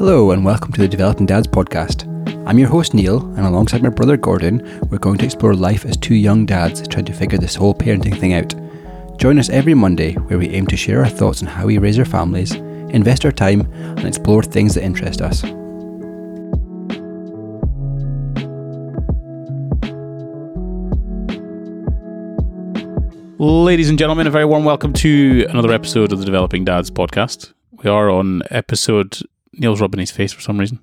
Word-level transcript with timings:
Hello, 0.00 0.30
and 0.30 0.46
welcome 0.46 0.72
to 0.72 0.80
the 0.80 0.88
Developing 0.88 1.26
Dads 1.26 1.46
podcast. 1.46 2.08
I'm 2.48 2.58
your 2.58 2.70
host, 2.70 2.94
Neil, 2.94 3.22
and 3.36 3.40
alongside 3.40 3.82
my 3.82 3.90
brother 3.90 4.16
Gordon, 4.16 4.80
we're 4.88 4.96
going 4.96 5.18
to 5.18 5.26
explore 5.26 5.52
life 5.52 5.84
as 5.84 5.94
two 5.98 6.14
young 6.14 6.46
dads 6.46 6.88
trying 6.88 7.04
to 7.04 7.12
figure 7.12 7.36
this 7.36 7.54
whole 7.54 7.74
parenting 7.74 8.18
thing 8.18 8.32
out. 8.32 8.54
Join 9.18 9.38
us 9.38 9.50
every 9.50 9.74
Monday 9.74 10.14
where 10.14 10.38
we 10.38 10.48
aim 10.48 10.66
to 10.68 10.76
share 10.78 11.00
our 11.00 11.08
thoughts 11.10 11.42
on 11.42 11.48
how 11.48 11.66
we 11.66 11.76
raise 11.76 11.98
our 11.98 12.06
families, 12.06 12.52
invest 12.52 13.26
our 13.26 13.30
time, 13.30 13.70
and 13.74 14.06
explore 14.06 14.42
things 14.42 14.74
that 14.74 14.84
interest 14.84 15.20
us. 15.20 15.42
Ladies 23.38 23.90
and 23.90 23.98
gentlemen, 23.98 24.26
a 24.26 24.30
very 24.30 24.46
warm 24.46 24.64
welcome 24.64 24.94
to 24.94 25.46
another 25.50 25.72
episode 25.72 26.10
of 26.10 26.20
the 26.20 26.24
Developing 26.24 26.64
Dads 26.64 26.90
podcast. 26.90 27.52
We 27.84 27.90
are 27.90 28.08
on 28.08 28.40
episode. 28.50 29.20
Neil's 29.54 29.80
rubbing 29.80 30.00
his 30.00 30.10
face 30.10 30.32
for 30.32 30.40
some 30.40 30.58
reason. 30.58 30.80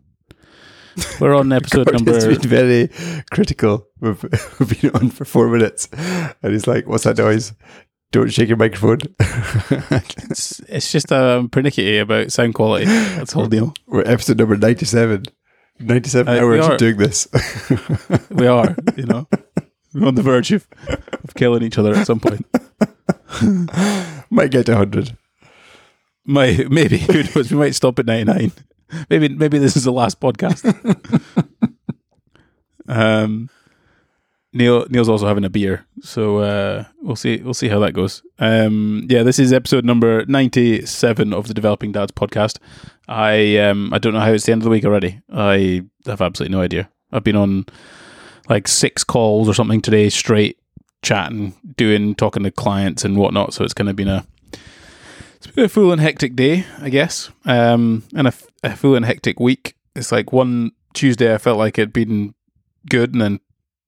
We're 1.20 1.35
on 1.35 1.52
episode 1.62 1.91
number. 1.91 2.16
It's 2.16 2.26
been 2.26 2.49
very 2.49 2.90
critical. 3.31 3.88
We've, 3.99 4.21
we've 4.59 4.81
been 4.81 4.91
on 4.95 5.09
for 5.12 5.26
four 5.26 5.48
minutes, 5.49 5.88
and 5.93 6.52
he's 6.53 6.67
like, 6.67 6.88
"What's 6.88 7.03
that 7.03 7.17
noise? 7.17 7.53
Don't 8.12 8.30
shake 8.31 8.48
your 8.49 8.57
microphone." 8.57 8.99
It's, 10.30 10.59
it's 10.67 10.91
just 10.91 11.12
a 11.12 11.48
pernickety 11.52 11.98
about 11.99 12.31
sound 12.31 12.53
quality. 12.53 12.85
That's 12.85 13.31
whole 13.31 13.45
deal. 13.48 13.73
We're 13.88 14.02
episode 14.05 14.38
number 14.38 14.57
ninety-seven. 14.57 15.23
Ninety-seven 15.79 16.35
Uh, 16.35 16.41
hours 16.41 16.77
doing 16.77 16.98
this. 16.98 17.27
We 18.29 18.45
are, 18.48 18.76
you 18.95 19.05
know, 19.05 19.27
we're 19.93 20.07
on 20.07 20.15
the 20.15 20.21
verge 20.23 20.52
of, 20.52 20.68
of 20.88 21.34
killing 21.35 21.63
each 21.63 21.77
other 21.77 21.93
at 21.93 22.05
some 22.07 22.20
point. 22.20 22.45
Might 24.29 24.52
get 24.52 24.65
to 24.68 24.76
hundred. 24.76 25.15
Might, 26.27 26.70
maybe 26.70 26.98
who 26.98 27.23
knows? 27.23 27.52
We 27.52 27.58
might 27.58 27.73
stop 27.73 27.98
at 27.99 28.05
ninety 28.05 28.26
nine. 28.26 28.52
Maybe 29.09 29.30
maybe 29.30 29.58
this 29.58 29.76
is 29.77 29.85
the 29.85 29.91
last 29.91 30.20
podcast. 30.20 30.63
um, 32.88 33.49
Neil 34.54 34.85
Neil's 34.90 35.07
also 35.07 35.27
having 35.27 35.46
a 35.46 35.49
beer, 35.49 35.85
so 36.01 36.40
uh, 36.40 36.84
we'll 37.01 37.16
see 37.16 37.38
we'll 37.38 37.54
see 37.54 37.70
how 37.70 37.79
that 37.79 37.93
goes. 37.93 38.24
Um, 38.40 39.05
yeah, 39.10 39.24
this 39.24 39.40
is 39.40 39.54
episode 39.54 39.85
number 39.85 40.26
ninety 40.26 40.85
seven 40.85 41.34
of 41.34 41.48
the 41.48 41.54
Developing 41.54 41.93
Dads 41.93 42.12
podcast. 42.12 42.60
I 43.07 43.57
um 43.57 43.94
I 43.94 43.98
don't 43.98 44.13
know 44.13 44.20
how 44.20 44.32
it's 44.32 44.46
the 44.46 44.51
end 44.51 44.62
of 44.62 44.66
the 44.66 44.70
week 44.70 44.85
already. 44.85 45.21
I 45.32 45.85
have 46.05 46.21
absolutely 46.21 46.55
no 46.55 46.62
idea. 46.62 46.90
I've 47.12 47.23
been 47.23 47.38
on 47.38 47.66
like 48.49 48.68
six 48.68 49.04
calls 49.04 49.48
or 49.48 49.54
something 49.54 49.82
today 49.82 50.10
straight, 50.10 50.60
chatting, 51.01 51.54
doing, 51.76 52.16
talking 52.16 52.44
to 52.44 52.51
clients 52.51 53.05
and 53.05 53.18
whatnot. 53.18 53.54
So 53.54 53.63
it's 53.63 53.73
kind 53.73 53.90
of 53.90 53.96
been 53.96 54.10
a 54.10 54.26
it's 55.38 55.48
been 55.48 55.66
a 55.66 55.70
full 55.70 55.91
and 55.91 56.02
hectic 56.02 56.35
day, 56.35 56.66
I 56.80 56.90
guess, 56.90 57.30
um, 57.46 58.04
and 58.16 58.27
a 58.27 58.76
full 58.76 58.96
and 58.96 59.05
hectic 59.05 59.40
week. 59.40 59.76
It's 59.96 60.12
like 60.12 60.34
one 60.34 60.71
Tuesday 60.94 61.34
I 61.34 61.38
felt 61.38 61.57
like 61.57 61.77
it'd 61.77 61.94
been 61.94 62.34
good, 62.90 63.13
and 63.13 63.21
then 63.21 63.40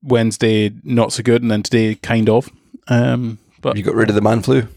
Wednesday 0.03 0.72
not 0.83 1.11
so 1.11 1.23
good, 1.23 1.41
and 1.41 1.50
then 1.50 1.64
today 1.64 1.95
kind 1.95 2.30
of. 2.30 2.50
Um, 2.88 3.39
but 3.61 3.78
You 3.78 3.83
got 3.83 3.95
rid 3.95 4.09
of 4.09 4.16
the 4.16 4.22
man 4.22 4.41
flu. 4.41 4.67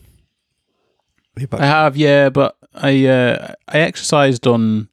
I 1.61 1.67
have, 1.67 1.97
yeah, 1.97 2.29
but 2.29 2.57
I 2.75 3.07
uh, 3.07 3.55
I 3.69 3.79
exercised 3.79 4.47
on 4.47 4.89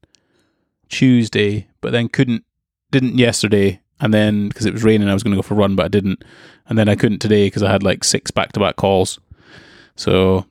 Tuesday, 0.89 1.67
but 1.81 1.91
then 1.91 2.09
couldn't 2.09 2.43
didn't 2.91 3.17
yesterday, 3.17 3.79
and 3.99 4.13
then 4.13 4.49
because 4.49 4.65
it 4.65 4.73
was 4.73 4.83
raining, 4.83 5.09
I 5.09 5.13
was 5.13 5.23
going 5.23 5.31
to 5.31 5.37
go 5.37 5.41
for 5.41 5.53
a 5.53 5.57
run, 5.57 5.75
but 5.75 5.85
I 5.85 5.89
didn't, 5.89 6.23
and 6.67 6.77
then 6.77 6.89
I 6.89 6.95
couldn't 6.95 7.19
today 7.19 7.47
because 7.47 7.63
I 7.63 7.71
had 7.71 7.83
like 7.83 8.03
six 8.03 8.31
back 8.31 8.51
to 8.53 8.59
back 8.59 8.75
calls. 8.75 9.19
So 9.95 10.45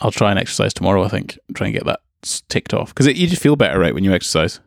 I'll 0.00 0.10
try 0.10 0.30
and 0.30 0.38
exercise 0.38 0.74
tomorrow. 0.74 1.02
I 1.04 1.08
think 1.08 1.38
try 1.54 1.66
and 1.68 1.74
get 1.74 1.84
that 1.86 2.00
ticked 2.48 2.74
off 2.74 2.94
because 2.94 3.06
you 3.06 3.26
just 3.26 3.42
feel 3.42 3.56
better, 3.56 3.78
right, 3.78 3.94
when 3.94 4.04
you 4.04 4.12
exercise. 4.12 4.60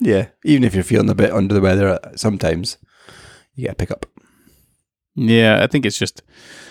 Yeah, 0.00 0.28
even 0.44 0.64
if 0.64 0.74
you're 0.74 0.84
feeling 0.84 1.10
a 1.10 1.14
bit 1.14 1.32
under 1.32 1.54
the 1.54 1.60
weather, 1.60 1.88
uh, 1.88 2.16
sometimes 2.16 2.78
you 3.54 3.64
get 3.64 3.72
a 3.72 3.76
pick 3.76 3.90
up. 3.90 4.06
Yeah, 5.14 5.62
I 5.62 5.66
think 5.66 5.84
it's 5.86 5.98
just 5.98 6.22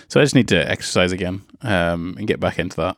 so 0.08 0.20
I 0.20 0.24
just 0.24 0.34
need 0.34 0.48
to 0.48 0.70
exercise 0.70 1.12
again 1.12 1.42
um, 1.62 2.14
and 2.18 2.26
get 2.26 2.40
back 2.40 2.58
into 2.58 2.76
that. 2.78 2.96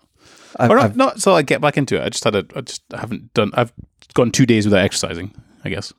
I've, 0.57 0.71
or 0.71 0.77
not, 0.77 0.85
I've- 0.85 0.97
not 0.97 1.21
so 1.21 1.35
I 1.35 1.43
get 1.43 1.61
back 1.61 1.77
into 1.77 1.97
it. 1.97 2.05
I 2.05 2.09
just 2.09 2.25
had 2.25 2.35
a, 2.37 2.47
I 2.57 2.61
just 2.63 2.83
haven't 2.95 3.35
done. 3.35 3.51
I've 3.55 3.73
gone 4.15 4.31
two 4.31 4.47
days 4.47 4.65
without 4.65 4.85
exercising. 4.85 5.35
I 5.65 5.69
guess. 5.71 5.93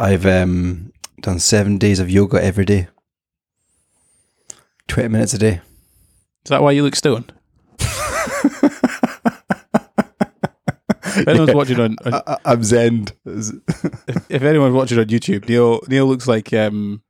I've 0.00 0.24
um, 0.26 0.92
done 1.20 1.38
seven 1.38 1.78
days 1.78 2.00
of 2.00 2.10
yoga 2.10 2.42
every 2.42 2.64
day. 2.64 2.88
Twenty 4.88 5.08
minutes 5.08 5.34
a 5.34 5.38
day. 5.38 5.60
Is 6.44 6.48
that 6.50 6.62
why 6.62 6.72
you 6.72 6.82
look 6.82 6.96
stoned? 6.96 7.32
If 11.16 11.28
anyone's 11.28 11.54
watching 11.54 11.80
on, 11.80 11.96
on 12.04 12.14
I, 12.26 12.38
I'm 12.44 12.62
zen. 12.64 13.06
if, 13.26 14.30
if 14.30 14.42
anyone's 14.42 14.74
watching 14.74 14.98
on 14.98 15.06
YouTube, 15.06 15.48
Neil 15.48 15.80
Neil 15.88 16.06
looks 16.06 16.26
like 16.28 16.52
um, 16.52 17.02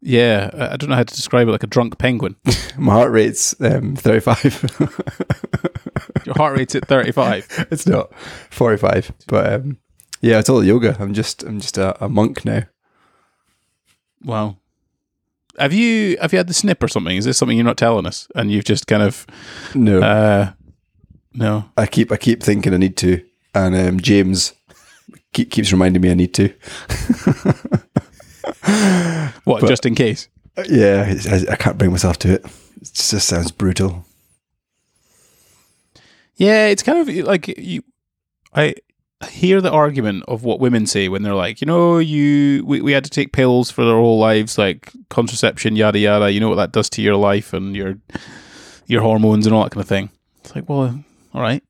yeah, 0.00 0.50
I 0.52 0.76
don't 0.76 0.90
know 0.90 0.96
how 0.96 1.04
to 1.04 1.14
describe 1.14 1.46
it, 1.48 1.52
like 1.52 1.62
a 1.62 1.68
drunk 1.68 1.98
penguin. 1.98 2.36
My 2.76 2.92
heart 2.92 3.12
rate's 3.12 3.54
um, 3.60 3.94
35. 3.94 4.78
Your 6.26 6.34
heart 6.36 6.56
rate's 6.56 6.74
at 6.74 6.86
thirty 6.86 7.12
five. 7.12 7.46
it's 7.70 7.86
not 7.86 8.12
45, 8.50 9.12
but 9.28 9.52
um, 9.52 9.78
yeah, 10.20 10.38
it's 10.38 10.48
all 10.48 10.62
yoga. 10.64 10.96
I'm 10.98 11.14
just 11.14 11.42
I'm 11.42 11.60
just 11.60 11.78
a, 11.78 12.04
a 12.04 12.08
monk 12.08 12.44
now. 12.44 12.62
Wow. 14.24 14.56
Have 15.58 15.72
you 15.72 16.16
have 16.20 16.32
you 16.32 16.38
had 16.38 16.48
the 16.48 16.54
snip 16.54 16.82
or 16.82 16.88
something? 16.88 17.16
Is 17.16 17.24
this 17.24 17.36
something 17.38 17.56
you're 17.56 17.64
not 17.64 17.76
telling 17.76 18.06
us? 18.06 18.28
And 18.34 18.50
you've 18.50 18.64
just 18.64 18.86
kind 18.86 19.02
of 19.02 19.26
No, 19.74 20.00
uh, 20.00 20.52
no. 21.34 21.64
I 21.76 21.86
keep 21.86 22.10
I 22.12 22.16
keep 22.16 22.42
thinking 22.42 22.74
I 22.74 22.76
need 22.78 22.96
to, 22.98 23.22
and 23.54 23.74
um, 23.74 24.00
James 24.00 24.52
keep, 25.32 25.50
keeps 25.50 25.72
reminding 25.72 26.02
me 26.02 26.10
I 26.10 26.14
need 26.14 26.34
to. 26.34 26.52
What? 29.44 29.60
But- 29.60 29.68
just 29.68 29.86
in 29.86 29.94
case. 29.94 30.28
Yeah, 30.68 31.14
I, 31.30 31.52
I 31.52 31.56
can't 31.56 31.78
bring 31.78 31.90
myself 31.90 32.18
to 32.20 32.34
it. 32.34 32.44
It 32.44 32.90
just 32.92 33.26
sounds 33.26 33.50
brutal. 33.50 34.04
Yeah, 36.36 36.66
it's 36.66 36.82
kind 36.82 36.98
of 37.08 37.14
like 37.26 37.48
you. 37.58 37.82
I 38.54 38.74
hear 39.30 39.60
the 39.60 39.70
argument 39.70 40.24
of 40.28 40.44
what 40.44 40.60
women 40.60 40.86
say 40.86 41.08
when 41.08 41.22
they're 41.22 41.34
like, 41.34 41.60
you 41.60 41.66
know, 41.66 41.98
you 41.98 42.64
we, 42.66 42.82
we 42.82 42.92
had 42.92 43.04
to 43.04 43.10
take 43.10 43.32
pills 43.32 43.70
for 43.70 43.82
our 43.82 43.96
whole 43.96 44.18
lives, 44.18 44.58
like 44.58 44.92
contraception, 45.08 45.74
yada 45.76 45.98
yada. 45.98 46.30
You 46.30 46.40
know 46.40 46.48
what 46.50 46.56
that 46.56 46.72
does 46.72 46.90
to 46.90 47.02
your 47.02 47.16
life 47.16 47.52
and 47.52 47.74
your 47.74 47.96
your 48.86 49.00
hormones 49.00 49.46
and 49.46 49.54
all 49.54 49.62
that 49.62 49.72
kind 49.72 49.82
of 49.82 49.88
thing. 49.88 50.10
It's 50.40 50.54
like, 50.54 50.68
well, 50.68 51.02
all 51.32 51.40
right, 51.42 51.62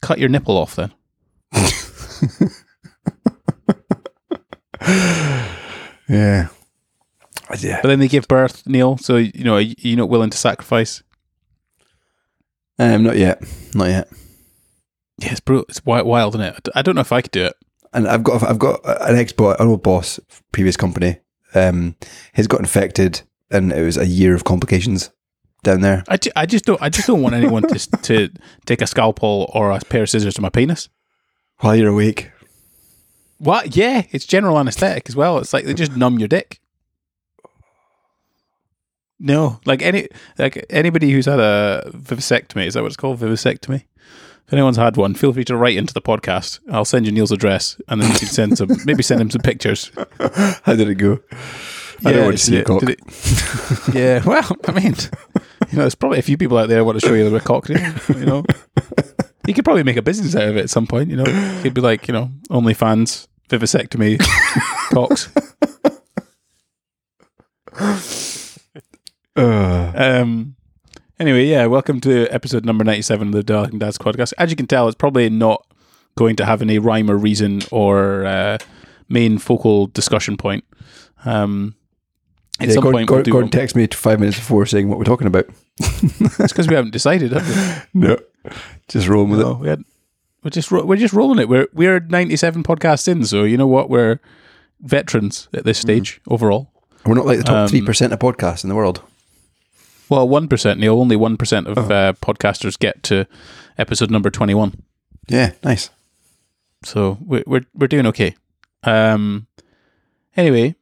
cut 0.00 0.18
your 0.18 0.28
nipple 0.28 0.56
off 0.56 0.76
then. 0.76 0.92
Yeah, 6.08 6.48
yeah. 7.60 7.80
But 7.80 7.88
then 7.88 8.00
they 8.00 8.08
give 8.08 8.28
birth, 8.28 8.66
Neil. 8.66 8.98
So 8.98 9.16
you 9.16 9.44
know, 9.44 9.56
you- 9.58 9.74
you're 9.78 9.96
not 9.96 10.08
willing 10.10 10.30
to 10.30 10.36
sacrifice. 10.36 11.02
Um, 12.78 13.04
not 13.04 13.16
yet, 13.16 13.42
not 13.74 13.88
yet. 13.88 14.08
Yeah, 15.18 15.30
it's 15.30 15.40
brutal. 15.40 15.64
It's 15.68 15.80
wi- 15.80 16.02
wild, 16.02 16.34
isn't 16.34 16.46
it? 16.46 16.68
I 16.74 16.82
don't 16.82 16.94
know 16.96 17.00
if 17.00 17.12
I 17.12 17.22
could 17.22 17.30
do 17.30 17.44
it. 17.44 17.54
And 17.92 18.08
I've 18.08 18.24
got 18.24 18.42
I've 18.42 18.58
got 18.58 18.80
an 18.84 19.16
ex 19.16 19.32
boss, 19.32 19.56
an 19.60 19.68
old 19.68 19.82
boss, 19.82 20.18
previous 20.50 20.76
company. 20.76 21.18
Um, 21.54 21.94
he's 22.34 22.46
got 22.46 22.60
infected, 22.60 23.22
and 23.50 23.72
it 23.72 23.82
was 23.82 23.96
a 23.96 24.06
year 24.06 24.34
of 24.34 24.44
complications 24.44 25.10
down 25.62 25.80
there. 25.80 26.02
I, 26.08 26.16
ju- 26.16 26.30
I 26.36 26.46
just 26.46 26.64
don't. 26.64 26.80
I 26.82 26.88
just 26.88 27.06
don't 27.06 27.22
want 27.22 27.34
anyone 27.34 27.62
to 27.62 27.78
to 28.02 28.28
take 28.66 28.82
a 28.82 28.86
scalpel 28.86 29.50
or 29.54 29.70
a 29.70 29.78
pair 29.80 30.02
of 30.02 30.10
scissors 30.10 30.34
to 30.34 30.40
my 30.42 30.48
penis. 30.50 30.88
While 31.58 31.76
you're 31.76 31.90
awake, 31.90 32.30
What? 33.38 33.76
Yeah, 33.76 34.02
it's 34.10 34.26
general 34.26 34.58
anesthetic 34.58 35.08
as 35.08 35.14
well. 35.16 35.38
It's 35.38 35.52
like 35.52 35.64
they 35.64 35.74
just 35.74 35.96
numb 35.96 36.18
your 36.18 36.28
dick. 36.28 36.58
No, 39.20 39.60
like 39.64 39.82
any 39.82 40.08
like 40.38 40.66
anybody 40.68 41.12
who's 41.12 41.26
had 41.26 41.38
a 41.38 41.88
vivisectomy 41.94 42.66
is 42.66 42.74
that 42.74 42.82
what 42.82 42.88
it's 42.88 42.96
called? 42.96 43.20
Vivisectomy. 43.20 43.84
If 44.48 44.52
anyone's 44.52 44.76
had 44.76 44.96
one, 44.96 45.14
feel 45.14 45.32
free 45.32 45.44
to 45.44 45.56
write 45.56 45.76
into 45.76 45.94
the 45.94 46.02
podcast. 46.02 46.58
I'll 46.70 46.84
send 46.84 47.06
you 47.06 47.12
Neil's 47.12 47.30
address, 47.30 47.80
and 47.88 48.02
then 48.02 48.10
you 48.10 48.18
can 48.18 48.26
send 48.28 48.58
some 48.58 48.68
maybe 48.84 49.04
send 49.04 49.20
him 49.20 49.30
some 49.30 49.42
pictures. 49.42 49.92
how 50.64 50.74
did 50.74 50.88
it 50.88 50.96
go? 50.96 51.20
I 52.04 52.10
don't 52.12 52.24
want 52.24 52.38
to 52.38 52.44
see 52.44 52.54
yeah, 52.56 52.60
a 52.62 52.64
cock. 52.64 52.82
it- 52.82 53.00
yeah, 53.94 54.24
well, 54.24 54.56
I 54.66 54.72
mean, 54.72 54.96
you 55.72 55.78
know, 55.78 55.84
there's 55.84 55.94
probably 55.94 56.18
a 56.18 56.22
few 56.22 56.36
people 56.36 56.58
out 56.58 56.68
there 56.68 56.80
who 56.80 56.84
want 56.84 57.00
to 57.00 57.06
show 57.06 57.14
you 57.14 57.30
the 57.30 57.40
cock. 57.40 57.66
You 57.70 58.26
know, 58.26 58.44
you 59.46 59.54
could 59.54 59.64
probably 59.64 59.82
make 59.82 59.96
a 59.96 60.02
business 60.02 60.36
out 60.36 60.48
of 60.48 60.56
it 60.58 60.64
at 60.64 60.70
some 60.70 60.86
point. 60.86 61.08
You 61.08 61.16
know, 61.16 61.24
he'd 61.62 61.72
be 61.72 61.80
like, 61.80 62.06
you 62.08 62.12
know, 62.12 62.30
OnlyFans 62.50 63.26
vivisectomy 63.48 64.18
cocks. 64.92 65.30
Uh, 69.34 69.92
Um. 69.96 70.56
Anyway, 71.18 71.46
yeah, 71.46 71.64
welcome 71.64 72.00
to 72.02 72.26
episode 72.28 72.66
number 72.66 72.84
ninety-seven 72.84 73.28
of 73.28 73.32
the 73.32 73.42
Darling 73.42 73.78
Dads 73.78 73.96
podcast. 73.96 74.34
As 74.36 74.50
you 74.50 74.56
can 74.56 74.66
tell, 74.66 74.88
it's 74.88 74.96
probably 74.96 75.30
not 75.30 75.66
going 76.16 76.36
to 76.36 76.44
have 76.44 76.60
any 76.60 76.78
rhyme 76.78 77.10
or 77.10 77.16
reason 77.16 77.62
or 77.70 78.26
uh, 78.26 78.58
main 79.08 79.38
focal 79.38 79.86
discussion 79.86 80.36
point. 80.36 80.64
Um, 81.24 81.76
at 82.62 82.68
yeah, 82.68 82.74
some 82.74 82.82
Gordon, 82.82 83.00
point, 83.00 83.10
we'll 83.10 83.16
Gordon, 83.16 83.24
do 83.24 83.32
Gordon 83.32 83.50
text 83.50 83.76
me 83.76 83.86
five 83.88 84.20
minutes 84.20 84.38
before 84.38 84.64
saying 84.66 84.88
what 84.88 84.98
we're 84.98 85.04
talking 85.04 85.26
about. 85.26 85.46
it's 85.78 86.52
because 86.52 86.68
we 86.68 86.74
haven't 86.74 86.92
decided. 86.92 87.32
Have 87.32 87.86
we? 87.94 88.00
No, 88.08 88.16
just 88.88 89.08
rolling 89.08 89.30
with 89.30 89.40
No, 89.40 89.54
we 89.54 89.68
had 89.68 89.82
We're 90.42 90.50
just 90.50 90.70
ro- 90.70 90.84
we're 90.84 90.96
just 90.96 91.14
rolling 91.14 91.38
it. 91.38 91.48
We're 91.48 91.68
we're 91.72 92.00
97 92.00 92.62
podcasts 92.62 93.06
in, 93.08 93.24
so 93.24 93.44
you 93.44 93.56
know 93.56 93.66
what? 93.66 93.88
We're 93.90 94.18
veterans 94.80 95.48
at 95.54 95.64
this 95.64 95.78
stage 95.78 96.20
overall. 96.28 96.72
We're 97.06 97.14
not 97.14 97.26
like 97.26 97.38
the 97.38 97.44
top 97.44 97.56
Um, 97.56 97.68
three 97.68 97.82
percent 97.82 98.12
of 98.12 98.18
podcasts 98.18 98.64
in 98.64 98.68
the 98.68 98.74
world. 98.76 99.02
Well, 100.08 100.28
one 100.28 100.48
percent. 100.48 100.78
Neil, 100.80 101.00
only 101.00 101.16
one 101.16 101.36
percent 101.36 101.66
of 101.68 101.90
uh, 101.90 102.12
podcasters 102.20 102.78
get 102.78 103.02
to 103.04 103.26
episode 103.78 104.10
number 104.10 104.30
21. 104.30 104.74
Yeah, 105.28 105.52
nice. 105.64 105.90
So 106.84 107.18
we're 107.24 107.44
we're 107.46 107.64
we're 107.74 107.86
doing 107.88 108.06
okay. 108.06 108.34
Um. 108.82 109.46
Anyway, 110.36 110.74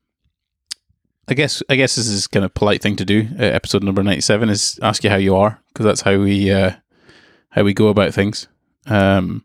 I 1.31 1.35
guess 1.35 1.63
I 1.71 1.77
guess 1.77 1.95
this 1.95 2.09
is 2.09 2.27
kind 2.27 2.45
of 2.45 2.53
polite 2.55 2.83
thing 2.83 2.97
to 2.97 3.05
do. 3.05 3.29
Uh, 3.39 3.45
episode 3.45 3.85
number 3.85 4.03
97 4.03 4.49
is 4.51 4.79
ask 4.83 5.05
you 5.05 5.11
how 5.11 5.17
you 5.17 5.37
are 5.37 5.61
because 5.69 5.87
that's 5.87 6.01
how 6.01 6.19
we 6.19 6.51
uh, 6.51 6.73
how 7.51 7.63
we 7.63 7.73
go 7.73 7.89
about 7.89 8.13
things. 8.13 8.49
Um. 8.87 9.45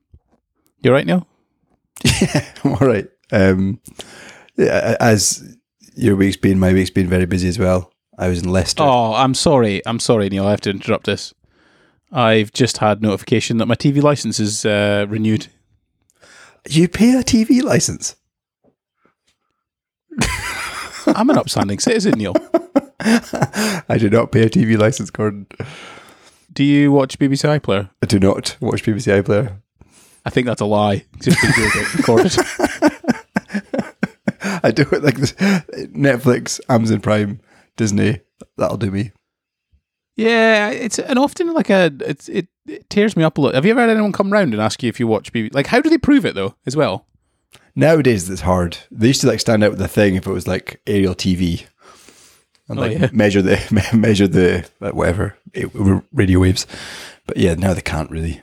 You 0.82 0.92
all 0.92 0.96
right, 0.96 1.06
Neil? 1.06 1.28
Yeah, 2.04 2.46
I'm 2.64 2.74
all 2.74 2.88
right. 2.88 3.08
Um, 3.32 3.80
yeah, 4.56 4.96
as 5.00 5.58
your 5.96 6.16
week's 6.16 6.38
been, 6.38 6.60
my 6.60 6.74
week's 6.74 6.92
been 6.92 7.10
very 7.10 7.26
busy 7.26 7.48
as 7.48 7.58
well. 7.58 7.92
I 8.20 8.28
was 8.28 8.44
in 8.44 8.50
Leicester. 8.50 8.84
Oh, 8.84 9.14
I'm 9.14 9.34
sorry. 9.34 9.82
I'm 9.88 10.00
sorry, 10.00 10.30
Neil. 10.30 10.46
I 10.46 10.52
have 10.52 10.62
to 10.62 10.70
interrupt 10.70 11.08
this. 11.08 11.34
I've 12.12 12.54
just 12.54 12.78
had 12.78 13.02
notification 13.02 13.58
that 13.58 13.66
my 13.66 13.76
TV 13.76 14.02
license 14.02 14.40
is 14.40 14.64
uh, 14.64 15.06
renewed. 15.10 15.48
You 16.70 16.88
pay 16.88 17.16
a 17.16 17.24
TV 17.24 17.64
license? 17.64 18.16
I'm 21.08 21.30
an 21.30 21.38
upstanding 21.38 21.80
citizen, 21.80 22.14
Neil. 22.18 22.36
I 23.00 23.98
do 24.00 24.10
not 24.10 24.32
pay 24.32 24.44
a 24.44 24.50
TV 24.50 24.78
license, 24.78 25.10
Gordon. 25.10 25.48
Do 26.52 26.64
you 26.64 26.92
watch 26.92 27.20
BBC 27.20 27.60
iPlayer? 27.60 27.90
I 28.02 28.06
do 28.06 28.20
not 28.20 28.58
watch 28.62 28.84
BBC 28.84 29.22
iPlayer. 29.22 29.62
I 30.26 30.30
think 30.30 30.48
that's 30.48 30.62
a 30.62 30.66
lie. 30.66 31.06
Just 31.22 31.42
recorded. 31.98 32.32
I 34.64 34.72
do 34.72 34.84
it 34.92 35.04
like 35.04 35.18
this. 35.18 35.34
Netflix, 35.34 36.60
Amazon 36.70 37.02
Prime, 37.02 37.40
Disney. 37.78 38.22
That'll 38.58 38.78
do 38.78 38.90
me. 38.90 39.12
Yeah, 40.16 40.70
it's 40.70 40.98
and 40.98 41.20
often 41.20 41.54
like 41.54 41.70
a 41.70 41.92
it's 42.00 42.30
it, 42.30 42.48
it 42.66 42.90
tears 42.90 43.18
me 43.18 43.24
up 43.24 43.38
a 43.38 43.42
lot. 43.42 43.54
Have 43.54 43.66
you 43.66 43.72
ever 43.72 43.82
had 43.82 43.90
anyone 43.90 44.14
come 44.14 44.32
round 44.32 44.54
and 44.54 44.62
ask 44.62 44.82
you 44.82 44.90
if 44.90 45.00
you 45.00 45.08
watch 45.08 45.34
BBC? 45.34 45.54
Like, 45.54 45.68
how 45.68 45.82
do 45.82 45.90
they 45.90 45.98
prove 45.98 46.26
it 46.26 46.36
though? 46.36 46.56
As 46.66 46.76
well, 46.76 47.06
Nowadays, 47.76 48.30
it's 48.30 48.42
hard. 48.42 48.78
They 48.92 49.08
used 49.08 49.22
to 49.22 49.28
like 49.28 49.40
stand 49.40 49.64
out 49.64 49.72
with 49.72 49.80
the 49.80 49.88
thing 49.88 50.16
if 50.16 50.26
it 50.28 50.32
was 50.32 50.48
like 50.48 50.82
aerial 50.88 51.14
TV, 51.16 51.66
and 52.70 52.80
Oh, 52.80 52.84
like 52.84 52.98
yeah. 52.98 53.10
measure 53.12 53.42
the 53.42 53.60
measure 53.94 54.28
the 54.28 54.68
whatever 54.80 55.38
radio 56.14 56.40
waves. 56.40 56.66
But 57.28 57.38
yeah, 57.38 57.56
now 57.56 57.74
they 57.74 57.82
can't 57.82 58.10
really. 58.12 58.42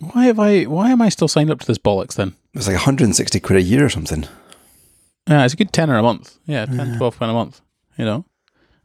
why 0.00 0.26
have 0.26 0.38
I? 0.38 0.64
Why 0.64 0.90
am 0.90 1.00
I 1.00 1.08
still 1.08 1.28
signed 1.28 1.50
up 1.50 1.60
to 1.60 1.66
this 1.66 1.78
bollocks 1.78 2.14
then? 2.14 2.34
It's 2.54 2.66
like 2.66 2.76
160 2.76 3.40
quid 3.40 3.58
a 3.58 3.62
year 3.62 3.84
or 3.86 3.88
something. 3.88 4.26
Yeah, 5.28 5.44
it's 5.44 5.54
a 5.54 5.56
good 5.56 5.72
tenner 5.72 5.96
a 5.96 6.02
month. 6.02 6.36
Yeah, 6.46 6.66
10, 6.66 6.98
12 6.98 7.18
pound 7.18 7.30
a 7.30 7.34
month. 7.34 7.60
You 7.96 8.04
know, 8.04 8.24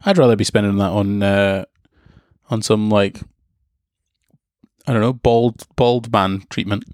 I'd 0.04 0.16
rather 0.18 0.36
be 0.36 0.44
spending 0.44 0.76
that 0.76 0.90
on 0.92 1.22
uh, 1.22 1.64
on 2.48 2.62
some 2.62 2.88
like 2.88 3.20
I 4.86 4.92
don't 4.92 5.02
know 5.02 5.12
bald 5.12 5.66
bald 5.76 6.10
man 6.12 6.44
treatment. 6.48 6.84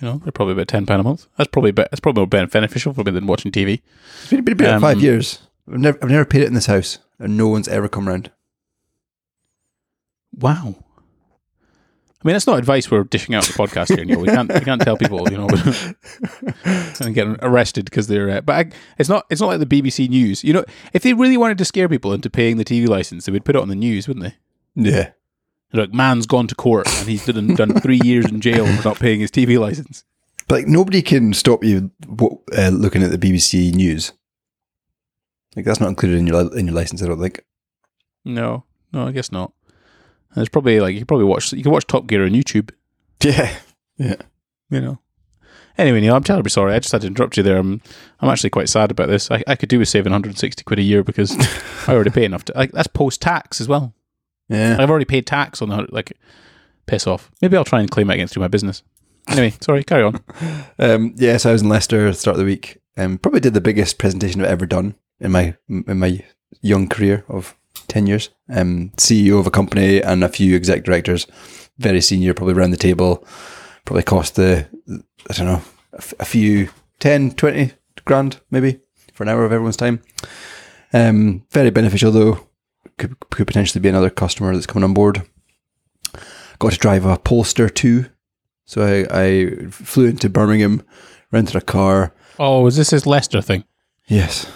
You 0.00 0.06
know, 0.08 0.18
they're 0.18 0.32
probably 0.32 0.52
about 0.52 0.68
ten 0.68 0.86
pound 0.86 1.00
a 1.00 1.04
month. 1.04 1.26
That's 1.36 1.48
probably 1.50 1.72
be- 1.72 1.82
that's 1.90 2.00
probably 2.00 2.20
more 2.20 2.46
beneficial 2.46 2.92
for 2.92 3.02
me 3.04 3.10
than 3.10 3.26
watching 3.26 3.50
TV. 3.50 3.80
It's 4.22 4.30
been, 4.30 4.44
been 4.44 4.54
about 4.54 4.74
Um, 4.74 4.80
five 4.80 5.00
years. 5.02 5.40
I've 5.70 5.78
never, 5.80 5.98
I've 6.02 6.10
never 6.10 6.24
paid 6.24 6.42
it 6.42 6.46
in 6.48 6.54
this 6.54 6.66
house, 6.66 6.98
and 7.18 7.36
no 7.36 7.48
one's 7.48 7.68
ever 7.68 7.88
come 7.88 8.06
round. 8.08 8.30
Wow. 10.36 10.76
I 12.20 12.26
mean, 12.26 12.34
that's 12.34 12.46
not 12.48 12.58
advice 12.58 12.90
we're 12.90 13.04
dishing 13.04 13.34
out 13.36 13.44
the 13.44 13.52
podcast 13.52 13.94
here. 13.94 14.04
Neil. 14.04 14.20
We 14.20 14.26
can't 14.26 14.52
we 14.52 14.60
can't 14.60 14.82
tell 14.82 14.96
people, 14.96 15.30
you 15.30 15.38
know, 15.38 15.48
and 17.00 17.14
get 17.14 17.28
arrested 17.42 17.84
because 17.84 18.08
they're. 18.08 18.28
Uh, 18.28 18.40
but 18.40 18.66
I, 18.66 18.70
it's 18.98 19.08
not 19.08 19.24
it's 19.30 19.40
not 19.40 19.46
like 19.46 19.60
the 19.60 19.66
BBC 19.82 20.08
News. 20.08 20.42
You 20.42 20.52
know, 20.52 20.64
if 20.92 21.02
they 21.04 21.12
really 21.14 21.36
wanted 21.36 21.58
to 21.58 21.64
scare 21.64 21.88
people 21.88 22.12
into 22.12 22.28
paying 22.28 22.56
the 22.56 22.64
TV 22.64 22.88
license, 22.88 23.26
they 23.26 23.32
would 23.32 23.44
put 23.44 23.54
it 23.54 23.62
on 23.62 23.68
the 23.68 23.76
news, 23.76 24.08
wouldn't 24.08 24.24
they? 24.24 24.34
Yeah, 24.90 25.10
like, 25.72 25.92
man's 25.92 26.26
gone 26.26 26.46
to 26.48 26.54
court 26.54 26.86
and 26.98 27.08
he's 27.08 27.26
done, 27.26 27.54
done 27.54 27.80
three 27.80 28.00
years 28.02 28.26
in 28.26 28.40
jail 28.40 28.66
for 28.66 28.88
not 28.88 28.98
paying 28.98 29.20
his 29.20 29.30
TV 29.30 29.58
license. 29.58 30.04
but 30.48 30.56
like 30.56 30.66
nobody 30.66 31.02
can 31.02 31.32
stop 31.34 31.62
you 31.62 31.90
uh, 32.56 32.68
looking 32.68 33.02
at 33.02 33.10
the 33.10 33.18
BBC 33.18 33.74
news. 33.74 34.12
Like 35.56 35.64
that's 35.64 35.80
not 35.80 35.88
included 35.88 36.18
in 36.18 36.26
your 36.26 36.56
in 36.56 36.66
your 36.66 36.74
license. 36.74 37.02
I 37.02 37.06
don't 37.06 37.20
think. 37.20 37.42
No, 38.24 38.64
no, 38.92 39.06
I 39.06 39.12
guess 39.12 39.32
not. 39.32 39.52
And 40.30 40.36
There's 40.36 40.48
probably 40.48 40.80
like 40.80 40.94
you 40.94 41.04
probably 41.04 41.26
watch 41.26 41.52
you 41.52 41.62
can 41.62 41.72
watch 41.72 41.86
Top 41.86 42.06
Gear 42.06 42.24
on 42.24 42.30
YouTube. 42.30 42.70
Yeah, 43.22 43.58
yeah. 43.96 44.14
you 44.70 44.80
know. 44.80 44.98
Anyway, 45.76 46.00
Neil, 46.00 46.14
I'm 46.14 46.24
terribly 46.24 46.50
sorry. 46.50 46.72
I 46.72 46.78
just 46.78 46.92
had 46.92 47.00
to 47.02 47.06
interrupt 47.06 47.36
you 47.36 47.42
there. 47.42 47.58
I'm, 47.58 47.80
I'm 48.20 48.28
actually 48.28 48.50
quite 48.50 48.68
sad 48.68 48.90
about 48.90 49.08
this. 49.08 49.30
I, 49.30 49.44
I 49.46 49.54
could 49.54 49.68
do 49.68 49.78
with 49.78 49.88
saving 49.88 50.10
160 50.12 50.64
quid 50.64 50.78
a 50.78 50.82
year 50.82 51.04
because 51.04 51.36
I 51.88 51.94
already 51.94 52.10
pay 52.10 52.24
enough. 52.24 52.44
To, 52.46 52.52
like 52.56 52.72
that's 52.72 52.88
post 52.88 53.20
tax 53.22 53.60
as 53.60 53.68
well. 53.68 53.94
Yeah. 54.48 54.76
I've 54.78 54.90
already 54.90 55.04
paid 55.04 55.26
tax 55.26 55.60
on 55.62 55.68
the 55.68 55.86
like. 55.90 56.12
Piss 56.86 57.06
off. 57.06 57.30
Maybe 57.42 57.54
I'll 57.56 57.64
try 57.66 57.80
and 57.80 57.90
claim 57.90 58.08
it 58.10 58.14
against 58.14 58.32
through 58.32 58.40
my 58.40 58.48
business. 58.48 58.82
Anyway, 59.28 59.52
sorry. 59.60 59.84
Carry 59.84 60.02
on. 60.04 60.20
Um, 60.78 61.12
yes, 61.16 61.44
I 61.44 61.52
was 61.52 61.60
in 61.62 61.68
Leicester 61.68 62.06
at 62.06 62.12
the 62.12 62.18
start 62.18 62.36
of 62.36 62.38
the 62.38 62.44
week. 62.46 62.78
Um, 62.96 63.18
probably 63.18 63.40
did 63.40 63.52
the 63.52 63.60
biggest 63.60 63.98
presentation 63.98 64.40
I've 64.40 64.48
ever 64.48 64.64
done 64.64 64.94
in 65.20 65.32
my 65.32 65.56
in 65.68 65.98
my 65.98 66.24
young 66.62 66.88
career 66.88 67.24
of 67.28 67.54
ten 67.88 68.06
years. 68.06 68.30
Um, 68.48 68.92
CEO 68.96 69.38
of 69.40 69.46
a 69.46 69.50
company 69.50 70.00
and 70.00 70.22
a 70.24 70.28
few 70.28 70.54
exec 70.56 70.84
directors, 70.84 71.26
very 71.78 72.00
senior, 72.00 72.32
probably 72.32 72.54
around 72.54 72.70
the 72.70 72.76
table. 72.76 73.26
Probably 73.84 74.02
cost 74.04 74.36
the 74.36 74.66
I 75.28 75.32
don't 75.34 75.46
know 75.46 75.62
a, 75.92 75.98
f- 75.98 76.14
a 76.20 76.24
few 76.24 76.68
10, 77.00 77.32
20 77.32 77.72
grand 78.04 78.40
maybe 78.50 78.80
for 79.12 79.24
an 79.24 79.28
hour 79.28 79.44
of 79.44 79.52
everyone's 79.52 79.76
time. 79.76 80.00
Um, 80.92 81.44
very 81.50 81.70
beneficial 81.70 82.12
though. 82.12 82.47
Could 82.96 83.18
could 83.30 83.46
potentially 83.46 83.80
be 83.80 83.88
another 83.88 84.10
customer 84.10 84.54
that's 84.54 84.66
coming 84.66 84.84
on 84.84 84.94
board. 84.94 85.22
Got 86.58 86.72
to 86.72 86.78
drive 86.78 87.04
a 87.04 87.18
Polestar 87.18 87.68
two. 87.68 88.06
So 88.64 88.82
I, 88.82 89.06
I 89.10 89.66
flew 89.70 90.06
into 90.06 90.28
Birmingham, 90.28 90.82
rented 91.30 91.56
a 91.56 91.60
car. 91.60 92.14
Oh, 92.38 92.66
is 92.66 92.76
this 92.76 92.90
his 92.90 93.06
Leicester 93.06 93.40
thing? 93.40 93.64
Yes. 94.06 94.50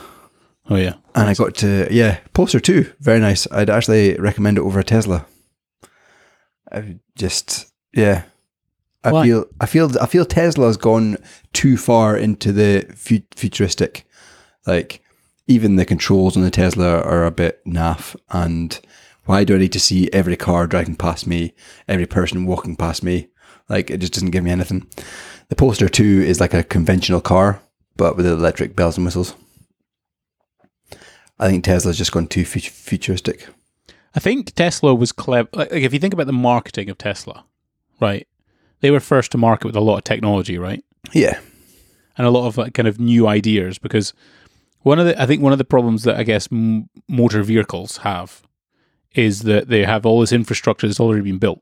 Oh 0.69 0.77
yeah. 0.77 0.95
And 1.15 1.29
I 1.29 1.35
got 1.35 1.55
to, 1.57 1.89
yeah, 1.91 2.19
Polestar 2.33 2.61
2. 2.61 2.93
Very 3.01 3.21
nice. 3.21 3.47
I'd 3.51 3.69
actually 3.69 4.15
recommend 4.15 4.57
it 4.57 4.63
over 4.63 4.81
a 4.81 4.85
Tesla. 4.85 5.27
I 6.71 6.97
just, 7.17 7.71
yeah. 7.93 8.23
I 9.05 9.13
Why? 9.13 9.25
feel, 9.27 9.45
I 9.61 9.67
feel, 9.67 9.91
I 10.01 10.07
feel 10.07 10.25
Tesla's 10.25 10.77
gone 10.79 11.19
too 11.53 11.77
far 11.77 12.17
into 12.17 12.53
the 12.53 12.87
fu- 12.97 13.27
futuristic. 13.37 14.07
Like, 14.67 15.02
even 15.53 15.77
the 15.77 15.85
controls 15.85 16.37
on 16.37 16.43
the 16.43 16.51
Tesla 16.51 17.01
are 17.03 17.25
a 17.25 17.31
bit 17.31 17.65
naff. 17.67 18.17
And 18.31 18.79
why 19.27 19.45
do 19.45 19.55
I 19.55 19.59
need 19.59 19.73
to 19.73 19.81
see 19.81 20.11
every 20.13 20.37
car 20.37 20.67
driving 20.67 20.97
past 20.97 21.27
me, 21.27 21.55
every 21.87 22.07
person 22.07 22.47
walking 22.47 22.75
past 22.77 23.03
me? 23.03 23.29
Like, 23.69 23.91
it 23.91 23.99
just 23.99 24.15
doesn't 24.15 24.31
give 24.31 24.45
me 24.45 24.51
anything. 24.51 24.87
The 25.49 25.57
Polestar 25.57 25.89
2 25.89 26.23
is 26.23 26.41
like 26.41 26.55
a 26.55 26.65
conventional 26.65 27.21
car, 27.21 27.61
but 27.97 28.17
with 28.17 28.27
electric 28.27 28.75
bells 28.75 28.97
and 28.97 29.05
whistles. 29.05 29.35
I 31.39 31.49
think 31.49 31.65
Tesla's 31.65 31.99
just 31.99 32.13
gone 32.13 32.27
too 32.27 32.45
fut- 32.45 32.63
futuristic. 32.63 33.49
I 34.15 34.21
think 34.21 34.55
Tesla 34.55 34.95
was 34.95 35.13
clever. 35.13 35.49
Like, 35.53 35.73
like, 35.73 35.83
if 35.83 35.93
you 35.93 35.99
think 35.99 36.15
about 36.15 36.27
the 36.27 36.33
marketing 36.33 36.91
of 36.91 36.99
Tesla, 36.99 37.45
right? 38.01 38.27
They 38.81 38.91
were 38.91 39.01
first 39.01 39.33
to 39.33 39.39
market 39.39 39.67
with 39.67 39.77
a 39.77 39.81
lot 39.81 39.99
of 39.99 40.05
technology, 40.05 40.59
right? 40.59 40.85
Yeah. 41.13 41.39
and 42.19 42.27
a 42.27 42.31
lot 42.31 42.47
of 42.47 42.59
like, 42.59 42.75
kind 42.75 42.87
of 42.87 43.01
new 43.01 43.27
ideas 43.27 43.79
because 43.79 44.13
one 44.83 44.99
of 44.99 45.07
the 45.07 45.21
I 45.21 45.27
think 45.27 45.43
one 45.43 45.53
of 45.53 45.59
the 45.59 45.65
problems 45.65 46.03
that 46.05 46.17
I 46.17 46.23
guess 46.23 46.49
m- 46.53 46.89
motor 47.09 47.43
vehicles 47.43 47.99
have 47.99 48.43
is 49.15 49.43
that 49.43 49.69
they 49.69 49.85
have 49.85 50.07
all 50.07 50.21
this 50.21 50.33
infrastructure 50.33 50.87
that's 50.87 51.01
already 51.01 51.23
been 51.23 51.39
built 51.39 51.61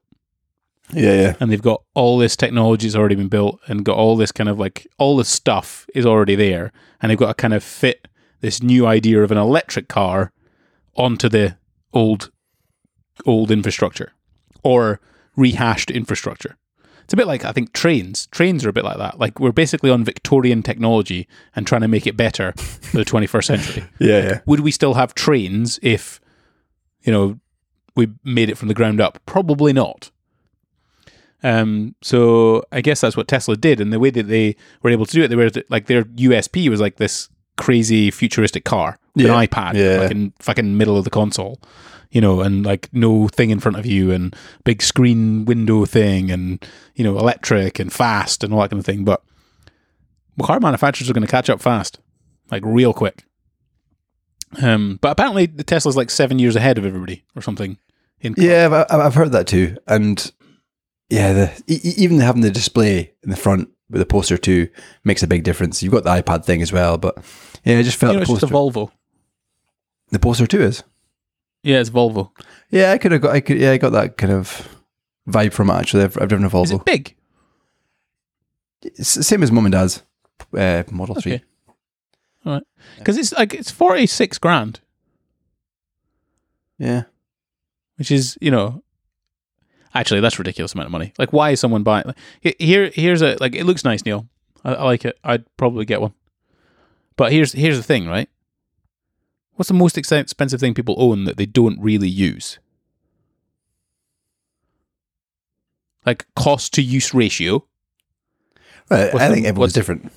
Yeah, 0.93 1.15
yeah. 1.21 1.37
and 1.41 1.51
they've 1.51 1.61
got 1.63 1.83
all 1.95 2.17
this 2.19 2.37
technology 2.37 2.87
that's 2.87 2.97
already 2.97 3.17
been 3.17 3.29
built 3.29 3.59
and 3.67 3.85
got 3.85 3.97
all 3.97 4.17
this 4.17 4.33
kind 4.33 4.49
of 4.49 4.59
like 4.59 4.87
all 4.99 5.17
this 5.17 5.29
stuff 5.29 5.87
is 5.95 6.07
already 6.07 6.35
there 6.37 6.73
and 7.01 7.11
they've 7.11 7.19
got 7.19 7.29
to 7.29 7.35
kind 7.35 7.55
of 7.55 7.63
fit 7.65 8.07
this 8.41 8.63
new 8.63 8.87
idea 8.87 9.23
of 9.23 9.31
an 9.33 9.39
electric 9.39 9.89
car 9.89 10.33
onto 10.97 11.29
the 11.29 11.57
old 11.93 12.31
old 13.27 13.51
infrastructure 13.51 14.13
or 14.63 15.01
rehashed 15.37 15.91
infrastructure. 15.91 16.57
It's 17.11 17.15
a 17.15 17.17
bit 17.17 17.27
like 17.27 17.45
I 17.45 17.51
think 17.51 17.73
trains. 17.73 18.29
Trains 18.29 18.65
are 18.65 18.69
a 18.69 18.73
bit 18.73 18.85
like 18.85 18.99
that. 18.99 19.19
Like 19.19 19.41
we're 19.41 19.51
basically 19.51 19.91
on 19.91 20.05
Victorian 20.05 20.63
technology 20.63 21.27
and 21.57 21.67
trying 21.67 21.81
to 21.81 21.89
make 21.89 22.07
it 22.07 22.17
better 22.17 22.53
for 22.53 22.99
the 22.99 23.05
21st 23.05 23.45
century. 23.45 23.85
Yeah, 23.99 24.23
yeah. 24.23 24.41
Would 24.47 24.61
we 24.61 24.71
still 24.71 24.95
have 24.95 25.13
trains 25.17 25.81
if 25.83 26.21
you 27.03 27.13
know 27.13 27.41
we 27.97 28.11
made 28.23 28.49
it 28.49 28.57
from 28.57 28.69
the 28.69 28.75
ground 28.75 29.01
up? 29.01 29.19
Probably 29.27 29.73
not. 29.73 30.13
Um, 31.43 31.97
so 32.01 32.63
I 32.71 32.81
guess 32.81 33.01
that's 33.01 33.17
what 33.17 33.27
Tesla 33.27 33.57
did, 33.57 33.81
and 33.81 33.93
the 33.93 33.99
way 33.99 34.11
that 34.11 34.29
they 34.29 34.55
were 34.83 34.91
able 34.91 35.07
to 35.07 35.13
do 35.13 35.23
it, 35.25 35.29
they 35.29 35.37
were 35.37 35.51
like 35.69 35.87
their 35.87 36.05
USP 36.05 36.69
was 36.69 36.81
like 36.81 36.97
this 36.97 37.29
crazy 37.57 38.13
futuristic 38.13 38.65
car, 38.65 38.99
with 39.17 39.27
Yeah, 39.27 39.33
an 39.41 39.49
iPad, 39.49 39.75
yeah. 39.75 40.03
like 40.03 40.11
in 40.13 40.33
fucking 40.39 40.77
middle 40.77 40.97
of 40.97 41.03
the 41.03 41.11
console, 41.11 41.59
you 42.11 42.21
know, 42.21 42.41
and 42.41 42.65
like 42.65 42.89
no 42.93 43.29
thing 43.29 43.51
in 43.51 43.61
front 43.61 43.79
of 43.79 43.87
you 43.87 44.11
and 44.11 44.35
big 44.65 44.83
screen 44.83 45.45
window 45.45 45.85
thing 45.85 46.31
and, 46.31 46.65
you 46.95 47.05
know, 47.05 47.19
electric 47.19 47.79
and 47.79 47.93
fast 47.93 48.43
and 48.43 48.53
all 48.53 48.61
that 48.61 48.71
kind 48.71 48.81
of 48.81 48.87
thing. 48.87 49.05
But 49.05 49.23
car 50.43 50.61
manufacturers 50.61 51.09
are 51.11 51.13
going 51.13 51.27
to 51.27 51.31
catch 51.31 51.51
up 51.51 51.61
fast, 51.61 52.01
like 52.51 52.65
real 52.65 52.93
quick. 52.93 53.25
Um, 54.61 54.99
but 55.01 55.11
apparently 55.11 55.47
the 55.47 55.63
Tesla's 55.63 55.97
like 55.97 56.11
seven 56.11 56.39
years 56.39 56.57
ahead 56.57 56.79
of 56.79 56.85
everybody 56.85 57.25
or 57.37 57.43
something. 57.43 57.79
In 58.21 58.35
Yeah, 58.37 58.87
I've, 58.91 59.01
I've 59.01 59.15
heard 59.15 59.33
that 59.33 59.47
too. 59.47 59.77
And 59.87 60.31
yeah, 61.09 61.33
the, 61.33 61.81
even 61.97 62.21
having 62.21 62.43
the 62.43 62.51
display 62.51 63.13
in 63.23 63.31
the 63.31 63.37
front 63.37 63.69
with 63.89 64.01
a 64.01 64.07
Polestar 64.07 64.39
2 64.39 64.69
makes 65.05 65.23
a 65.23 65.27
big 65.27 65.45
difference. 65.45 65.83
You've 65.83 65.93
got 65.93 66.05
the 66.05 66.11
iPad 66.11 66.45
thing 66.45 66.63
as 66.63 66.73
well, 66.73 66.99
but 66.99 67.19
yeah, 67.65 67.79
I 67.79 67.83
just 67.83 67.97
felt 67.97 68.15
you 68.15 68.21
know, 68.21 68.25
the 68.25 68.33
it's 68.33 68.41
just 68.41 68.53
a 68.53 68.55
Volvo. 68.55 68.91
the 70.11 70.19
Polestar 70.19 70.47
2 70.47 70.63
is. 70.63 70.83
Yeah, 71.63 71.81
it's 71.81 71.91
Volvo. 71.91 72.31
Yeah, 72.71 72.93
I 72.93 72.99
could 72.99 73.13
have 73.13 73.21
got. 73.21 73.35
I 73.35 73.41
could. 73.41 73.59
Yeah, 73.59 73.73
I 73.73 73.79
got 73.79 73.91
that 73.93 74.17
kind 74.17 74.33
of 74.33 74.69
vibe 75.29 75.53
from 75.53 75.71
it. 75.71 75.75
Actually, 75.75 76.05
I've, 76.05 76.17
I've 76.21 76.29
driven 76.29 76.47
a 76.47 76.51
Volvo. 76.51 76.65
Is 76.65 76.71
it 76.73 76.85
big? 76.85 77.15
It's 78.83 79.15
the 79.15 79.23
same 79.23 79.43
as 79.43 79.53
mum 79.53 79.67
and 79.67 79.73
dad's 79.73 80.03
uh, 80.57 80.85
Model 80.91 81.17
Three. 81.17 81.35
Okay. 81.35 81.45
All 82.47 82.53
right. 82.55 82.63
Because 82.99 83.19
it's 83.19 83.33
like 83.33 83.53
it's 83.53 83.71
forty 83.71 84.07
six 84.07 84.39
grand, 84.39 84.81
Yeah, 86.79 87.03
which 87.97 88.11
is 88.11 88.39
you 88.41 88.51
know, 88.51 88.83
actually 89.95 90.21
that's 90.21 90.37
a 90.37 90.39
ridiculous 90.39 90.73
amount 90.73 90.87
of 90.87 90.93
money. 90.93 91.13
Like, 91.19 91.35
why 91.35 91.51
is 91.51 91.61
someone 91.61 91.83
buying? 91.83 92.05
Like, 92.07 92.57
here, 92.59 92.91
here's 92.95 93.21
a 93.21 93.37
like. 93.41 93.55
It 93.55 93.65
looks 93.65 93.85
nice, 93.85 94.05
Neil. 94.07 94.27
I, 94.65 94.75
I 94.75 94.85
like 94.85 95.05
it. 95.05 95.19
I'd 95.23 95.45
probably 95.59 95.85
get 95.85 96.01
one. 96.01 96.15
But 97.17 97.33
here's 97.33 97.53
here's 97.53 97.77
the 97.77 97.83
thing, 97.83 98.09
right? 98.09 98.31
What's 99.61 99.69
the 99.69 99.75
most 99.75 99.99
expensive 99.99 100.59
thing 100.59 100.73
people 100.73 100.95
own 100.97 101.25
that 101.25 101.37
they 101.37 101.45
don't 101.45 101.79
really 101.83 102.09
use? 102.09 102.59
Like 106.07 106.25
cost 106.35 106.73
to 106.73 106.83
use 106.83 107.13
ratio. 107.13 107.67
Right, 108.89 109.13
What's 109.13 109.23
I 109.23 109.29
the- 109.29 109.35
think 109.35 109.45
everyone's 109.47 109.75
different. 109.75 110.11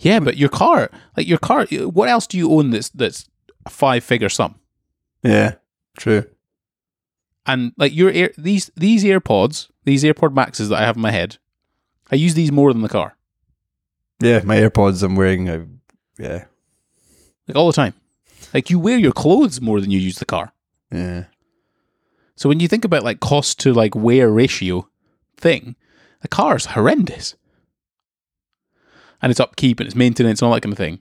Yeah, 0.00 0.18
but 0.18 0.36
your 0.36 0.48
car, 0.48 0.90
like 1.16 1.28
your 1.28 1.38
car, 1.38 1.66
what 1.66 2.08
else 2.08 2.26
do 2.26 2.36
you 2.36 2.50
own 2.50 2.70
that's 2.70 2.88
that's 2.88 3.28
a 3.64 3.70
five 3.70 4.02
figure 4.02 4.28
sum? 4.28 4.56
Yeah, 5.22 5.54
true. 5.96 6.24
And 7.46 7.74
like 7.78 7.94
your 7.94 8.10
ear, 8.10 8.32
these 8.36 8.72
these 8.76 9.04
AirPods, 9.04 9.68
these 9.84 10.02
AirPod 10.02 10.34
Maxes 10.34 10.70
that 10.70 10.82
I 10.82 10.84
have 10.84 10.96
in 10.96 11.02
my 11.02 11.12
head, 11.12 11.38
I 12.10 12.16
use 12.16 12.34
these 12.34 12.50
more 12.50 12.72
than 12.72 12.82
the 12.82 12.88
car, 12.88 13.16
Yeah, 14.18 14.40
my 14.42 14.56
AirPods 14.56 15.04
I'm 15.04 15.14
wearing. 15.14 15.48
Uh, 15.48 15.66
yeah, 16.18 16.46
like 17.46 17.56
all 17.56 17.68
the 17.68 17.72
time. 17.72 17.94
Like 18.54 18.70
you 18.70 18.78
wear 18.78 18.98
your 18.98 19.12
clothes 19.12 19.60
more 19.60 19.80
than 19.80 19.90
you 19.90 19.98
use 19.98 20.18
the 20.18 20.24
car. 20.24 20.52
yeah, 20.90 21.24
So 22.36 22.48
when 22.48 22.60
you 22.60 22.68
think 22.68 22.84
about 22.84 23.02
like 23.04 23.20
cost 23.20 23.58
to 23.60 23.72
like 23.72 23.94
wear 23.94 24.30
ratio 24.30 24.88
thing, 25.36 25.76
the 26.22 26.28
car 26.28 26.56
is 26.56 26.66
horrendous. 26.66 27.34
And 29.22 29.30
it's 29.30 29.40
upkeep 29.40 29.80
and 29.80 29.86
it's 29.86 29.96
maintenance 29.96 30.40
and 30.40 30.46
all 30.48 30.54
that 30.54 30.60
kind 30.62 30.72
of 30.72 30.78
thing. 30.78 31.00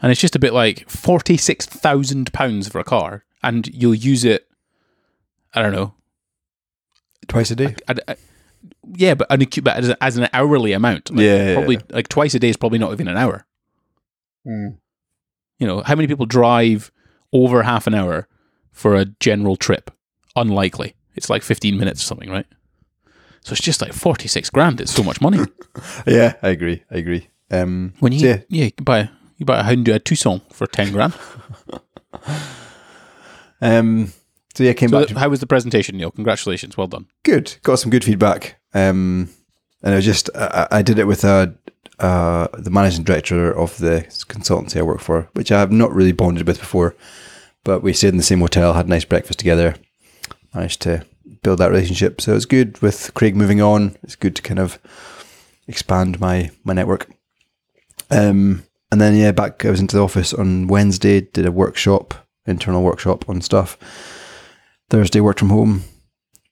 And 0.00 0.12
it's 0.12 0.20
just 0.20 0.36
a 0.36 0.38
bit 0.38 0.52
like 0.52 0.88
forty 0.88 1.36
six 1.36 1.66
thousand 1.66 2.32
pounds 2.32 2.68
for 2.68 2.78
a 2.78 2.84
car, 2.84 3.24
and 3.42 3.66
you'll 3.74 3.94
use 3.94 4.24
it. 4.24 4.46
I 5.54 5.60
don't 5.62 5.72
know. 5.72 5.94
twice 7.26 7.50
a 7.50 7.56
day. 7.56 7.74
I, 7.88 7.94
I- 8.06 8.16
yeah, 8.94 9.14
but 9.14 9.26
an 9.30 9.42
acute, 9.42 9.64
but 9.64 9.76
as, 9.76 9.90
as 10.00 10.16
an 10.16 10.28
hourly 10.32 10.72
amount, 10.72 11.10
like, 11.10 11.24
Yeah, 11.24 11.54
probably 11.54 11.76
yeah. 11.76 11.82
like 11.90 12.08
twice 12.08 12.34
a 12.34 12.38
day 12.38 12.48
is 12.48 12.56
probably 12.56 12.78
not 12.78 12.92
even 12.92 13.06
an 13.08 13.16
hour. 13.16 13.44
Hmm. 14.44 14.68
You 15.58 15.66
know, 15.66 15.82
how 15.84 15.94
many 15.94 16.06
people 16.08 16.26
drive 16.26 16.90
over 17.32 17.62
half 17.62 17.86
an 17.86 17.94
hour 17.94 18.28
for 18.72 18.94
a 18.94 19.04
general 19.04 19.56
trip? 19.56 19.90
Unlikely. 20.36 20.94
It's 21.14 21.28
like 21.28 21.42
15 21.42 21.76
minutes 21.78 22.00
or 22.02 22.04
something, 22.06 22.30
right? 22.30 22.46
So 23.42 23.52
it's 23.52 23.60
just 23.62 23.80
like 23.80 23.92
46 23.92 24.50
grand. 24.50 24.80
It's 24.80 24.92
so 24.92 25.02
much 25.02 25.20
money. 25.20 25.40
Yeah, 26.06 26.34
I 26.42 26.48
agree. 26.48 26.82
I 26.90 26.96
agree. 26.98 27.28
Um, 27.52 27.92
When 28.00 28.12
you, 28.12 28.18
so 28.18 28.26
yeah. 28.26 28.40
yeah, 28.48 28.64
you 28.64 28.84
buy, 28.84 29.08
you 29.36 29.46
buy 29.46 29.60
a 29.60 29.62
Hyundai 29.62 29.94
a 29.94 29.98
Tucson 30.00 30.40
for 30.50 30.66
10 30.66 30.90
grand. 30.92 31.14
um, 33.60 34.12
so 34.54 34.64
yeah, 34.64 34.72
came 34.72 34.88
So 34.88 35.06
back. 35.06 35.16
how 35.16 35.28
was 35.28 35.40
the 35.40 35.46
presentation, 35.46 35.96
Neil? 35.96 36.10
Congratulations. 36.10 36.76
Well 36.76 36.88
done. 36.88 37.06
good. 37.22 37.56
Got 37.62 37.78
some 37.78 37.90
good 37.90 38.04
feedback. 38.04 38.58
Um, 38.74 39.30
and 39.82 39.94
I 39.94 40.00
just 40.00 40.30
I, 40.34 40.66
I 40.72 40.82
did 40.82 40.98
it 40.98 41.04
with 41.06 41.24
uh, 41.24 41.48
uh, 41.98 42.48
the 42.52 42.70
managing 42.70 43.04
director 43.04 43.52
of 43.52 43.78
the 43.78 44.06
consultancy 44.28 44.78
I 44.78 44.82
work 44.82 45.00
for, 45.00 45.28
which 45.32 45.50
I 45.50 45.60
have 45.60 45.72
not 45.72 45.92
really 45.92 46.12
bonded 46.12 46.46
with 46.46 46.60
before. 46.60 46.94
But 47.64 47.82
we 47.82 47.92
stayed 47.92 48.08
in 48.08 48.16
the 48.16 48.22
same 48.22 48.40
hotel, 48.40 48.72
had 48.72 48.86
a 48.86 48.90
nice 48.90 49.04
breakfast 49.04 49.38
together, 49.38 49.74
managed 50.54 50.80
to 50.82 51.04
build 51.42 51.58
that 51.58 51.70
relationship. 51.70 52.20
So 52.20 52.34
it's 52.34 52.46
good 52.46 52.80
with 52.80 53.12
Craig 53.14 53.36
moving 53.36 53.60
on. 53.60 53.96
It's 54.02 54.16
good 54.16 54.36
to 54.36 54.42
kind 54.42 54.60
of 54.60 54.78
expand 55.66 56.20
my 56.20 56.50
my 56.64 56.72
network. 56.72 57.10
Um, 58.10 58.64
and 58.90 59.00
then 59.00 59.16
yeah, 59.16 59.32
back 59.32 59.64
I 59.64 59.70
was 59.70 59.80
into 59.80 59.96
the 59.96 60.02
office 60.02 60.32
on 60.32 60.66
Wednesday, 60.66 61.20
did 61.20 61.46
a 61.46 61.52
workshop, 61.52 62.14
internal 62.46 62.82
workshop 62.82 63.28
on 63.28 63.40
stuff. 63.40 63.76
Thursday 64.88 65.20
worked 65.20 65.40
from 65.40 65.50
home. 65.50 65.84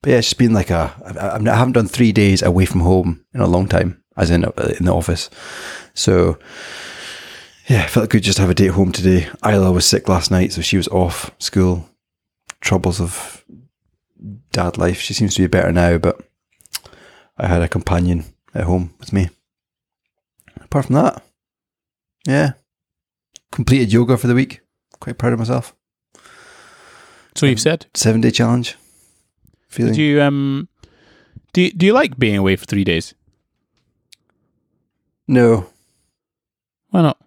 But 0.03 0.11
yeah, 0.11 0.19
it's 0.19 0.29
just 0.29 0.39
been 0.39 0.53
like 0.53 0.71
a. 0.71 0.95
I, 1.05 1.29
I 1.29 1.37
I 1.37 1.57
haven't 1.57 1.73
done 1.73 1.89
three 1.89 2.13
days 2.13 2.43
away 2.43 2.67
from 2.67 2.81
home 2.81 3.25
in 3.33 3.41
a 3.41 3.47
long 3.47 3.67
time, 3.69 4.03
as 4.17 4.31
in 4.31 4.45
uh, 4.45 4.75
in 4.79 4.87
the 4.87 4.95
office. 4.95 5.31
So 5.95 6.39
yeah, 7.67 7.83
I 7.83 7.89
felt 7.89 8.11
good 8.11 8.23
just 8.23 8.37
to 8.37 8.43
have 8.43 8.51
a 8.51 8.55
day 8.55 8.69
at 8.69 8.75
home 8.75 8.93
today. 8.93 9.29
Isla 9.45 9.73
was 9.73 9.87
sick 9.87 10.09
last 10.09 10.31
night, 10.31 10.53
so 10.53 10.63
she 10.63 10.77
was 10.77 10.89
off 10.89 11.33
school. 11.39 11.89
Troubles 12.61 13.01
of 13.01 13.45
dad 14.53 14.79
life. 14.79 15.01
She 15.01 15.15
seems 15.15 15.35
to 15.35 15.43
be 15.43 15.47
better 15.47 15.73
now, 15.73 15.99
but 15.99 16.21
I 17.37 17.47
had 17.47 17.63
a 17.63 17.69
companion 17.69 18.25
at 18.55 18.65
home 18.65 18.95
with 18.99 19.13
me. 19.13 19.29
Apart 20.61 20.87
from 20.87 20.95
that, 20.95 21.23
yeah, 22.27 22.53
completed 23.53 23.93
yoga 23.93 24.17
for 24.17 24.27
the 24.27 24.35
week. 24.35 24.61
Quite 25.01 25.19
proud 25.19 25.33
of 25.33 25.39
myself. 25.39 25.75
So 27.35 27.47
you've 27.47 27.61
said. 27.61 27.87
Seven 27.95 28.23
day 28.23 28.31
challenge. 28.31 28.77
Feeling 29.69 29.93
Did 29.93 30.01
you, 30.01 30.23
um, 30.23 30.69
do 31.53 31.63
you, 31.63 31.73
do 31.73 31.87
you 31.87 31.93
like 31.93 32.19
being 32.19 32.37
away 32.37 32.57
for 32.57 32.65
three 32.65 32.85
days? 32.85 33.15
No. 35.29 35.67
Why 36.91 37.03
not? 37.03 37.19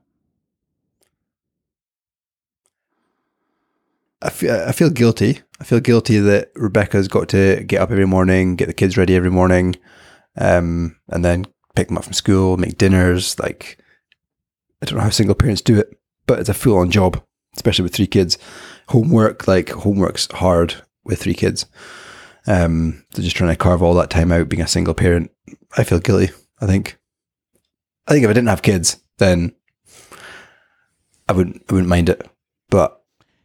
I 4.22 4.29
feel, 4.29 4.53
I 4.53 4.72
feel 4.72 4.89
guilty. 4.89 5.41
I 5.62 5.63
feel 5.63 5.79
guilty 5.79 6.20
that 6.20 6.51
Rebecca's 6.56 7.08
got 7.08 7.29
to 7.29 7.63
get 7.63 7.82
up 7.82 7.91
every 7.91 8.06
morning, 8.08 8.56
get 8.56 8.68
the 8.68 8.74
kids 8.74 8.98
ready 8.98 9.15
every 9.15 9.32
morning, 9.32 9.75
um, 10.38 10.98
and 11.10 11.24
then 11.24 11.46
pick 11.75 11.88
them 11.88 11.98
up 11.98 12.03
from 12.03 12.13
school, 12.13 12.58
make 12.58 12.77
dinners. 12.77 13.39
Like, 13.39 13.77
I 14.82 14.86
don't 14.86 14.98
know 14.98 15.03
how 15.03 15.10
single 15.10 15.36
parents 15.36 15.62
do 15.62 15.79
it, 15.79 15.98
but 16.27 16.39
it's 16.39 16.50
a 16.50 16.53
full 16.53 16.77
on 16.77 16.91
job, 16.91 17.22
especially 17.56 17.84
with 17.84 17.94
three 17.94 18.08
kids. 18.08 18.38
Homework, 18.89 19.48
like, 19.48 19.70
homework's 19.70 20.27
hard 20.32 20.75
with 21.03 21.22
three 21.22 21.34
kids. 21.34 21.65
Um, 22.48 23.03
so 23.12 23.22
just 23.22 23.36
trying 23.36 23.51
to 23.51 23.56
carve 23.56 23.84
all 23.84 23.94
that 23.96 24.10
time 24.10 24.32
out 24.32 24.50
being 24.50 24.62
a 24.62 24.68
single 24.68 24.94
parent, 24.94 25.32
I 25.77 25.84
feel 25.84 26.00
guilty, 26.00 26.34
I 26.60 26.65
think. 26.65 26.98
I 28.10 28.13
think 28.13 28.24
if 28.25 28.30
I 28.30 28.34
didn't 28.34 28.50
have 28.50 28.62
kids, 28.63 28.98
then 29.20 29.54
I 31.30 31.34
wouldn't, 31.34 31.63
I 31.70 31.74
wouldn't 31.74 31.89
mind 31.89 32.10
it. 32.10 32.28
But 32.70 33.01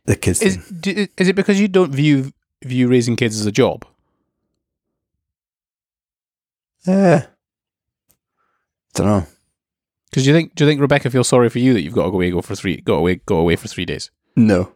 the 0.06 0.16
kids 0.16 0.40
Is 0.42 0.56
thing- 0.56 0.78
do, 0.80 1.06
is 1.18 1.28
it 1.28 1.36
because 1.36 1.60
you 1.60 1.68
don't 1.68 1.92
view 1.92 2.32
view 2.64 2.88
raising 2.88 3.14
kids 3.16 3.38
as 3.38 3.46
a 3.46 3.52
job? 3.52 3.84
Yeah. 6.86 7.26
I 7.26 8.98
don't 8.98 9.06
know. 9.06 9.26
Because 10.10 10.22
do 10.24 10.30
you 10.30 10.34
think 10.36 10.54
do 10.54 10.64
you 10.64 10.70
think 10.70 10.80
Rebecca 10.80 11.10
feels 11.10 11.28
sorry 11.28 11.48
for 11.48 11.58
you 11.58 11.74
that 11.74 11.82
you've 11.82 11.94
got 11.94 12.04
to 12.04 12.10
go 12.10 12.16
away 12.16 12.30
go 12.30 12.40
for 12.42 12.54
three 12.54 12.76
go 12.80 12.94
away 12.96 13.16
go 13.26 13.36
away 13.38 13.56
for 13.56 13.68
three 13.68 13.84
days? 13.84 14.10
No. 14.36 14.72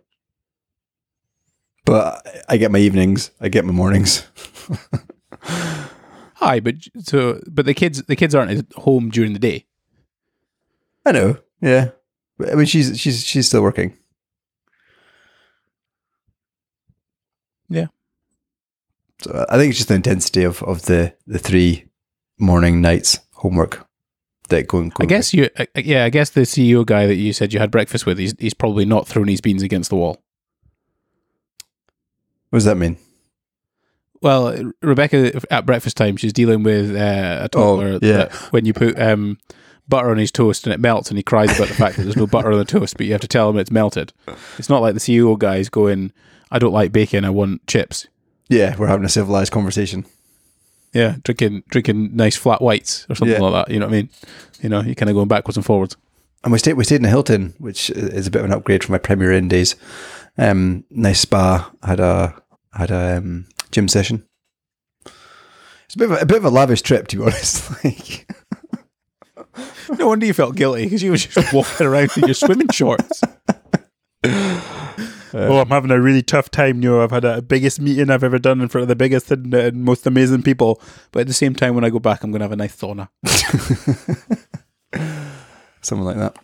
But 1.85 2.27
I- 2.27 2.55
I 2.55 2.57
get 2.57 2.71
my 2.73 2.79
evenings. 2.79 3.31
I 3.41 3.49
get 3.49 3.65
my 3.65 3.73
mornings. 3.73 4.27
Hi, 5.43 6.61
but 6.61 6.75
so 7.01 7.41
but 7.51 7.67
the 7.67 7.75
kids 7.75 8.03
the 8.05 8.17
kids 8.17 8.35
aren't 8.35 8.51
at 8.51 8.73
home 8.75 9.11
during 9.11 9.33
the 9.33 9.39
day. 9.39 9.67
I 11.05 11.13
know. 11.13 11.39
Yeah. 11.61 11.91
I 12.41 12.55
mean, 12.55 12.67
she's 12.67 12.99
she's 12.99 13.25
she's 13.25 13.49
still 13.49 13.63
working. 13.63 13.97
Yeah. 17.69 17.87
So 19.21 19.47
I 19.49 19.57
think 19.57 19.71
it's 19.71 19.79
just 19.79 19.89
the 19.89 19.95
intensity 19.95 20.45
of, 20.45 20.63
of 20.63 20.83
the 20.83 21.15
the 21.27 21.39
three 21.39 21.89
morning 22.39 22.81
nights 22.81 23.19
homework 23.33 23.87
that 24.49 24.69
going. 24.69 24.93
I 24.93 24.95
going 24.99 25.09
guess 25.09 25.35
you 25.35 25.49
uh, 25.59 25.67
yeah 25.75 26.05
I 26.05 26.11
guess 26.11 26.31
the 26.31 26.43
CEO 26.43 26.87
guy 26.87 27.07
that 27.07 27.17
you 27.17 27.33
said 27.33 27.53
you 27.53 27.59
had 27.59 27.71
breakfast 27.71 28.07
with 28.07 28.19
he's 28.19 28.35
he's 28.39 28.55
probably 28.55 28.85
not 28.85 29.07
thrown 29.09 29.29
his 29.29 29.41
beans 29.41 29.63
against 29.63 29.91
the 29.91 29.97
wall. 29.97 30.23
What 32.51 32.59
does 32.59 32.65
that 32.65 32.77
mean? 32.77 32.97
Well, 34.21 34.73
Rebecca 34.83 35.41
at 35.51 35.67
breakfast 35.67 35.97
time 35.97 36.17
she's 36.17 36.33
dealing 36.33 36.63
with 36.63 36.97
uh, 36.97 37.41
a 37.43 37.49
toddler. 37.49 37.95
Oh, 37.95 37.99
yeah. 38.03 38.33
when 38.51 38.65
you 38.65 38.73
put 38.73 38.99
um, 39.01 39.39
butter 39.89 40.11
on 40.11 40.19
his 40.19 40.31
toast 40.31 40.67
and 40.67 40.73
it 40.75 40.81
melts, 40.81 41.11
and 41.11 41.17
he 41.19 41.23
cries 41.23 41.55
about 41.57 41.69
the 41.69 41.75
fact 41.75 41.97
that 41.97 42.03
there's 42.05 42.17
no 42.17 42.27
butter 42.27 42.53
on 42.53 42.59
the 42.59 42.65
toast, 42.65 42.97
but 42.97 43.07
you 43.07 43.13
have 43.13 43.21
to 43.23 43.29
tell 43.29 43.49
him 43.51 43.59
it's 43.59 43.71
melted. 43.71 44.13
It's 44.59 44.69
not 44.69 44.83
like 44.83 44.95
the 44.95 45.01
CEO 45.01 45.39
guys 45.39 45.69
going, 45.69 46.13
I 46.51 46.59
don't 46.59 46.73
like 46.73 46.93
bacon. 46.93 47.25
I 47.25 47.31
want 47.31 47.67
chips. 47.67 48.07
Yeah, 48.49 48.77
we're 48.79 48.87
having 48.87 49.05
a 49.05 49.09
civilized 49.11 49.53
conversation. 49.53 50.07
Yeah, 50.95 51.17
drinking 51.23 51.65
drinking 51.69 52.17
nice 52.17 52.37
flat 52.37 52.63
whites 52.63 53.07
or 53.11 53.15
something 53.15 53.35
Yeah. 53.37 53.47
like 53.47 53.67
that. 53.67 53.73
You 53.73 53.79
know 53.81 53.87
what 53.87 53.93
I 53.95 53.97
mean? 53.99 54.09
You 54.63 54.69
know, 54.71 54.81
you're 54.81 54.95
kind 54.95 55.11
of 55.11 55.15
going 55.15 55.29
backwards 55.29 55.57
and 55.59 55.67
forwards. 55.67 55.97
And 56.45 56.53
we 56.53 56.59
stayed 56.59 56.75
we 56.75 56.85
stayed 56.85 56.97
in 56.97 57.03
the 57.03 57.09
Hilton, 57.11 57.55
which 57.59 57.91
is 57.91 58.27
a 58.27 58.31
bit 58.31 58.41
of 58.41 58.47
an 58.47 58.53
upgrade 58.53 58.83
from 58.85 58.93
my 58.93 58.99
Premier 58.99 59.31
Inn 59.33 59.49
days. 59.49 59.77
Um, 60.39 60.85
nice 60.91 61.21
spa. 61.21 61.71
Had 61.83 62.01
a 62.01 62.41
had 62.73 62.91
a 62.91 63.19
um, 63.19 63.47
gym 63.71 63.87
session. 63.89 64.25
It's 65.05 65.95
a 65.95 65.99
bit 65.99 66.11
of 66.11 66.17
a, 66.19 66.21
a 66.23 66.27
bit 66.27 66.37
of 66.39 66.45
a 66.45 66.51
lavish 66.51 66.83
trip, 66.83 67.09
to 67.09 67.17
be 67.19 67.23
honest. 67.27 67.85
like, 67.85 68.27
No 69.99 70.09
wonder 70.09 70.27
you 70.27 70.35
felt 70.35 70.57
guilty 70.57 70.85
because 70.85 71.03
you 71.03 71.11
were 71.13 71.17
just 71.17 71.53
walking 71.53 71.87
around 71.87 72.11
in 72.17 72.25
your 72.25 72.35
swimming 72.35 72.69
shorts. 72.71 73.23
oh, 74.25 75.59
I'm 75.61 75.69
having 75.69 75.91
a 75.91 76.01
really 76.01 76.23
tough 76.23 76.51
time. 76.51 76.83
You 76.83 76.91
know, 76.91 77.03
I've 77.03 77.11
had 77.11 77.25
a 77.25 77.41
biggest 77.43 77.81
meeting 77.81 78.11
I've 78.11 78.25
ever 78.25 78.39
done 78.39 78.61
in 78.61 78.69
front 78.69 78.83
of 78.83 78.89
the 78.89 78.97
biggest 78.97 79.31
and, 79.31 79.53
and 79.55 79.85
most 79.85 80.07
amazing 80.07 80.43
people. 80.43 80.81
But 81.13 81.21
at 81.21 81.27
the 81.27 81.33
same 81.35 81.55
time, 81.55 81.75
when 81.75 81.85
I 81.85 81.91
go 81.91 81.99
back, 81.99 82.23
I'm 82.25 82.31
going 82.31 82.41
to 82.41 82.45
have 82.45 82.53
a 82.53 82.57
nice 82.57 82.77
sauna. 82.77 83.09
something 85.81 86.05
like 86.05 86.17
that. 86.17 86.37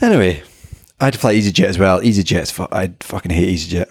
Anyway, 0.00 0.42
I 1.00 1.04
had 1.06 1.14
to 1.14 1.18
fly 1.18 1.34
EasyJet 1.34 1.64
as 1.66 1.78
well. 1.78 2.00
EasyJet's 2.00 2.50
fu- 2.50 2.68
I 2.70 2.92
fucking 3.00 3.30
hate 3.32 3.56
EasyJet. 3.56 3.86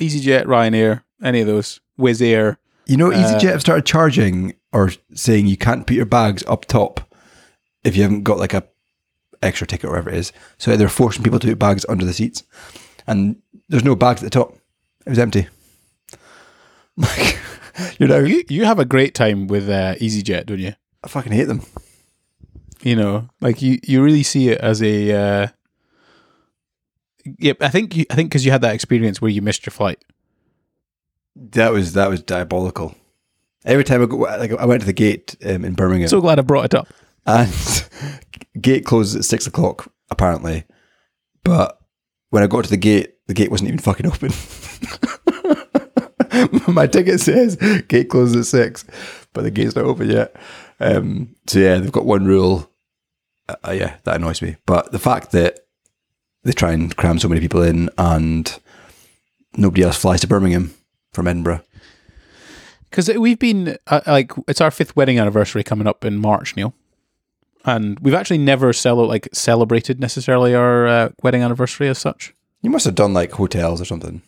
EasyJet, 0.00 0.44
Ryanair, 0.44 1.02
any 1.22 1.40
of 1.40 1.46
those, 1.46 1.80
Wizz 1.98 2.22
Air. 2.22 2.58
You 2.86 2.96
know, 2.96 3.10
Uh, 3.10 3.16
EasyJet 3.16 3.50
have 3.50 3.60
started 3.60 3.84
charging 3.84 4.54
or 4.72 4.90
saying 5.14 5.46
you 5.46 5.56
can't 5.56 5.86
put 5.86 5.96
your 5.96 6.06
bags 6.06 6.44
up 6.46 6.66
top 6.66 7.00
if 7.88 7.96
you 7.96 8.02
haven't 8.02 8.22
got 8.22 8.38
like 8.38 8.54
a 8.54 8.64
extra 9.42 9.66
ticket 9.66 9.86
or 9.86 9.90
whatever 9.92 10.10
it 10.10 10.16
is. 10.16 10.32
So 10.58 10.76
they're 10.76 10.88
forcing 10.88 11.22
people 11.22 11.38
to 11.40 11.48
put 11.48 11.58
bags 11.58 11.84
under 11.88 12.04
the 12.04 12.12
seats, 12.12 12.44
and 13.06 13.36
there's 13.68 13.84
no 13.84 13.96
bags 13.96 14.22
at 14.22 14.26
the 14.26 14.30
top. 14.30 14.54
It 15.06 15.10
was 15.10 15.18
empty. 15.18 15.48
Like, 16.96 17.38
you 18.00 18.08
know, 18.08 18.18
You 18.18 18.42
you 18.48 18.64
have 18.64 18.80
a 18.80 18.84
great 18.84 19.14
time 19.14 19.46
with 19.46 19.68
uh, 19.68 19.94
EasyJet, 20.00 20.46
don't 20.46 20.58
you? 20.58 20.72
I 21.04 21.06
fucking 21.08 21.30
hate 21.30 21.44
them. 21.44 21.62
You 22.82 22.96
know, 22.96 23.28
like 23.40 23.62
you, 23.62 23.78
you 23.84 24.02
really 24.02 24.24
see 24.24 24.48
it 24.48 24.60
as 24.60 24.82
a. 24.82 25.12
Uh, 25.12 25.46
yep, 27.38 27.62
I 27.62 27.68
think 27.68 27.96
you, 27.96 28.04
I 28.10 28.16
think 28.16 28.30
because 28.30 28.44
you 28.44 28.50
had 28.50 28.62
that 28.62 28.74
experience 28.74 29.22
where 29.22 29.30
you 29.30 29.42
missed 29.42 29.64
your 29.64 29.70
flight. 29.70 30.04
That 31.36 31.70
was 31.72 31.92
that 31.92 32.10
was 32.10 32.20
diabolical. 32.20 32.96
Every 33.64 33.84
time 33.84 34.02
I 34.02 34.06
go, 34.06 34.16
like 34.16 34.50
I 34.52 34.64
went 34.64 34.80
to 34.82 34.86
the 34.86 34.92
gate 34.92 35.36
um, 35.44 35.64
in 35.64 35.74
Birmingham, 35.74 36.08
So 36.08 36.20
glad 36.20 36.40
I 36.40 36.42
brought 36.42 36.64
it 36.64 36.74
up. 36.74 36.88
And 37.28 37.88
gate 38.60 38.84
closes 38.84 39.14
at 39.16 39.24
six 39.24 39.46
o'clock 39.46 39.92
apparently, 40.10 40.64
but 41.44 41.78
when 42.30 42.42
I 42.42 42.46
got 42.46 42.64
to 42.64 42.70
the 42.70 42.76
gate, 42.76 43.14
the 43.26 43.34
gate 43.34 43.50
wasn't 43.50 43.68
even 43.68 43.78
fucking 43.78 44.06
open. 44.06 44.32
My 46.74 46.86
ticket 46.86 47.20
says 47.20 47.56
gate 47.88 48.08
closes 48.10 48.36
at 48.36 48.46
six, 48.46 48.84
but 49.32 49.42
the 49.42 49.50
gate's 49.50 49.76
not 49.76 49.84
open 49.84 50.10
yet. 50.10 50.34
Um, 50.80 51.34
so 51.46 51.58
yeah, 51.58 51.76
they've 51.76 51.92
got 51.92 52.04
one 52.06 52.26
rule. 52.26 52.70
Uh, 53.48 53.72
yeah, 53.72 53.96
that 54.04 54.16
annoys 54.16 54.42
me. 54.42 54.56
But 54.66 54.92
the 54.92 54.98
fact 54.98 55.32
that 55.32 55.60
they 56.44 56.52
try 56.52 56.72
and 56.72 56.94
cram 56.96 57.18
so 57.18 57.28
many 57.28 57.40
people 57.40 57.62
in 57.62 57.90
and 57.98 58.58
nobody 59.56 59.82
else 59.82 59.96
flies 59.96 60.20
to 60.20 60.26
Birmingham 60.26 60.74
from 61.12 61.26
Edinburgh. 61.26 61.62
Because 62.90 63.08
we've 63.08 63.38
been 63.38 63.76
uh, 63.86 64.00
like 64.06 64.32
it's 64.46 64.60
our 64.60 64.70
fifth 64.70 64.96
wedding 64.96 65.18
anniversary 65.18 65.62
coming 65.62 65.86
up 65.86 66.04
in 66.04 66.16
March, 66.16 66.56
Neil, 66.56 66.74
and 67.68 67.98
we've 68.00 68.14
actually 68.14 68.38
never 68.38 68.72
cel- 68.72 69.06
like 69.06 69.28
celebrated 69.32 70.00
necessarily 70.00 70.54
our 70.54 70.86
uh, 70.86 71.08
wedding 71.22 71.42
anniversary 71.42 71.88
as 71.88 71.98
such. 71.98 72.34
You 72.62 72.70
must 72.70 72.84
have 72.86 72.94
done 72.94 73.12
like 73.14 73.32
hotels 73.32 73.80
or 73.80 73.84
something. 73.84 74.22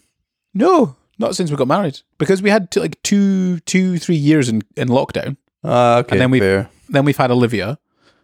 No, 0.54 0.97
not 1.18 1.35
since 1.37 1.50
we 1.50 1.56
got 1.56 1.68
married 1.68 2.00
because 2.18 2.42
we 2.42 2.50
had 2.50 2.70
t- 2.70 2.80
like 2.80 3.02
two, 3.02 3.59
two, 3.61 3.99
three 3.99 4.16
years 4.16 4.49
in 4.49 4.62
in 4.76 4.88
lockdown. 4.88 5.37
Ah, 5.64 5.99
okay. 5.99 6.12
And 6.12 6.20
then 6.20 6.30
we- 6.30 6.40
fair. 6.40 6.68
Then 6.88 7.04
we've 7.04 7.16
had 7.16 7.30
Olivia, 7.30 7.78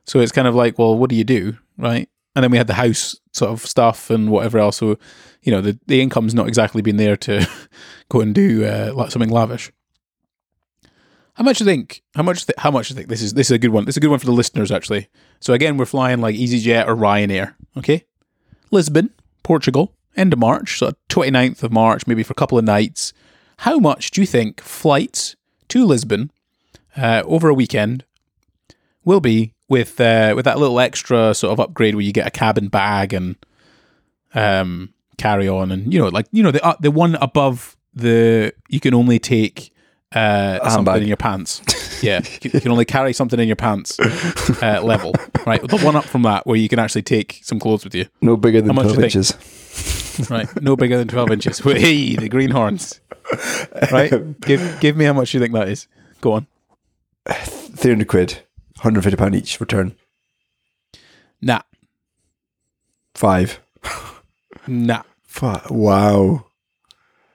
so 0.04 0.18
it's 0.20 0.32
kind 0.32 0.48
of 0.48 0.54
like, 0.56 0.76
well, 0.78 0.98
what 0.98 1.08
do 1.08 1.14
you 1.16 1.22
do, 1.24 1.56
right? 1.78 2.08
And 2.34 2.42
then 2.42 2.50
we 2.50 2.58
had 2.58 2.66
the 2.66 2.74
house 2.74 3.14
sort 3.32 3.52
of 3.52 3.64
stuff 3.64 4.10
and 4.10 4.28
whatever 4.28 4.58
else. 4.58 4.76
So, 4.78 4.98
you 5.42 5.52
know, 5.52 5.60
the 5.60 5.78
the 5.86 6.00
income's 6.02 6.34
not 6.34 6.48
exactly 6.48 6.82
been 6.82 6.96
there 6.96 7.16
to 7.16 7.46
go 8.08 8.20
and 8.20 8.34
do 8.34 8.64
uh, 8.64 8.92
like 8.94 9.10
something 9.12 9.30
lavish. 9.30 9.70
How 11.36 11.44
much 11.44 11.58
do 11.58 11.64
you 11.64 11.70
think? 11.70 12.02
How 12.14 12.22
much? 12.22 12.46
Th- 12.46 12.58
how 12.58 12.70
much 12.70 12.88
do 12.88 12.92
you 12.92 12.96
think 12.96 13.08
this 13.08 13.22
is? 13.22 13.34
This 13.34 13.48
is 13.48 13.52
a 13.52 13.58
good 13.58 13.70
one. 13.70 13.84
This 13.84 13.92
is 13.94 13.98
a 13.98 14.00
good 14.00 14.10
one 14.10 14.18
for 14.18 14.26
the 14.26 14.32
listeners, 14.32 14.72
actually. 14.72 15.08
So 15.40 15.52
again, 15.52 15.76
we're 15.76 15.84
flying 15.84 16.20
like 16.20 16.34
EasyJet 16.34 16.86
or 16.86 16.96
Ryanair. 16.96 17.54
Okay, 17.76 18.04
Lisbon, 18.70 19.10
Portugal, 19.42 19.92
end 20.16 20.32
of 20.32 20.38
March, 20.38 20.78
so 20.78 20.92
29th 21.10 21.62
of 21.62 21.72
March, 21.72 22.06
maybe 22.06 22.22
for 22.22 22.32
a 22.32 22.36
couple 22.36 22.56
of 22.56 22.64
nights. 22.64 23.12
How 23.58 23.78
much 23.78 24.10
do 24.10 24.20
you 24.22 24.26
think 24.26 24.60
flights 24.62 25.36
to 25.68 25.84
Lisbon 25.84 26.30
uh, 26.96 27.22
over 27.26 27.48
a 27.48 27.54
weekend 27.54 28.04
will 29.04 29.20
be 29.20 29.52
with 29.68 30.00
uh, 30.00 30.32
with 30.34 30.44
that 30.46 30.58
little 30.58 30.80
extra 30.80 31.34
sort 31.34 31.52
of 31.52 31.60
upgrade 31.60 31.94
where 31.94 32.04
you 32.04 32.12
get 32.12 32.26
a 32.26 32.30
cabin 32.30 32.68
bag 32.68 33.12
and 33.12 33.36
um, 34.34 34.92
carry 35.18 35.48
on 35.48 35.72
and 35.72 35.92
you 35.92 35.98
know 35.98 36.08
like 36.08 36.26
you 36.32 36.42
know 36.42 36.50
the 36.50 36.64
uh, 36.64 36.76
the 36.80 36.90
one 36.90 37.14
above 37.16 37.76
the 37.94 38.52
you 38.68 38.80
can 38.80 38.94
only 38.94 39.18
take 39.18 39.72
uh, 40.14 40.68
something 40.70 41.02
in 41.02 41.08
your 41.08 41.16
pants. 41.16 41.62
Yeah, 42.02 42.20
you 42.42 42.50
can 42.50 42.70
only 42.70 42.84
carry 42.84 43.14
something 43.14 43.40
in 43.40 43.46
your 43.48 43.56
pants 43.56 43.98
uh, 43.98 44.82
level, 44.82 45.14
right? 45.46 45.66
The 45.66 45.78
one 45.78 45.96
up 45.96 46.04
from 46.04 46.24
that 46.24 46.46
where 46.46 46.58
you 46.58 46.68
can 46.68 46.78
actually 46.78 47.00
take 47.04 47.40
some 47.42 47.58
clothes 47.58 47.84
with 47.84 47.94
you, 47.94 48.04
No 48.20 48.36
bigger 48.36 48.60
than 48.60 48.74
12 48.74 48.82
do 48.88 48.88
you 48.88 49.00
think? 49.00 49.14
inches. 49.16 50.30
right? 50.30 50.62
No 50.62 50.76
bigger 50.76 50.98
than 50.98 51.08
twelve 51.08 51.30
inches. 51.30 51.58
Hey, 51.64 52.14
the 52.16 52.28
greenhorns, 52.28 53.00
right? 53.90 54.10
Give 54.42 54.76
give 54.78 54.94
me 54.94 55.06
how 55.06 55.14
much 55.14 55.32
you 55.32 55.40
think 55.40 55.54
that 55.54 55.68
is. 55.70 55.88
Go 56.20 56.32
on. 56.34 56.46
300 57.30 58.06
quid, 58.06 58.32
150 58.82 59.16
pound 59.16 59.34
each 59.34 59.58
return. 59.58 59.96
Nah, 61.40 61.62
Five. 63.14 63.60
nah. 64.66 65.02
Fu- 65.24 65.60
Wow. 65.70 66.44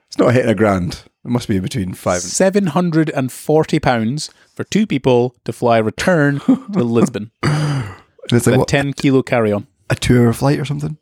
It's 0.06 0.18
not 0.18 0.34
hitting 0.34 0.50
a 0.50 0.54
grand. 0.54 1.02
It 1.24 1.30
must 1.30 1.46
be 1.48 1.60
between 1.60 1.94
five 1.94 2.14
and 2.22 2.22
Seven 2.24 2.66
hundred 2.68 3.08
and 3.10 3.30
forty 3.30 3.78
pounds 3.78 4.30
for 4.54 4.64
two 4.64 4.86
people 4.86 5.36
to 5.44 5.52
fly 5.52 5.78
return 5.78 6.40
to 6.72 6.82
Lisbon. 6.82 7.30
and 7.42 7.94
it's 8.32 8.46
like 8.46 8.58
what, 8.58 8.68
ten 8.68 8.92
kilo 8.92 9.22
carry 9.22 9.52
on. 9.52 9.66
a 9.88 9.94
two 9.94 10.20
hour 10.20 10.32
flight 10.32 10.58
or 10.58 10.64
something? 10.64 10.98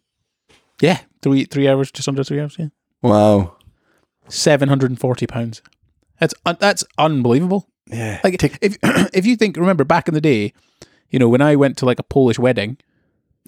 Yeah, 0.80 1.00
three 1.22 1.44
three 1.44 1.68
hours, 1.68 1.90
just 1.90 2.08
under 2.08 2.22
three 2.24 2.40
hours. 2.40 2.56
Yeah, 2.58 2.68
Wow. 3.02 3.56
seven 4.28 4.68
hundred 4.68 4.90
and 4.90 5.00
forty 5.00 5.26
pounds. 5.26 5.62
That's 6.18 6.34
un- 6.44 6.58
that's 6.60 6.84
unbelievable. 6.98 7.68
Yeah. 7.86 8.20
Like 8.22 8.38
Take- 8.38 8.58
if 8.60 8.76
if 9.14 9.24
you 9.26 9.36
think, 9.36 9.56
remember 9.56 9.84
back 9.84 10.06
in 10.06 10.14
the 10.14 10.20
day, 10.20 10.52
you 11.08 11.18
know 11.18 11.28
when 11.28 11.40
I 11.42 11.56
went 11.56 11.76
to 11.78 11.86
like 11.86 11.98
a 11.98 12.02
Polish 12.04 12.38
wedding, 12.38 12.76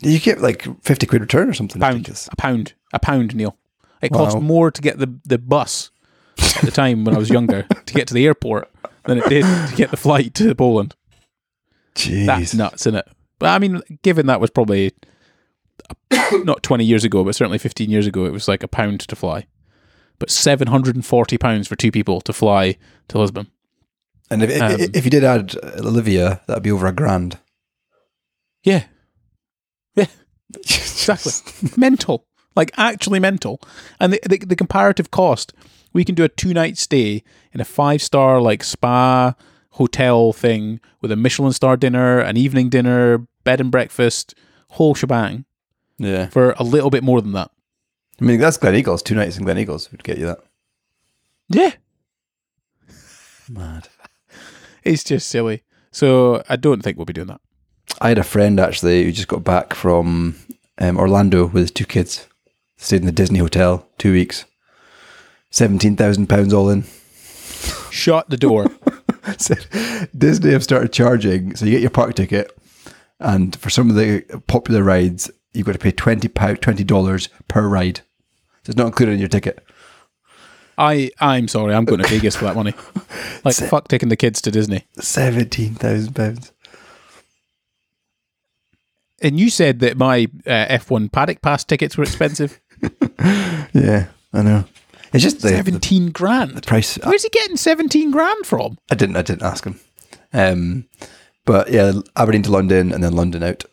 you 0.01 0.19
get 0.19 0.41
like 0.41 0.67
50 0.83 1.07
quid 1.07 1.21
return 1.23 1.49
or 1.51 1.55
something. 1.55 1.81
pound, 1.81 2.09
a 2.33 2.37
pound, 2.37 2.73
a 2.95 2.99
pound, 2.99 3.37
Neil. 3.37 3.57
It 4.01 4.11
cost 4.11 4.37
Wow. 4.37 4.43
more 4.43 4.71
to 4.71 4.81
get 4.83 4.99
the 4.99 5.19
the 5.25 5.39
bus 5.39 5.91
at 6.57 6.63
the 6.63 6.71
time 6.71 7.05
when 7.05 7.15
I 7.15 7.19
was 7.19 7.31
younger 7.31 7.63
to 7.63 7.95
get 7.95 8.09
to 8.09 8.15
the 8.15 8.27
airport 8.27 8.71
than 9.05 9.19
it 9.19 9.29
did 9.29 9.45
to 9.45 9.75
get 9.77 9.91
the 9.91 9.97
flight 9.97 10.35
to 10.35 10.55
Poland. 10.55 10.95
Jeez. 11.95 12.27
That's 12.27 12.55
nuts, 12.55 12.83
isn't 12.87 12.97
it? 12.97 13.09
But 13.39 13.51
I 13.51 13.59
mean, 13.59 13.83
given 14.03 14.27
that 14.27 14.41
was 14.41 14.51
probably 14.51 14.93
not 16.45 16.63
20 16.63 16.85
years 16.85 17.05
ago, 17.05 17.25
but 17.25 17.35
certainly 17.35 17.59
15 17.59 17.91
years 17.91 18.07
ago, 18.07 18.25
it 18.25 18.33
was 18.33 18.49
like 18.49 18.63
a 18.63 18.69
pound 18.69 19.01
to 19.01 19.17
fly. 19.17 19.47
But 20.19 20.31
740 20.31 21.39
pounds 21.39 21.67
for 21.69 21.77
two 21.77 21.91
people 21.91 22.21
to 22.23 22.33
fly 22.33 22.77
to 23.09 23.19
Lisbon. 23.19 23.49
and 24.31 24.43
if, 24.43 24.63
um, 24.63 24.73
if, 24.73 24.97
if 24.97 25.05
you 25.05 25.11
did 25.11 25.25
add 25.25 25.57
Olivia, 25.79 26.41
that'd 26.47 26.63
be 26.63 26.71
over 26.71 26.87
a 26.87 26.93
grand. 26.93 27.39
Yeah. 28.63 28.85
Yeah, 29.97 30.07
exactly. 30.57 31.33
mental. 31.77 32.27
Like 32.55 32.71
actually 32.77 33.19
mental. 33.19 33.61
And 33.99 34.13
the, 34.13 34.21
the, 34.29 34.39
the 34.39 34.57
comparative 34.57 35.11
cost, 35.11 35.53
we 35.93 36.05
can 36.05 36.15
do 36.15 36.25
a 36.25 36.29
two 36.29 36.53
night 36.55 36.77
stay 36.79 37.23
in 37.53 37.61
a 37.61 37.65
five 37.65 38.03
star 38.03 38.41
like 38.41 38.63
spa 38.65 39.35
hotel 39.71 40.33
thing 40.33 40.81
with 41.01 41.11
a 41.13 41.17
Michelin 41.17 41.53
star 41.53 41.77
dinner, 41.77 42.19
an 42.19 42.37
evening 42.37 42.69
dinner, 42.69 43.27
bed 43.45 43.61
and 43.61 43.71
breakfast, 43.71 44.35
whole 44.71 44.95
shebang 44.95 45.45
Yeah. 45.99 46.27
for 46.29 46.53
a 46.59 46.63
little 46.63 46.91
bit 46.91 47.03
more 47.03 47.21
than 47.21 47.33
that. 47.33 47.51
I 48.21 48.25
mean, 48.25 48.39
that's 48.39 48.59
Gleneagles. 48.59 49.03
Two 49.03 49.15
nights 49.15 49.37
in 49.39 49.45
Gleneagles 49.45 49.91
would 49.91 50.05
get 50.05 50.19
you 50.19 50.27
that. 50.27 50.39
Yeah. 51.49 51.73
Mad. 53.49 53.89
It's 54.85 55.05
just 55.05 55.29
silly. 55.29 55.63
So 55.91 56.43
I 56.49 56.57
don't 56.57 56.83
think 56.83 56.97
we'll 56.97 57.05
be 57.07 57.13
doing 57.13 57.29
that. 57.29 57.41
I 58.01 58.09
had 58.09 58.19
a 58.19 58.23
friend 58.25 58.59
actually 58.61 59.05
who 59.05 59.13
just 59.13 59.29
got 59.29 59.45
back 59.45 59.75
from 59.75 60.37
um, 60.79 60.97
Orlando 60.99 61.45
with 61.47 61.63
his 61.63 61.71
two 61.71 61.85
kids. 61.85 62.27
Stayed 62.77 63.01
in 63.01 63.07
the 63.07 63.13
Disney 63.13 63.39
hotel 63.39 63.87
two 63.99 64.13
weeks. 64.13 64.45
Seventeen 65.53 65.95
thousand 65.97 66.29
pounds 66.29 66.53
all 66.53 66.69
in. 66.71 66.83
Shut 67.91 68.29
the 68.29 68.37
door. 68.37 68.67
Disney 70.19 70.51
have 70.51 70.65
started 70.65 70.93
charging, 70.93 71.55
so 71.55 71.65
you 71.65 71.71
get 71.73 71.81
your 71.83 71.91
park 71.91 72.15
ticket, 72.15 72.51
and 73.21 73.55
for 73.57 73.71
some 73.71 73.89
of 73.91 73.95
the 73.97 74.23
popular 74.49 74.83
rides, 74.83 75.31
you've 75.53 75.67
got 75.67 75.73
to 75.75 75.79
pay 75.79 75.93
twenty 75.93 76.27
pound 76.29 76.61
twenty 76.63 76.83
dollars 76.85 77.29
per 77.49 77.69
ride. 77.69 77.99
So 78.65 78.71
it's 78.71 78.77
not 78.77 78.87
included 78.87 79.13
in 79.13 79.19
your 79.21 79.29
ticket. 79.29 79.65
I 80.79 81.11
I'm 81.21 81.47
sorry, 81.49 81.75
I'm 81.75 81.85
going 81.85 82.01
to 82.03 82.09
Vegas 82.09 82.35
for 82.35 82.45
that 82.47 82.57
money. 82.57 82.75
Like 83.45 83.55
Se- 83.57 83.69
fuck 83.69 83.89
taking 83.89 84.09
the 84.09 84.17
kids 84.17 84.41
to 84.43 84.51
Disney. 84.51 84.87
Seventeen 85.01 85.75
thousand 85.75 86.15
pounds. 86.15 86.53
And 89.21 89.39
you 89.39 89.51
said 89.51 89.81
that 89.81 89.97
my 89.97 90.29
uh, 90.47 90.67
F1 90.79 91.11
paddock 91.13 91.43
pass 91.43 91.63
tickets 91.65 91.97
were 91.97 92.05
expensive. 92.05 92.61
Yeah, 93.75 94.09
I 94.33 94.43
know. 94.43 94.65
It's 95.13 95.23
just 95.23 95.41
the, 95.43 95.49
the 95.51 95.57
Seventeen 95.57 96.11
grand. 96.11 96.67
price. 96.67 96.97
Where's 97.05 97.23
he 97.23 97.29
getting 97.29 97.57
seventeen 97.57 98.11
grand 98.11 98.47
from? 98.47 98.79
I 98.91 98.95
didn't. 98.95 99.17
I 99.17 99.23
didn't 99.23 99.43
ask 99.43 99.65
him. 99.65 99.79
Um, 100.33 100.87
but 101.45 101.71
yeah, 101.71 101.93
Aberdeen 102.17 102.43
to 102.45 102.51
London 102.51 102.93
and 102.93 103.03
then 103.05 103.13
London 103.15 103.43
out. 103.43 103.65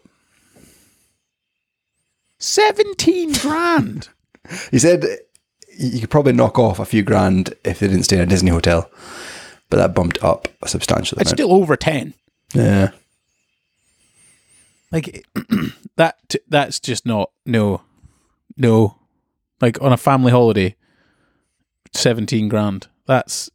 Seventeen 2.38 3.34
grand. 3.34 4.10
He 4.72 4.80
said 4.80 5.06
you 5.78 6.00
could 6.00 6.10
probably 6.10 6.34
knock 6.34 6.58
off 6.58 6.80
a 6.80 6.86
few 6.86 7.04
grand 7.04 7.54
if 7.64 7.80
they 7.80 7.88
didn't 7.88 8.04
stay 8.06 8.16
in 8.16 8.24
a 8.24 8.26
Disney 8.26 8.50
hotel, 8.50 8.90
but 9.70 9.78
that 9.78 9.94
bumped 9.94 10.24
up 10.24 10.48
a 10.64 10.68
substantial 10.68 11.20
It's 11.20 11.30
amount. 11.30 11.38
still 11.38 11.54
over 11.54 11.76
ten. 11.78 12.16
yeah, 12.56 12.92
Like 14.92 15.24
that. 15.98 16.16
That's 16.48 16.80
just 16.80 17.06
not 17.06 17.30
no, 17.46 17.82
no. 18.58 18.96
Like 19.62 19.80
on 19.84 19.92
a 19.94 19.98
family 19.98 20.32
holiday, 20.32 20.76
seventeen 21.94 22.50
grand. 22.50 22.88
That's 23.06 23.50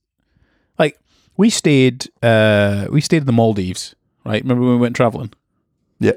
like 0.79 0.99
we 1.37 1.51
stayed. 1.51 2.09
uh 2.23 2.87
We 2.91 3.01
stayed 3.01 3.23
in 3.23 3.27
the 3.27 3.33
Maldives, 3.33 3.95
right? 4.25 4.43
Remember 4.43 4.63
when 4.65 4.75
we 4.75 4.81
went 4.81 4.97
traveling? 4.97 5.33
yeah. 6.01 6.13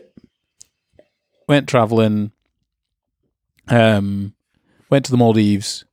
went 1.48 1.68
traveling, 1.70 2.32
um, 3.70 4.34
went 4.90 5.06
to 5.06 5.12
the 5.12 5.18
Maldives, 5.18 5.86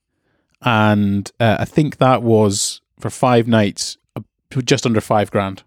and 0.63 1.31
uh, 1.39 1.57
I 1.61 1.65
think 1.65 1.99
that 1.99 2.23
was 2.23 2.81
for 2.99 3.11
five 3.11 3.47
nights, 3.47 3.97
uh, 4.17 4.21
just 4.65 4.87
under 4.87 5.01
five 5.01 5.31
grand, 5.31 5.63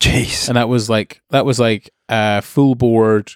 Jeez. 0.00 0.48
and 0.48 0.56
that 0.56 0.68
was 0.68 0.88
like 0.88 1.20
that 1.30 1.44
was 1.44 1.58
like 1.58 1.90
uh, 2.08 2.40
full 2.40 2.74
board, 2.74 3.32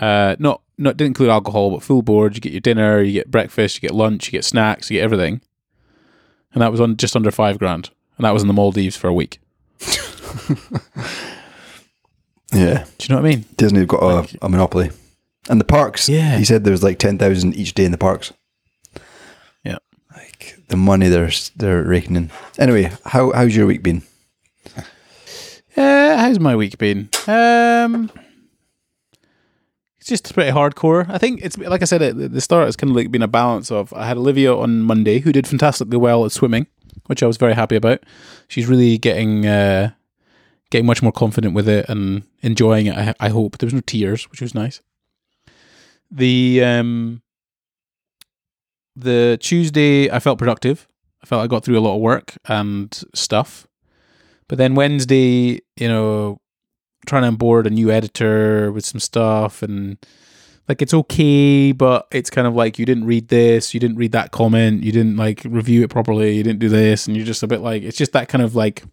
uh, 0.00 0.36
not 0.38 0.60
not 0.78 0.96
didn't 0.96 1.08
include 1.10 1.30
alcohol, 1.30 1.70
but 1.70 1.82
full 1.82 2.02
board. 2.02 2.34
You 2.34 2.40
get 2.40 2.52
your 2.52 2.60
dinner, 2.60 3.02
you 3.02 3.12
get 3.12 3.30
breakfast, 3.30 3.76
you 3.76 3.88
get 3.88 3.94
lunch, 3.96 4.26
you 4.26 4.32
get 4.32 4.44
snacks, 4.44 4.90
you 4.90 4.98
get 4.98 5.04
everything, 5.04 5.40
and 6.52 6.62
that 6.62 6.70
was 6.70 6.80
on 6.80 6.96
just 6.96 7.16
under 7.16 7.30
five 7.30 7.58
grand, 7.58 7.90
and 8.16 8.24
that 8.24 8.32
was 8.32 8.42
in 8.42 8.48
the 8.48 8.54
Maldives 8.54 8.96
for 8.96 9.08
a 9.08 9.14
week. 9.14 9.38
Yeah, 12.54 12.84
Do 12.98 13.06
you 13.06 13.14
know 13.14 13.22
what 13.22 13.26
I 13.26 13.34
mean? 13.36 13.44
Disney 13.56 13.78
have 13.78 13.88
got 13.88 14.02
a, 14.02 14.38
a 14.42 14.48
monopoly, 14.48 14.90
and 15.48 15.58
the 15.58 15.64
parks. 15.64 16.06
Yeah. 16.06 16.36
he 16.36 16.44
said 16.44 16.64
there 16.64 16.70
was 16.72 16.82
like 16.82 16.98
ten 16.98 17.16
thousand 17.16 17.54
each 17.56 17.72
day 17.72 17.86
in 17.86 17.92
the 17.92 17.98
parks. 17.98 18.30
Yeah. 19.64 19.78
like 20.14 20.58
the 20.68 20.76
money 20.76 21.08
they're 21.08 21.30
they're 21.56 21.82
raking 21.82 22.16
in. 22.16 22.30
Anyway, 22.58 22.92
how 23.06 23.32
how's 23.32 23.56
your 23.56 23.66
week 23.66 23.82
been? 23.82 24.02
Uh, 25.74 26.18
how's 26.18 26.38
my 26.38 26.54
week 26.54 26.76
been? 26.76 27.08
Um, 27.26 28.10
it's 30.02 30.08
just 30.08 30.34
pretty 30.34 30.50
hardcore. 30.50 31.08
I 31.08 31.16
think 31.16 31.44
it's 31.44 31.56
like 31.56 31.80
I 31.80 31.84
said 31.84 32.02
at 32.02 32.32
the 32.32 32.40
start. 32.40 32.66
It's 32.66 32.76
kind 32.76 32.90
of 32.90 32.96
like 32.96 33.12
been 33.12 33.22
a 33.22 33.28
balance 33.28 33.70
of 33.70 33.92
I 33.92 34.04
had 34.04 34.16
Olivia 34.16 34.52
on 34.52 34.82
Monday 34.82 35.20
who 35.20 35.30
did 35.30 35.46
fantastically 35.46 35.96
well 35.96 36.24
at 36.24 36.32
swimming, 36.32 36.66
which 37.06 37.22
I 37.22 37.26
was 37.28 37.36
very 37.36 37.54
happy 37.54 37.76
about. 37.76 38.02
She's 38.48 38.66
really 38.66 38.98
getting 38.98 39.46
uh, 39.46 39.92
getting 40.70 40.86
much 40.86 41.04
more 41.04 41.12
confident 41.12 41.54
with 41.54 41.68
it 41.68 41.88
and 41.88 42.24
enjoying 42.40 42.86
it. 42.86 42.96
I, 42.96 43.14
I 43.20 43.28
hope 43.28 43.58
there 43.58 43.68
was 43.68 43.74
no 43.74 43.80
tears, 43.80 44.28
which 44.28 44.40
was 44.40 44.56
nice. 44.56 44.80
The 46.10 46.64
um, 46.64 47.22
the 48.96 49.38
Tuesday 49.40 50.10
I 50.10 50.18
felt 50.18 50.36
productive. 50.36 50.88
I 51.22 51.28
felt 51.28 51.44
I 51.44 51.46
got 51.46 51.64
through 51.64 51.78
a 51.78 51.86
lot 51.86 51.94
of 51.94 52.00
work 52.00 52.36
and 52.46 52.92
stuff. 53.14 53.68
But 54.48 54.58
then 54.58 54.74
Wednesday, 54.74 55.60
you 55.76 55.86
know, 55.86 56.40
trying 57.06 57.22
to 57.22 57.28
onboard 57.28 57.66
a 57.66 57.70
new 57.70 57.90
editor 57.90 58.72
with 58.72 58.84
some 58.84 59.00
stuff 59.00 59.62
and 59.62 59.98
like 60.68 60.80
it's 60.80 60.94
okay, 60.94 61.72
but 61.72 62.06
it's 62.12 62.30
kind 62.30 62.46
of 62.46 62.54
like 62.54 62.78
you 62.78 62.86
didn't 62.86 63.04
read 63.04 63.28
this, 63.28 63.74
you 63.74 63.80
didn't 63.80 63.96
read 63.96 64.12
that 64.12 64.30
comment, 64.30 64.84
you 64.84 64.92
didn't 64.92 65.16
like 65.16 65.42
review 65.44 65.82
it 65.82 65.90
properly, 65.90 66.36
you 66.36 66.42
didn't 66.42 66.60
do 66.60 66.68
this, 66.68 67.06
and 67.06 67.16
you're 67.16 67.26
just 67.26 67.42
a 67.42 67.48
bit 67.48 67.60
like 67.60 67.82
it's 67.82 67.98
just 67.98 68.12
that 68.12 68.28
kind 68.28 68.42
of 68.42 68.54
like 68.54 68.84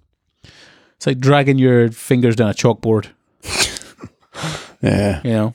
it's 0.95 1.07
like 1.07 1.19
dragging 1.19 1.57
your 1.57 1.91
fingers 1.91 2.35
down 2.35 2.49
a 2.49 2.53
chalkboard, 2.53 3.09
Yeah, 4.81 5.21
you 5.23 5.31
know. 5.31 5.53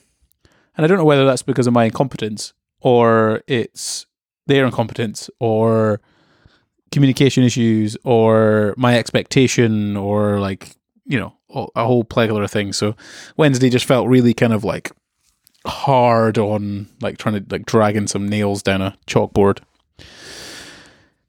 And 0.76 0.84
I 0.84 0.86
don't 0.86 0.98
know 0.98 1.04
whether 1.04 1.24
that's 1.24 1.42
because 1.42 1.66
of 1.66 1.72
my 1.72 1.84
incompetence 1.84 2.52
or 2.80 3.42
it's 3.46 4.06
their 4.46 4.66
incompetence 4.66 5.30
or 5.40 6.00
communication 6.90 7.42
issues 7.42 7.96
or 8.04 8.74
my 8.76 8.96
expectation 8.98 9.96
or 9.96 10.38
like 10.40 10.76
you 11.06 11.18
know 11.18 11.34
a- 11.54 11.84
whole 11.84 12.04
plethora 12.04 12.44
of 12.44 12.50
things. 12.50 12.76
So 12.76 12.94
wednesday 13.36 13.70
just 13.70 13.84
felt 13.86 14.08
really 14.08 14.34
kind 14.34 14.52
of 14.52 14.64
like 14.64 14.92
hard 15.66 16.36
on 16.38 16.88
like 17.00 17.18
trying 17.18 17.36
to 17.36 17.44
like 17.50 17.66
dragging 17.66 18.06
some 18.06 18.28
nails 18.28 18.62
down 18.62 18.82
a 18.82 18.96
chalkboard. 19.06 19.60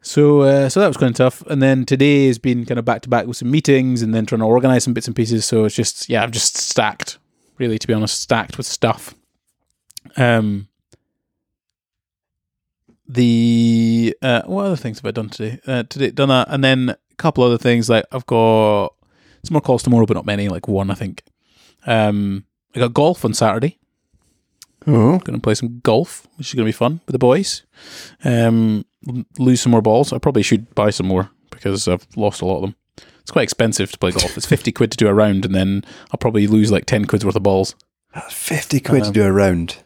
So 0.01 0.41
uh, 0.41 0.69
so 0.69 0.79
that 0.79 0.88
was 0.88 0.97
kind 0.97 1.09
of 1.09 1.15
tough. 1.15 1.41
And 1.47 1.63
then 1.63 1.85
today 1.85 2.27
has 2.27 2.38
been 2.38 2.65
kind 2.65 2.77
of 2.77 2.85
back 2.85 3.01
to 3.03 3.09
back 3.09 3.25
with 3.25 3.38
some 3.38 3.49
meetings 3.49 4.01
and 4.01 4.13
then 4.13 4.25
trying 4.25 4.39
to 4.39 4.45
organize 4.45 4.83
some 4.83 4.93
bits 4.93 5.07
and 5.07 5.15
pieces. 5.15 5.45
So 5.45 5.65
it's 5.65 5.75
just 5.75 6.09
yeah 6.09 6.23
i'm 6.23 6.31
just 6.31 6.57
stacked 6.57 7.17
really 7.57 7.79
to 7.79 7.88
be 7.88 7.93
honest 7.93 8.21
stacked 8.21 8.57
with 8.57 8.67
stuff. 8.67 9.15
Um 10.17 10.67
the 13.07 14.15
uh, 14.21 14.41
what 14.45 14.65
other 14.65 14.75
things 14.75 14.97
have 14.99 15.05
I 15.05 15.11
done 15.11 15.29
today? 15.29 15.59
Uh, 15.67 15.83
today 15.83 16.11
done 16.11 16.29
that, 16.29 16.47
and 16.49 16.63
then 16.63 16.89
a 16.89 17.15
couple 17.17 17.43
other 17.43 17.57
things 17.57 17.89
like 17.89 18.05
I've 18.11 18.25
got 18.25 18.94
some 19.45 19.53
more 19.55 19.62
calls 19.62 19.84
tomorrow, 19.84 20.05
but 20.05 20.15
not 20.15 20.25
many, 20.25 20.49
like 20.49 20.67
one 20.67 20.89
I 20.91 20.95
think. 20.95 21.23
Um, 21.86 22.45
I 22.75 22.79
got 22.79 22.93
golf 22.93 23.23
on 23.25 23.34
Saturday. 23.34 23.77
oh, 24.88 25.19
Going 25.19 25.34
to 25.36 25.39
play 25.39 25.55
some 25.55 25.79
golf, 25.79 26.27
which 26.38 26.47
is 26.49 26.53
going 26.53 26.65
to 26.65 26.67
be 26.69 26.71
fun 26.77 27.01
with 27.05 27.13
the 27.13 27.19
boys. 27.19 27.63
Um, 28.23 28.86
lose 29.38 29.62
some 29.62 29.71
more 29.71 29.81
balls. 29.81 30.12
I 30.13 30.17
probably 30.17 30.43
should 30.43 30.73
buy 30.75 30.89
some 30.89 31.08
more 31.08 31.29
because 31.51 31.88
I've 31.88 32.08
lost 32.15 32.41
a 32.41 32.45
lot 32.45 32.58
of 32.58 32.62
them. 32.63 32.75
It's 33.21 33.31
quite 33.31 33.43
expensive 33.43 33.91
to 33.91 33.97
play 33.97 34.12
golf. 34.12 34.38
It's 34.38 34.45
fifty 34.45 34.71
quid 34.71 34.91
to 34.91 34.97
do 34.97 35.08
a 35.08 35.13
round, 35.13 35.45
and 35.45 35.55
then 35.55 35.84
I'll 36.12 36.19
probably 36.19 36.45
lose 36.45 36.71
like 36.71 36.86
ten 36.86 37.05
quid's 37.05 37.25
worth 37.25 37.36
of 37.36 37.41
balls. 37.43 37.73
that's 38.13 38.34
fifty 38.34 38.79
quid 38.79 39.01
Um, 39.01 39.08
to 39.08 39.13
do 39.13 39.23
a 39.25 39.31
round. 39.31 39.77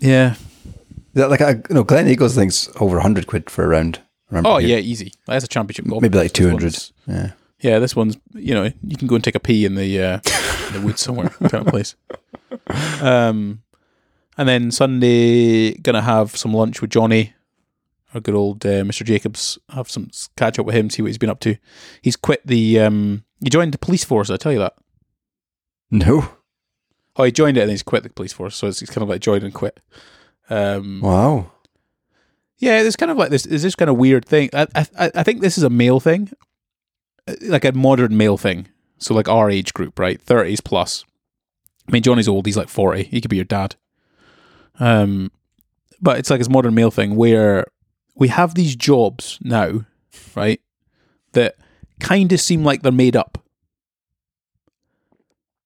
Yeah. 0.00 0.32
Is 0.34 1.14
that 1.14 1.30
like 1.30 1.40
a, 1.40 1.62
no? 1.70 1.84
Gleneagles 1.84 2.34
thinks 2.34 2.68
over 2.80 2.98
hundred 3.00 3.26
quid 3.28 3.50
for 3.50 3.64
a 3.64 3.68
round. 3.68 4.00
Remember 4.30 4.48
Oh 4.48 4.56
here. 4.58 4.70
yeah, 4.78 4.82
easy. 4.82 5.12
That's 5.26 5.44
a 5.44 5.48
championship 5.48 5.86
golf. 5.86 6.02
maybe 6.02 6.18
like 6.18 6.32
two 6.32 6.48
hundred. 6.48 6.76
Yeah, 7.06 7.32
Yeah, 7.60 7.78
this 7.78 7.94
one's 7.94 8.16
you 8.34 8.54
know 8.54 8.70
you 8.82 8.96
can 8.96 9.06
go 9.08 9.14
and 9.16 9.24
take 9.24 9.34
a 9.34 9.40
pee 9.40 9.64
in 9.64 9.74
the 9.74 10.02
uh, 10.02 10.20
in 10.68 10.80
the 10.80 10.82
woods 10.84 11.00
somewhere 11.02 11.28
kind 11.48 11.66
of 11.66 11.66
place. 11.66 11.94
Um, 13.00 13.62
and 14.38 14.48
then 14.48 14.70
Sunday 14.70 15.74
gonna 15.74 16.02
have 16.02 16.36
some 16.36 16.54
lunch 16.54 16.80
with 16.80 16.90
Johnny, 16.90 17.34
our 18.14 18.20
good 18.20 18.34
old 18.34 18.64
uh, 18.64 18.82
Mr. 18.84 19.04
Jacobs. 19.04 19.58
Have 19.70 19.90
some 19.90 20.10
catch 20.36 20.58
up 20.58 20.66
with 20.66 20.74
him, 20.74 20.88
see 20.90 21.02
what 21.02 21.08
he's 21.08 21.18
been 21.18 21.30
up 21.30 21.40
to. 21.40 21.56
He's 22.02 22.16
quit 22.16 22.46
the 22.46 22.80
um, 22.80 23.24
he 23.42 23.50
joined 23.50 23.72
the 23.74 23.78
police 23.78 24.04
force. 24.04 24.30
I 24.30 24.36
tell 24.36 24.52
you 24.52 24.58
that. 24.60 24.74
no. 25.90 26.28
Oh, 27.16 27.24
he 27.24 27.32
joined 27.32 27.56
it 27.58 27.62
and 27.62 27.68
then 27.68 27.74
he's 27.74 27.82
quit 27.82 28.02
the 28.04 28.08
police 28.08 28.32
force. 28.32 28.54
So 28.56 28.68
it's, 28.68 28.80
it's 28.80 28.90
kind 28.90 29.02
of 29.02 29.08
like 29.08 29.20
joined 29.20 29.42
and 29.42 29.52
quit. 29.52 29.80
Um, 30.48 31.00
Wow. 31.02 31.50
Yeah, 32.58 32.80
there's 32.82 32.96
kind 32.96 33.10
of 33.10 33.18
like 33.18 33.30
this. 33.30 33.44
Is 33.46 33.62
this 33.62 33.74
kind 33.74 33.90
of 33.90 33.96
weird 33.98 34.24
thing? 34.24 34.48
I, 34.54 34.66
I 34.74 35.10
I 35.16 35.22
think 35.22 35.40
this 35.40 35.58
is 35.58 35.64
a 35.64 35.68
male 35.70 35.98
thing, 36.00 36.30
like 37.42 37.64
a 37.64 37.72
modern 37.72 38.16
male 38.16 38.36
thing. 38.36 38.68
So 38.98 39.14
like 39.14 39.28
our 39.28 39.50
age 39.50 39.72
group, 39.72 39.98
right, 39.98 40.20
thirties 40.20 40.60
plus. 40.60 41.04
I 41.88 41.92
mean, 41.92 42.02
Johnny's 42.02 42.28
old. 42.28 42.46
He's 42.46 42.56
like 42.56 42.68
forty. 42.68 43.04
He 43.04 43.20
could 43.20 43.30
be 43.30 43.36
your 43.36 43.44
dad. 43.44 43.76
Um, 44.78 45.30
but 46.00 46.18
it's 46.18 46.30
like 46.30 46.40
this 46.40 46.48
modern 46.48 46.74
male 46.74 46.90
thing 46.90 47.16
where 47.16 47.66
we 48.14 48.28
have 48.28 48.54
these 48.54 48.76
jobs 48.76 49.38
now, 49.42 49.84
right, 50.34 50.60
that 51.32 51.56
kind 52.00 52.32
of 52.32 52.40
seem 52.40 52.64
like 52.64 52.82
they're 52.82 52.92
made 52.92 53.16
up. 53.16 53.38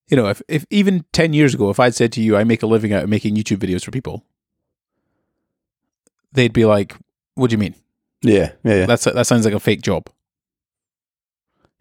You 0.09 0.17
know, 0.17 0.29
if 0.29 0.43
if 0.49 0.67
even 0.71 1.05
ten 1.13 1.33
years 1.33 1.55
ago, 1.55 1.71
if 1.71 1.81
I'd 1.81 1.95
said 1.95 2.13
to 2.13 2.23
you, 2.23 2.37
I 2.37 2.45
make 2.45 2.63
a 2.63 2.67
living 2.67 2.93
out 2.93 3.05
of 3.05 3.09
making 3.09 3.37
YouTube 3.37 3.59
videos 3.59 3.85
for 3.85 3.91
people, 3.91 4.25
they'd 6.33 6.53
be 6.53 6.65
like, 6.65 6.95
"What 7.35 7.51
do 7.51 7.55
you 7.55 7.59
mean? 7.59 7.75
Yeah, 8.23 8.53
yeah, 8.63 8.75
yeah. 8.75 8.87
That's 8.87 9.05
that 9.05 9.27
sounds 9.27 9.45
like 9.45 9.55
a 9.55 9.61
fake 9.61 9.83
job." 9.83 10.09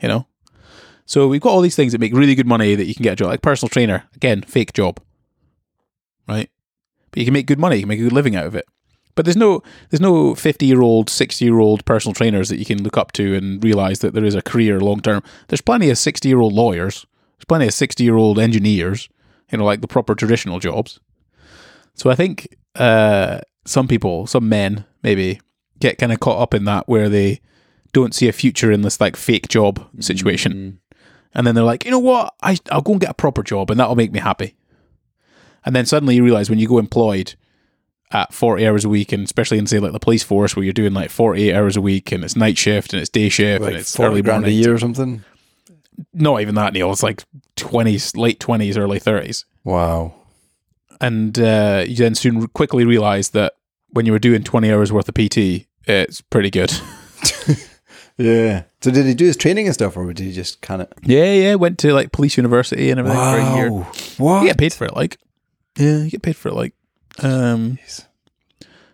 You 0.04 0.10
know. 0.10 0.28
So 1.06 1.28
we've 1.28 1.42
got 1.42 1.50
all 1.50 1.62
these 1.62 1.76
things 1.76 1.92
that 1.92 2.02
make 2.02 2.14
really 2.14 2.36
good 2.36 2.48
money 2.48 2.76
that 2.76 2.86
you 2.86 2.94
can 2.94 3.04
get 3.04 3.14
a 3.14 3.16
job, 3.16 3.30
like 3.30 3.42
personal 3.42 3.70
trainer. 3.70 4.04
Again, 4.16 4.44
fake 4.44 4.74
job, 4.74 5.00
right? 6.28 6.50
But 7.10 7.20
you 7.20 7.26
can 7.26 7.34
make 7.34 7.48
good 7.48 7.60
money, 7.60 7.78
you 7.78 7.82
can 7.82 7.90
make 7.90 8.00
a 8.00 8.04
good 8.04 8.14
living 8.14 8.36
out 8.36 8.46
of 8.46 8.56
it. 8.56 8.66
But 9.16 9.26
there's 9.26 9.38
no 9.38 9.62
there's 9.90 10.02
no 10.02 10.36
fifty 10.36 10.66
year 10.66 10.82
old, 10.82 11.10
sixty 11.10 11.46
year 11.46 11.60
old 11.60 11.86
personal 11.86 12.14
trainers 12.14 12.50
that 12.50 12.58
you 12.58 12.66
can 12.66 12.84
look 12.84 12.98
up 12.98 13.12
to 13.14 13.36
and 13.36 13.64
realize 13.64 14.00
that 14.00 14.14
there 14.14 14.26
is 14.26 14.36
a 14.36 14.42
career 14.42 14.80
long 14.80 15.02
term. 15.02 15.24
There's 15.48 15.62
plenty 15.62 15.90
of 15.90 15.98
sixty 15.98 16.30
year 16.30 16.40
old 16.40 16.54
lawyers. 16.54 17.06
There's 17.38 17.46
plenty 17.48 17.68
of 17.68 17.74
sixty 17.74 18.04
year 18.04 18.16
old 18.16 18.40
engineers. 18.40 19.10
You 19.52 19.60
know, 19.60 19.66
like 19.66 19.82
the 19.82 19.88
proper 19.88 20.16
traditional 20.16 20.60
jobs. 20.60 21.00
So 21.94 22.10
I 22.10 22.16
think 22.16 22.56
uh, 22.76 23.42
some 23.66 23.88
people, 23.88 24.26
some 24.26 24.50
men 24.50 24.86
maybe 25.04 25.40
get 25.80 26.00
kind 26.00 26.12
of 26.12 26.20
caught 26.20 26.42
up 26.42 26.56
in 26.56 26.66
that 26.66 26.88
where 26.90 27.08
they 27.08 27.40
don't 27.94 28.14
see 28.14 28.28
a 28.28 28.34
future 28.34 28.72
in 28.72 28.82
this 28.82 29.00
like 29.00 29.16
fake 29.16 29.48
job 29.48 29.88
situation. 30.00 30.80
And 31.34 31.48
then 31.48 31.56
they're 31.56 31.64
like, 31.64 31.86
you 31.86 31.92
know 31.92 32.00
what? 32.00 32.34
I, 32.42 32.58
I'll 32.72 32.82
go 32.82 32.94
and 32.94 33.02
get 33.02 33.10
a 33.10 33.16
proper 33.16 33.44
job 33.44 33.72
and 33.72 33.80
that'll 33.80 33.96
make 33.96 34.12
me 34.12 34.20
happy. 34.20 34.56
And 35.66 35.76
then 35.76 35.86
suddenly 35.86 36.16
you 36.16 36.24
realize 36.24 36.50
when 36.50 36.60
you 36.60 36.68
go 36.68 36.78
employed 36.78 37.36
at 38.12 38.34
40 38.34 38.68
hours 38.68 38.86
a 38.86 38.90
week, 38.90 39.12
and 39.12 39.24
especially 39.24 39.58
in, 39.58 39.66
say, 39.66 39.80
like 39.80 39.92
the 39.92 40.00
police 40.00 40.24
force 40.24 40.56
where 40.56 40.64
you're 40.64 40.74
doing 40.74 40.94
like 40.94 41.10
48 41.10 41.56
hours 41.56 41.78
a 41.78 41.82
week 41.82 42.12
and 42.12 42.24
it's 42.24 42.36
night 42.36 42.58
shift 42.58 42.94
and 42.94 43.02
it's 43.02 43.10
day 43.10 43.30
shift 43.30 43.62
Like 43.62 43.72
and 43.72 43.80
it's 43.80 43.96
forty 43.96 44.12
early 44.12 44.22
grand 44.22 44.46
a 44.46 44.52
year 44.52 44.74
or 44.74 44.78
something. 44.78 45.24
Not 46.14 46.42
even 46.42 46.56
that, 46.56 46.74
Neil. 46.74 46.92
It's 46.92 47.04
like 47.04 47.24
20s, 47.56 48.18
late 48.18 48.40
20s, 48.40 48.78
early 48.78 49.00
30s. 49.00 49.46
Wow. 49.64 50.14
And 51.00 51.38
uh, 51.40 51.86
you 51.88 51.96
then 51.96 52.16
soon 52.16 52.48
quickly 52.48 52.86
realize 52.86 53.30
that 53.30 53.54
when 53.90 54.06
you 54.06 54.12
were 54.12 54.20
doing 54.20 54.44
20 54.44 54.72
hours 54.72 54.92
worth 54.92 55.08
of 55.08 55.16
PT, 55.16 55.68
it's 55.86 56.22
pretty 56.22 56.50
good. 56.50 56.74
Yeah. 58.18 58.64
So 58.82 58.92
did 58.92 59.06
he 59.06 59.14
do 59.14 59.26
his 59.26 59.38
training 59.38 59.66
and 59.66 59.74
stuff, 59.74 59.98
or 59.98 60.14
did 60.14 60.24
he 60.24 60.32
just 60.32 60.62
kind 60.62 60.82
of? 60.82 60.90
yeah, 61.04 61.34
yeah. 61.34 61.56
Went 61.56 61.80
to 61.80 61.94
like 61.94 62.12
police 62.12 62.38
university 62.38 62.90
and 62.92 63.00
everything 63.00 63.20
for 63.20 63.38
a 63.38 63.56
year. 63.56 63.70
What? 64.18 64.42
You 64.42 64.50
get 64.50 64.58
paid 64.58 64.74
for 64.74 64.86
it, 64.86 64.96
like. 64.96 65.18
Yeah, 65.78 66.00
you 66.04 66.12
get 66.12 66.22
paid 66.22 66.36
for 66.36 66.50
it, 66.50 66.54
like. 66.54 66.74
Um, 67.20 67.78
Jeez. 67.78 68.08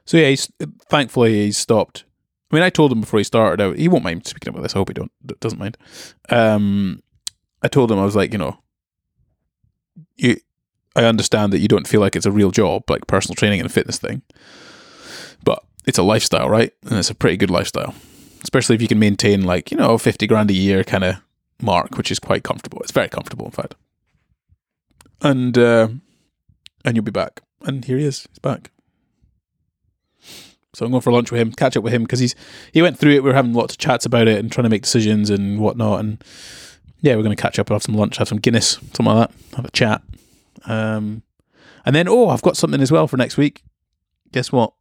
so 0.06 0.18
yeah, 0.18 0.30
he's 0.30 0.52
thankfully 0.90 1.46
he's 1.46 1.58
stopped. 1.58 2.06
I 2.52 2.56
mean, 2.56 2.64
I 2.64 2.70
told 2.70 2.92
him 2.92 3.02
before 3.02 3.20
he 3.20 3.24
started 3.24 3.64
out. 3.64 3.78
He 3.78 3.88
won't 3.88 4.04
mind 4.04 4.26
speaking 4.26 4.50
about 4.50 4.64
this. 4.64 4.76
I 4.76 4.80
hope 4.80 4.90
he 4.90 4.94
don't 4.94 5.12
doesn't 5.40 5.60
mind. 5.60 5.78
Um, 6.30 7.04
I 7.62 7.68
told 7.68 7.92
him 7.92 8.00
I 8.00 8.06
was 8.06 8.16
like, 8.16 8.32
you 8.32 8.40
know, 8.40 8.58
you. 10.16 10.38
I 10.96 11.06
understand 11.06 11.54
that 11.54 11.60
you 11.60 11.68
don't 11.68 11.88
feel 11.88 12.02
like 12.02 12.16
it's 12.16 12.26
a 12.26 12.32
real 12.32 12.52
job, 12.52 12.90
like 12.90 13.08
personal 13.08 13.36
training 13.36 13.62
and 13.62 13.72
fitness 13.72 14.00
thing, 14.00 14.22
but 15.44 15.64
it's 15.86 16.00
a 16.00 16.04
lifestyle, 16.04 16.50
right? 16.50 16.74
And 16.84 16.98
it's 16.98 17.12
a 17.12 17.16
pretty 17.16 17.38
good 17.38 17.52
lifestyle, 17.52 17.94
especially 18.44 18.76
if 18.76 18.82
you 18.82 18.88
can 18.88 19.00
maintain 19.00 19.44
like 19.44 19.72
you 19.72 19.78
know 19.78 19.98
fifty 19.98 20.28
grand 20.28 20.50
a 20.50 20.54
year 20.54 20.84
kind 20.84 21.04
of 21.04 21.16
mark, 21.62 21.98
which 21.98 22.12
is 22.12 22.20
quite 22.20 22.44
comfortable. 22.44 22.80
It's 22.82 22.92
very 22.92 23.10
comfortable, 23.10 23.46
in 23.46 23.52
fact. 23.52 23.76
And 25.22 25.58
uh, 25.58 25.90
and 26.86 26.96
you'll 26.96 27.04
be 27.04 27.12
back. 27.12 27.42
And 27.62 27.84
here 27.84 27.98
he 27.98 28.06
is. 28.06 28.28
He's 28.30 28.40
back. 28.40 28.72
So 30.74 30.86
I'm 30.86 30.92
going 30.92 31.02
for 31.02 31.12
lunch 31.12 31.32
with 31.32 31.42
him, 31.42 31.52
catch 31.52 31.76
up 31.76 31.84
with 31.84 31.94
him 31.94 32.04
because 32.04 32.20
he's 32.20 32.36
he 32.72 32.82
went 32.82 32.98
through 32.98 33.12
it. 33.12 33.24
We 33.24 33.30
were 33.30 33.36
having 33.36 33.54
lots 33.54 33.74
of 33.74 33.80
chats 33.80 34.06
about 34.06 34.28
it 34.28 34.40
and 34.40 34.52
trying 34.52 34.64
to 34.64 34.70
make 34.70 34.84
decisions 34.84 35.30
and 35.30 35.60
whatnot. 35.60 36.00
And 36.00 36.24
yeah, 37.02 37.16
we're 37.16 37.24
going 37.24 37.36
to 37.36 37.42
catch 37.42 37.60
up, 37.60 37.70
have 37.70 37.84
some 37.84 37.96
lunch, 37.96 38.18
have 38.18 38.28
some 38.28 38.38
Guinness, 38.38 38.74
something 38.94 39.06
like 39.06 39.30
that, 39.30 39.56
have 39.56 39.66
a 39.66 39.72
chat. 39.72 40.02
Um, 40.66 41.24
and 41.86 41.96
then 41.96 42.08
oh, 42.08 42.30
I've 42.30 42.42
got 42.42 42.56
something 42.56 42.82
as 42.82 42.92
well 42.92 43.08
for 43.08 43.18
next 43.18 43.36
week. 43.36 43.64
Guess 44.32 44.52
what? 44.52 44.74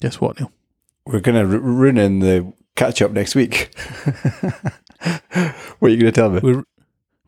Guess 0.00 0.20
what, 0.20 0.38
Neil? 0.38 0.52
We're 1.08 1.20
gonna 1.20 1.46
ru- 1.46 1.58
ruin 1.60 2.18
the 2.20 2.52
catch 2.76 3.00
up 3.02 3.12
next 3.12 3.34
week. 3.34 3.74
what 5.78 5.82
are 5.82 5.88
you 5.88 5.96
gonna 5.96 6.12
tell 6.12 6.30
me? 6.30 6.40
We're 6.42 6.64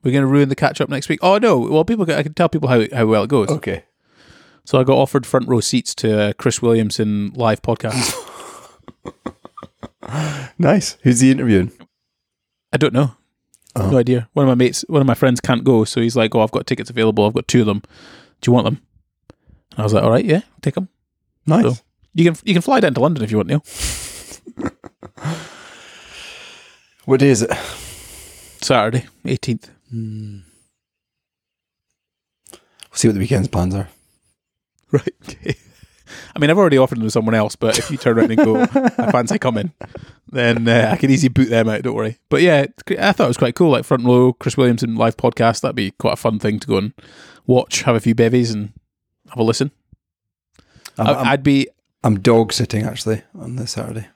we're 0.03 0.12
going 0.12 0.23
to 0.23 0.27
ruin 0.29 0.49
the 0.49 0.55
catch 0.57 0.81
up 0.81 0.88
next 0.88 1.09
week. 1.11 1.19
Oh 1.23 1.37
no! 1.38 1.59
Well, 1.59 1.85
people, 1.85 2.07
can- 2.07 2.19
I 2.19 2.23
can 2.23 2.33
tell 2.33 2.49
people 2.49 2.69
how 2.69 2.83
how 2.93 3.07
well 3.07 3.25
it 3.25 3.29
goes. 3.31 3.49
Okay. 3.51 3.85
So 4.64 4.81
I 4.81 4.85
got 4.85 4.97
offered 4.97 5.27
front 5.27 5.49
row 5.49 5.61
seats 5.61 5.95
to 5.97 6.21
uh, 6.21 6.33
Chris 6.35 6.62
Williamson 6.62 7.33
live 7.35 7.62
podcast. 7.62 8.14
Nice. 10.59 10.97
Who's 11.03 11.21
he 11.21 11.31
interviewing? 11.31 11.73
I 12.73 12.77
don't 12.77 12.93
know. 12.93 13.14
Oh. 13.77 13.90
No 13.90 13.99
idea. 13.99 14.29
One 14.33 14.45
of 14.45 14.49
my 14.49 14.55
mates, 14.57 14.85
one 14.88 15.01
of 15.01 15.07
my 15.07 15.14
friends 15.14 15.40
can't 15.40 15.62
go, 15.64 15.85
so 15.85 16.01
he's 16.01 16.16
like, 16.16 16.35
"Oh, 16.35 16.40
I've 16.40 16.51
got 16.51 16.66
tickets 16.66 16.90
available. 16.90 17.25
I've 17.25 17.33
got 17.35 17.47
two 17.49 17.61
of 17.61 17.66
them. 17.66 17.83
Do 18.40 18.51
you 18.51 18.53
want 18.53 18.64
them?" 18.64 18.81
And 19.73 19.79
I 19.81 19.83
was 19.83 19.93
like, 19.95 20.03
"All 20.03 20.11
right, 20.11 20.25
yeah, 20.25 20.40
take 20.62 20.75
them. 20.75 20.88
Nice. 21.47 21.62
So- 21.79 21.83
You 22.14 22.25
can 22.25 22.37
you 22.44 22.55
can 22.55 22.62
fly 22.62 22.81
down 22.81 22.94
to 22.94 23.01
London 23.01 23.23
if 23.25 23.31
you 23.31 23.37
want, 23.38 23.49
Neil. 23.49 23.64
What 27.07 27.20
day 27.20 27.31
is 27.31 27.42
it? 27.42 27.51
Saturday, 28.61 29.07
eighteenth. 29.25 29.70
We'll 29.92 30.42
see 32.92 33.09
what 33.09 33.14
the 33.14 33.20
weekend's 33.20 33.49
plans 33.49 33.75
are. 33.75 33.88
Right. 34.92 35.14
Okay. 35.23 35.55
I 36.35 36.38
mean, 36.40 36.51
I've 36.51 36.59
already 36.59 36.77
offered 36.77 36.99
them 36.99 37.05
to 37.07 37.12
someone 37.12 37.37
else, 37.37 37.55
but 37.55 37.79
if 37.79 37.92
you 37.92 37.96
turn 37.96 38.18
around 38.18 38.33
and 38.33 38.44
go, 38.44 38.61
"I 38.61 39.11
fancy 39.12 39.38
coming," 39.38 39.73
then 40.33 40.66
uh, 40.66 40.90
I 40.92 40.96
can 40.96 41.11
easily 41.11 41.29
boot 41.29 41.49
them 41.49 41.68
out. 41.68 41.83
Don't 41.83 41.94
worry. 41.94 42.18
But 42.29 42.42
yeah. 42.42 42.66
I 42.99 43.12
thought 43.12 43.25
it 43.25 43.29
was 43.29 43.37
quite 43.37 43.55
cool. 43.55 43.70
Like 43.70 43.85
front 43.85 44.05
row, 44.05 44.33
Chris 44.33 44.57
Williamson 44.57 44.96
live 44.96 45.16
podcast. 45.16 45.61
That'd 45.61 45.77
be 45.77 45.92
quite 45.92 46.14
a 46.14 46.16
fun 46.16 46.40
thing 46.40 46.59
to 46.59 46.66
go 46.66 46.79
and 46.79 46.92
watch, 47.46 47.83
have 47.83 47.94
a 47.94 48.01
few 48.01 48.16
bevies, 48.16 48.51
and 48.51 48.73
have 49.29 49.38
a 49.38 49.44
listen. 49.44 49.70
I'm, 50.99 51.29
I'd 51.29 51.44
be. 51.44 51.68
I'm 52.03 52.21
dog 52.21 52.53
sitting 52.53 52.85
actually 52.85 53.23
on 53.39 53.57
this 53.57 53.73
Saturday, 53.73 54.09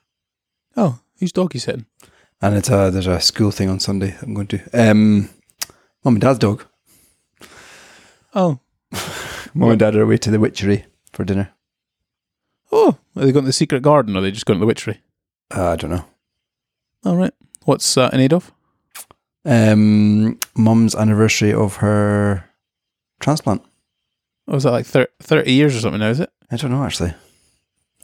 Oh, 0.76 1.00
who's 1.18 1.32
doggy 1.32 1.58
sitting? 1.58 1.86
and 2.42 2.54
it's 2.56 2.68
a 2.70 2.90
there's 2.90 3.06
a 3.06 3.20
school 3.20 3.50
thing 3.50 3.68
on 3.68 3.80
Sunday. 3.80 4.16
I'm 4.22 4.34
going 4.34 4.46
to. 4.48 4.60
Um, 4.72 5.28
mum 6.02 6.14
and 6.14 6.20
dad's 6.20 6.38
dog. 6.38 6.64
Oh, 8.34 8.58
Mum 9.54 9.70
and 9.70 9.78
dad 9.78 9.94
are 9.94 10.02
away 10.02 10.16
to 10.18 10.30
the 10.30 10.40
witchery 10.40 10.86
for 11.12 11.24
dinner. 11.24 11.52
oh, 12.72 12.98
are 13.16 13.24
they 13.24 13.30
going 13.32 13.44
to 13.44 13.48
the 13.48 13.52
secret 13.52 13.82
garden, 13.82 14.16
or 14.16 14.18
are 14.18 14.22
they 14.22 14.32
just 14.32 14.46
going 14.46 14.58
to 14.58 14.60
the 14.60 14.66
witchery? 14.66 15.00
Uh, 15.54 15.70
I 15.70 15.76
don't 15.76 15.90
know. 15.90 16.04
All 17.04 17.16
right. 17.16 17.32
What's 17.64 17.96
uh, 17.96 18.10
in 18.12 18.18
aid 18.20 18.32
of? 18.32 18.50
Um, 19.44 20.38
mum's 20.56 20.94
anniversary 20.96 21.52
of 21.52 21.76
her 21.76 22.44
transplant. 23.20 23.62
Oh, 24.48 24.56
is 24.56 24.64
that 24.64 24.72
like 24.72 24.86
thir- 24.86 25.08
30 25.22 25.52
years 25.52 25.76
or 25.76 25.80
something 25.80 26.00
now, 26.00 26.08
is 26.10 26.18
it? 26.20 26.30
I 26.50 26.56
don't 26.56 26.70
know 26.72 26.82
actually. 26.84 27.14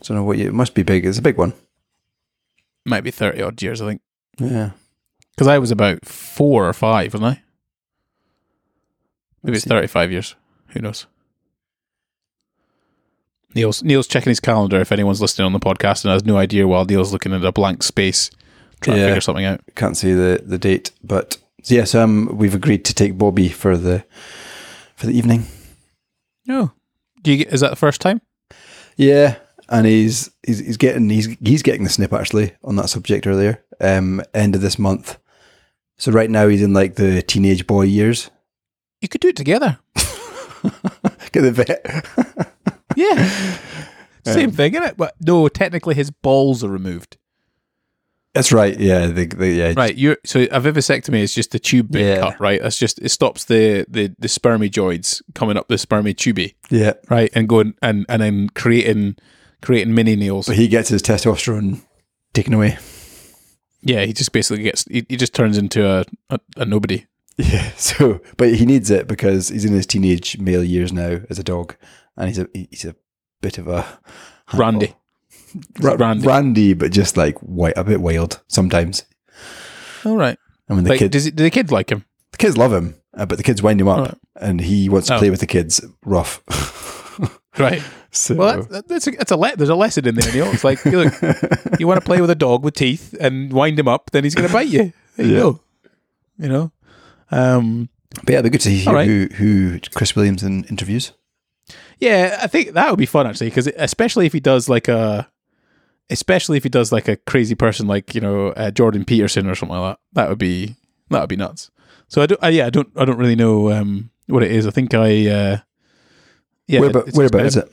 I 0.01 0.07
don't 0.07 0.17
know 0.17 0.23
what 0.23 0.37
you. 0.37 0.47
It 0.47 0.53
must 0.53 0.73
be 0.73 0.83
big. 0.83 1.05
It's 1.05 1.17
a 1.19 1.21
big 1.21 1.37
one. 1.37 1.53
Might 2.85 3.03
be 3.03 3.11
30 3.11 3.41
odd 3.41 3.61
years, 3.61 3.81
I 3.81 3.87
think. 3.87 4.01
Yeah. 4.39 4.71
Because 5.35 5.47
I 5.47 5.59
was 5.59 5.71
about 5.71 6.05
four 6.05 6.67
or 6.67 6.73
five, 6.73 7.13
wasn't 7.13 7.37
I? 7.37 7.43
Maybe 9.43 9.57
it's 9.57 9.65
35 9.65 10.11
years. 10.11 10.35
Who 10.69 10.79
knows? 10.81 11.05
Neil's 13.53 13.83
Neil's 13.83 14.07
checking 14.07 14.29
his 14.31 14.39
calendar 14.39 14.79
if 14.79 14.91
anyone's 14.91 15.21
listening 15.21 15.45
on 15.45 15.53
the 15.53 15.59
podcast 15.59 16.05
and 16.05 16.11
has 16.13 16.23
no 16.23 16.37
idea 16.37 16.67
while 16.67 16.85
Neil's 16.85 17.11
looking 17.11 17.33
at 17.33 17.43
a 17.43 17.51
blank 17.51 17.83
space 17.83 18.31
trying 18.79 18.97
Yeah. 18.97 19.03
to 19.03 19.09
figure 19.09 19.21
something 19.21 19.45
out. 19.45 19.61
Can't 19.75 19.97
see 19.97 20.13
the 20.13 20.41
the 20.45 20.57
date, 20.57 20.91
but 21.03 21.37
yeah. 21.65 21.83
So 21.83 22.01
um, 22.03 22.29
we've 22.33 22.55
agreed 22.55 22.85
to 22.85 22.93
take 22.93 23.17
Bobby 23.17 23.49
for 23.49 23.75
the 23.77 24.05
for 24.95 25.05
the 25.07 25.13
evening. 25.17 25.45
Oh. 26.49 26.71
Do 27.21 27.31
you 27.31 27.37
get, 27.43 27.53
is 27.53 27.59
that 27.61 27.69
the 27.69 27.75
first 27.75 28.01
time? 28.01 28.21
Yeah, 28.97 29.35
and 29.71 29.85
he's 29.87 30.29
he's 30.45 30.59
he's 30.59 30.77
getting 30.77 31.09
he's 31.09 31.25
he's 31.39 31.63
getting 31.63 31.83
the 31.83 31.89
snip 31.89 32.13
actually 32.13 32.53
on 32.63 32.75
that 32.75 32.89
subject 32.89 33.25
earlier. 33.25 33.63
Um, 33.79 34.21
end 34.33 34.53
of 34.55 34.61
this 34.61 34.77
month. 34.77 35.17
So 35.97 36.11
right 36.11 36.29
now 36.29 36.47
he's 36.47 36.61
in 36.61 36.73
like 36.73 36.95
the 36.95 37.21
teenage 37.21 37.65
boy 37.65 37.83
years. 37.83 38.29
You 39.01 39.07
could 39.07 39.21
do 39.21 39.29
it 39.29 39.35
together. 39.35 39.79
Get 41.31 41.41
the 41.41 41.51
vet. 41.51 42.05
Yeah. 42.95 43.57
Same 44.25 44.51
thing, 44.51 44.73
isn't 44.73 44.83
it? 44.87 44.97
But 44.97 45.15
no, 45.21 45.47
technically 45.47 45.95
his 45.95 46.11
balls 46.11 46.63
are 46.63 46.69
removed. 46.69 47.17
That's 48.33 48.51
right. 48.51 48.79
Yeah. 48.79 49.07
The, 49.07 49.25
the, 49.25 49.47
yeah. 49.49 49.73
Right, 49.75 49.95
you're 49.97 50.17
so 50.25 50.41
a 50.41 50.61
vivisectomy 50.61 51.19
is 51.19 51.33
just 51.33 51.51
the 51.51 51.59
tube 51.59 51.91
being 51.91 52.07
Yeah. 52.07 52.19
cut, 52.19 52.39
right? 52.39 52.61
That's 52.61 52.77
just 52.77 52.99
it 52.99 53.09
stops 53.09 53.45
the 53.45 53.85
the 53.89 54.13
the 54.19 54.27
spermioids 54.27 55.21
coming 55.33 55.57
up 55.57 55.67
the 55.67 55.75
spermy 55.75 56.13
tubie, 56.15 56.53
Yeah. 56.69 56.93
right, 57.09 57.29
and 57.33 57.49
going 57.49 57.73
and 57.81 58.05
and 58.07 58.21
then 58.21 58.49
creating 58.49 59.17
creating 59.61 59.93
mini 59.93 60.15
nails. 60.15 60.45
So 60.47 60.53
he 60.53 60.67
gets 60.67 60.89
his 60.89 61.01
testosterone 61.01 61.81
taken 62.33 62.53
away. 62.53 62.77
Yeah, 63.81 64.05
he 64.05 64.13
just 64.13 64.31
basically 64.31 64.63
gets 64.63 64.85
he, 64.85 65.05
he 65.09 65.17
just 65.17 65.33
turns 65.33 65.57
into 65.57 65.85
a, 65.87 66.05
a 66.29 66.39
a 66.57 66.65
nobody. 66.65 67.05
Yeah. 67.37 67.71
So, 67.77 68.19
but 68.37 68.53
he 68.53 68.65
needs 68.65 68.91
it 68.91 69.07
because 69.07 69.49
he's 69.49 69.65
in 69.65 69.73
his 69.73 69.87
teenage 69.87 70.37
male 70.37 70.63
years 70.63 70.93
now 70.93 71.21
as 71.29 71.39
a 71.39 71.43
dog, 71.43 71.75
and 72.15 72.27
he's 72.27 72.37
a 72.37 72.47
he's 72.53 72.85
a 72.85 72.95
bit 73.41 73.57
of 73.57 73.67
a 73.67 73.83
Randy, 74.53 74.93
Ra- 75.79 75.95
Randy. 75.97 76.27
Randy, 76.27 76.73
but 76.75 76.91
just 76.91 77.17
like 77.17 77.39
white, 77.39 77.73
a 77.77 77.83
bit 77.83 78.01
wild 78.01 78.41
sometimes. 78.47 79.05
All 80.05 80.15
right. 80.17 80.37
I 80.69 80.73
mean, 80.75 80.83
the 80.83 80.91
Like, 80.91 80.99
kid, 80.99 81.11
does 81.11 81.25
it, 81.25 81.35
do 81.35 81.43
the 81.43 81.49
kids 81.49 81.71
like 81.71 81.89
him? 81.91 82.05
the 82.31 82.37
kids 82.37 82.55
love 82.57 82.71
him, 82.73 82.95
uh, 83.17 83.25
but 83.25 83.37
the 83.37 83.43
kids 83.43 83.63
wind 83.63 83.81
him 83.81 83.87
up, 83.87 83.97
Alright. 83.97 84.17
and 84.35 84.61
he 84.61 84.87
wants 84.89 85.07
to 85.07 85.15
Oh. 85.15 85.19
play 85.19 85.29
with 85.31 85.39
the 85.39 85.47
kids 85.47 85.83
rough. 86.05 86.43
Right. 87.57 87.83
so, 88.11 88.35
Well, 88.35 88.63
that's, 88.63 88.87
that's 88.87 89.07
a, 89.07 89.11
that's 89.11 89.31
a 89.31 89.35
le- 89.37 89.55
there's 89.57 89.69
a 89.69 89.75
lesson 89.75 90.07
in 90.07 90.15
there, 90.15 90.31
Neil. 90.33 90.47
It's 90.53 90.63
like 90.63 90.83
look, 90.85 91.13
you 91.79 91.87
want 91.87 91.99
to 91.99 92.05
play 92.05 92.21
with 92.21 92.29
a 92.29 92.35
dog 92.35 92.63
with 92.63 92.75
teeth 92.75 93.15
and 93.19 93.51
wind 93.51 93.77
him 93.77 93.87
up, 93.87 94.11
then 94.11 94.23
he's 94.23 94.35
going 94.35 94.47
to 94.47 94.53
bite 94.53 94.67
you. 94.67 94.93
There 95.17 95.25
you 95.25 95.33
Yeah. 95.33 95.39
go. 95.39 95.59
You 96.37 96.49
know. 96.49 96.71
Um. 97.29 97.89
but 98.23 98.29
yeah, 98.33 98.39
it'd 98.39 98.51
be 98.51 98.57
good 98.57 98.61
to 98.61 98.69
hear 98.71 98.87
Alright. 98.89 99.07
who 99.07 99.27
who 99.35 99.79
Chris 99.95 100.15
Williamson 100.15 100.63
interviews. 100.65 101.11
Yeah, 101.99 102.39
I 102.41 102.47
think 102.47 102.71
that 102.73 102.89
would 102.89 102.99
be 102.99 103.05
fun 103.05 103.27
actually, 103.27 103.47
because 103.49 103.67
especially 103.67 104.25
if 104.25 104.33
he 104.33 104.39
does 104.39 104.67
like 104.67 104.87
a, 104.87 105.29
especially 106.09 106.57
if 106.57 106.63
he 106.63 106.69
does 106.69 106.91
like 106.91 107.07
a 107.07 107.15
crazy 107.15 107.55
person 107.55 107.87
like 107.87 108.13
you 108.15 108.21
know 108.21 108.47
uh, 108.49 108.71
Jordan 108.71 109.05
Peterson 109.05 109.47
or 109.47 109.55
something 109.55 109.77
like 109.77 109.93
that. 109.95 109.99
That 110.13 110.29
would 110.29 110.39
be 110.39 110.75
that 111.09 111.19
would 111.21 111.29
be 111.29 111.35
nuts. 111.37 111.69
So 112.07 112.21
I 112.21 112.25
don't. 112.25 112.43
Uh, 112.43 112.47
yeah, 112.47 112.65
I 112.65 112.69
don't. 112.69 112.89
I 112.97 113.05
don't 113.05 113.17
really 113.17 113.35
know 113.35 113.71
um, 113.71 114.09
what 114.27 114.43
it 114.43 114.51
is. 114.51 114.65
I 114.67 114.71
think 114.71 114.93
I. 114.93 115.27
Uh, 115.27 115.57
yeah. 116.67 116.79
where 116.79 116.89
about 116.89 117.13
where 117.13 117.27
about 117.27 117.45
is 117.45 117.57
it? 117.57 117.71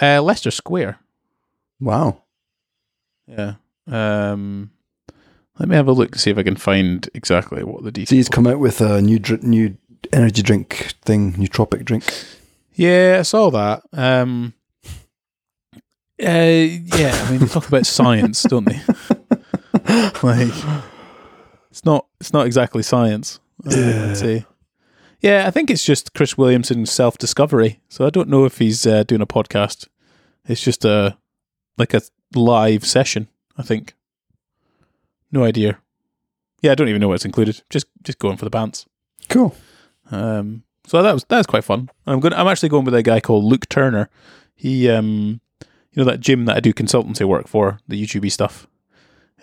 Uh, 0.00 0.22
Leicester 0.22 0.50
Square. 0.50 0.98
Wow. 1.80 2.22
Yeah. 3.26 3.54
Um, 3.86 4.70
let 5.58 5.68
me 5.68 5.76
have 5.76 5.88
a 5.88 5.92
look 5.92 6.10
to 6.12 6.18
see 6.18 6.30
if 6.30 6.38
I 6.38 6.42
can 6.42 6.56
find 6.56 7.08
exactly 7.14 7.62
what 7.62 7.84
the 7.84 7.92
details. 7.92 8.08
So 8.08 8.16
he's 8.16 8.28
come 8.28 8.46
out 8.46 8.58
with 8.58 8.80
a 8.80 9.00
new 9.00 9.18
dr- 9.18 9.42
new 9.42 9.76
energy 10.12 10.42
drink 10.42 10.94
thing, 11.04 11.34
nootropic 11.34 11.84
drink. 11.84 12.04
Yeah, 12.74 13.18
I 13.20 13.22
saw 13.22 13.50
that. 13.50 13.82
Um, 13.92 14.54
uh, 15.74 15.76
yeah, 16.18 17.24
I 17.26 17.30
mean, 17.30 17.40
they 17.40 17.46
talk 17.46 17.68
about 17.68 17.86
science, 17.86 18.42
don't 18.42 18.64
they? 18.64 18.80
like, 20.22 20.52
it's 21.70 21.84
not 21.84 22.06
it's 22.20 22.32
not 22.32 22.46
exactly 22.46 22.82
science. 22.82 23.40
I 23.64 24.06
would 24.06 24.16
say. 24.16 24.44
Yeah, 25.24 25.46
I 25.46 25.50
think 25.50 25.70
it's 25.70 25.82
just 25.82 26.12
Chris 26.12 26.36
Williamson's 26.36 26.92
self 26.92 27.16
discovery. 27.16 27.80
So 27.88 28.04
I 28.04 28.10
don't 28.10 28.28
know 28.28 28.44
if 28.44 28.58
he's 28.58 28.86
uh, 28.86 29.04
doing 29.04 29.22
a 29.22 29.26
podcast. 29.26 29.88
It's 30.44 30.60
just 30.60 30.84
a 30.84 31.16
like 31.78 31.94
a 31.94 32.02
live 32.34 32.84
session. 32.84 33.28
I 33.56 33.62
think. 33.62 33.94
No 35.32 35.42
idea. 35.42 35.78
Yeah, 36.60 36.72
I 36.72 36.74
don't 36.74 36.90
even 36.90 37.00
know 37.00 37.08
what's 37.08 37.24
included. 37.24 37.62
Just 37.70 37.86
just 38.02 38.18
going 38.18 38.36
for 38.36 38.44
the 38.44 38.50
pants. 38.50 38.84
Cool. 39.30 39.56
Um, 40.10 40.62
so 40.86 41.02
that 41.02 41.14
was 41.14 41.24
that 41.30 41.38
was 41.38 41.46
quite 41.46 41.64
fun. 41.64 41.88
I'm 42.06 42.20
going. 42.20 42.34
I'm 42.34 42.46
actually 42.46 42.68
going 42.68 42.84
with 42.84 42.94
a 42.94 43.02
guy 43.02 43.20
called 43.20 43.44
Luke 43.44 43.66
Turner. 43.70 44.10
He, 44.54 44.90
um, 44.90 45.40
you 45.92 45.96
know, 45.96 46.04
that 46.04 46.20
gym 46.20 46.44
that 46.44 46.58
I 46.58 46.60
do 46.60 46.74
consultancy 46.74 47.24
work 47.24 47.48
for, 47.48 47.78
the 47.88 47.98
YouTube 47.98 48.30
stuff. 48.30 48.66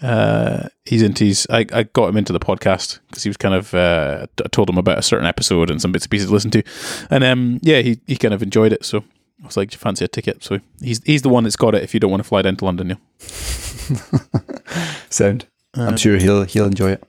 Uh, 0.02 0.68
he's 0.86 1.02
into 1.02 1.26
his. 1.26 1.48
I, 1.50 1.66
I 1.74 1.84
got 1.84 2.10
him 2.10 2.18
into 2.18 2.34
the 2.34 2.40
podcast 2.40 3.00
because 3.08 3.24
he 3.24 3.30
was 3.30 3.38
kind 3.38 3.54
of. 3.54 3.74
Uh, 3.74 4.28
I 4.44 4.48
told 4.48 4.70
him 4.70 4.78
about 4.78 4.98
a 4.98 5.04
certain 5.04 5.28
episode 5.28 5.70
and 5.70 5.82
some 5.82 5.92
bits 5.92 6.06
and 6.06 6.12
pieces 6.12 6.28
to 6.28 6.34
listen 6.34 6.52
to, 6.52 6.64
and 7.10 7.24
um, 7.24 7.60
yeah, 7.62 7.82
he 7.82 8.00
he 8.08 8.16
kind 8.16 8.34
of 8.34 8.42
enjoyed 8.42 8.74
it. 8.74 8.84
So 8.84 9.04
I 9.44 9.46
was 9.46 9.58
like, 9.58 9.70
"Do 9.70 9.76
you 9.76 9.80
fancy 9.80 10.06
a 10.06 10.08
ticket?" 10.08 10.44
So 10.44 10.60
he's 10.82 11.04
he's 11.04 11.22
the 11.22 11.30
one 11.30 11.44
that's 11.44 11.56
got 11.56 11.76
it. 11.76 11.84
If 11.84 11.94
you 11.94 12.00
don't 12.00 12.12
want 12.12 12.24
to 12.24 12.28
fly 12.28 12.42
down 12.42 12.56
to 12.58 12.66
London, 12.66 12.90
yeah. 12.90 12.96
Sound. 15.10 15.46
Uh, 15.78 15.84
I'm 15.84 15.98
sure 15.98 16.18
he'll 16.18 16.44
he'll 16.44 16.66
enjoy 16.66 16.92
it. 16.92 17.04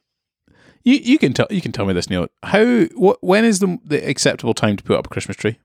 You 0.85 0.95
you 0.95 1.19
can 1.19 1.33
tell 1.33 1.47
you 1.51 1.61
can 1.61 1.73
tell 1.73 1.87
me 1.87 1.95
this, 1.95 2.11
Neil. 2.11 2.29
How 2.43 2.85
what 2.95 3.23
when 3.23 3.45
is 3.45 3.61
the 3.61 3.79
the 3.85 4.07
acceptable 4.09 4.55
time 4.55 4.77
to 4.77 4.85
put 4.85 4.99
up 4.99 5.07
a 5.07 5.11
Christmas 5.11 5.37
tree? 5.37 5.59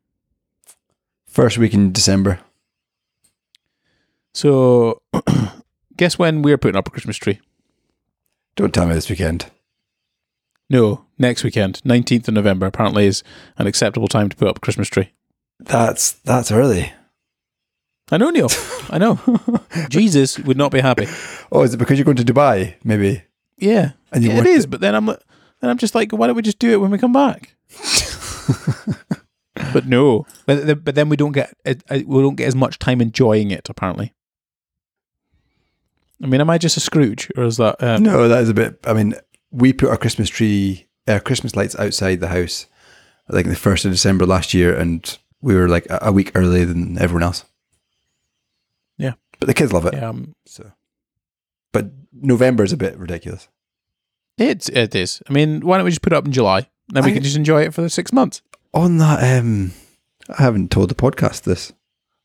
First 1.27 1.57
week 1.57 1.73
in 1.73 1.91
December. 1.91 2.39
So, 4.33 5.01
guess 5.97 6.17
when 6.17 6.41
we're 6.41 6.57
putting 6.57 6.77
up 6.77 6.87
a 6.87 6.91
Christmas 6.91 7.17
tree? 7.17 7.39
Don't 8.55 8.73
tell 8.73 8.87
me 8.87 8.93
this 8.93 9.09
weekend. 9.09 9.51
No, 10.69 11.05
next 11.17 11.43
weekend, 11.43 11.81
19th 11.85 12.27
of 12.27 12.33
November, 12.33 12.65
apparently 12.65 13.05
is 13.05 13.23
an 13.57 13.67
acceptable 13.67 14.07
time 14.07 14.29
to 14.29 14.35
put 14.35 14.47
up 14.47 14.57
a 14.57 14.61
Christmas 14.61 14.89
tree. 14.89 15.11
That's 15.59 16.13
that's 16.13 16.51
early. 16.51 16.91
I 18.11 18.17
know, 18.17 18.29
Neil. 18.29 18.49
I 18.89 18.97
know. 18.97 19.19
Jesus 19.89 20.39
would 20.39 20.57
not 20.57 20.71
be 20.71 20.79
happy. 20.79 21.07
Oh, 21.51 21.63
is 21.63 21.73
it 21.73 21.77
because 21.77 21.97
you're 21.97 22.05
going 22.05 22.17
to 22.17 22.23
Dubai? 22.23 22.75
Maybe. 22.83 23.23
Yeah, 23.57 23.91
And 24.11 24.23
you 24.23 24.31
it 24.31 24.45
want. 24.45 24.69
But 24.69 24.81
then 24.81 24.95
I'm, 24.95 25.05
then 25.07 25.17
I'm 25.61 25.77
just 25.77 25.95
like, 25.95 26.11
why 26.11 26.27
don't 26.27 26.35
we 26.35 26.41
just 26.41 26.59
do 26.59 26.71
it 26.71 26.77
when 26.77 26.91
we 26.91 26.97
come 26.97 27.11
back? 27.11 27.55
but 29.73 29.87
no, 29.87 30.25
but, 30.45 30.85
but 30.85 30.95
then 30.95 31.09
we 31.09 31.17
don't 31.17 31.31
get 31.31 31.53
uh, 31.65 31.73
uh, 31.89 31.99
we 32.05 32.21
don't 32.21 32.35
get 32.35 32.47
as 32.47 32.55
much 32.55 32.79
time 32.79 33.01
enjoying 33.01 33.51
it. 33.51 33.69
Apparently. 33.69 34.13
I 36.23 36.27
mean, 36.27 36.41
am 36.41 36.49
I 36.49 36.57
just 36.57 36.77
a 36.77 36.79
Scrooge, 36.79 37.29
or 37.37 37.43
is 37.43 37.57
that? 37.57 37.81
Um, 37.83 38.03
No, 38.03 38.27
that 38.27 38.41
is 38.41 38.49
a 38.49 38.53
bit. 38.53 38.79
I 38.85 38.93
mean, 38.93 39.13
we 39.51 39.71
put 39.73 39.89
our 39.89 39.97
Christmas 39.97 40.29
tree, 40.29 40.87
our 41.07 41.19
Christmas 41.19 41.55
lights 41.55 41.77
outside 41.77 42.19
the 42.19 42.27
house, 42.29 42.65
like 43.29 43.45
the 43.45 43.55
first 43.55 43.85
of 43.85 43.91
December 43.91 44.25
last 44.25 44.53
year, 44.53 44.75
and 44.75 45.17
we 45.41 45.53
were 45.55 45.67
like 45.69 45.85
a, 45.89 45.99
a 46.03 46.11
week 46.11 46.31
earlier 46.35 46.65
than 46.65 46.97
everyone 46.97 47.23
else. 47.23 47.45
Yeah. 48.97 49.13
but 49.39 49.47
the 49.47 49.53
kids 49.53 49.71
love 49.73 49.85
it. 49.85 49.93
Yeah, 49.93 50.09
um, 50.09 50.33
So, 50.47 50.71
but 51.71 51.91
November 52.11 52.63
is 52.63 52.73
a 52.73 52.77
bit 52.77 52.97
ridiculous. 52.97 53.47
It 54.39 54.69
it 54.69 54.95
is. 54.95 55.21
I 55.29 55.33
mean, 55.33 55.61
why 55.61 55.77
don't 55.77 55.85
we 55.85 55.91
just 55.91 56.01
put 56.01 56.13
it 56.13 56.17
up 56.17 56.25
in 56.25 56.31
July? 56.31 56.67
Then 56.89 57.03
we 57.03 57.11
I- 57.11 57.13
can 57.13 57.23
just 57.23 57.35
enjoy 57.37 57.61
it 57.63 57.73
for 57.73 57.81
the 57.81 57.89
six 57.89 58.11
months. 58.11 58.41
On 58.73 58.97
that, 58.97 59.39
um, 59.39 59.71
I 60.37 60.41
haven't 60.43 60.71
told 60.71 60.89
the 60.89 60.95
podcast 60.95 61.43
this, 61.43 61.73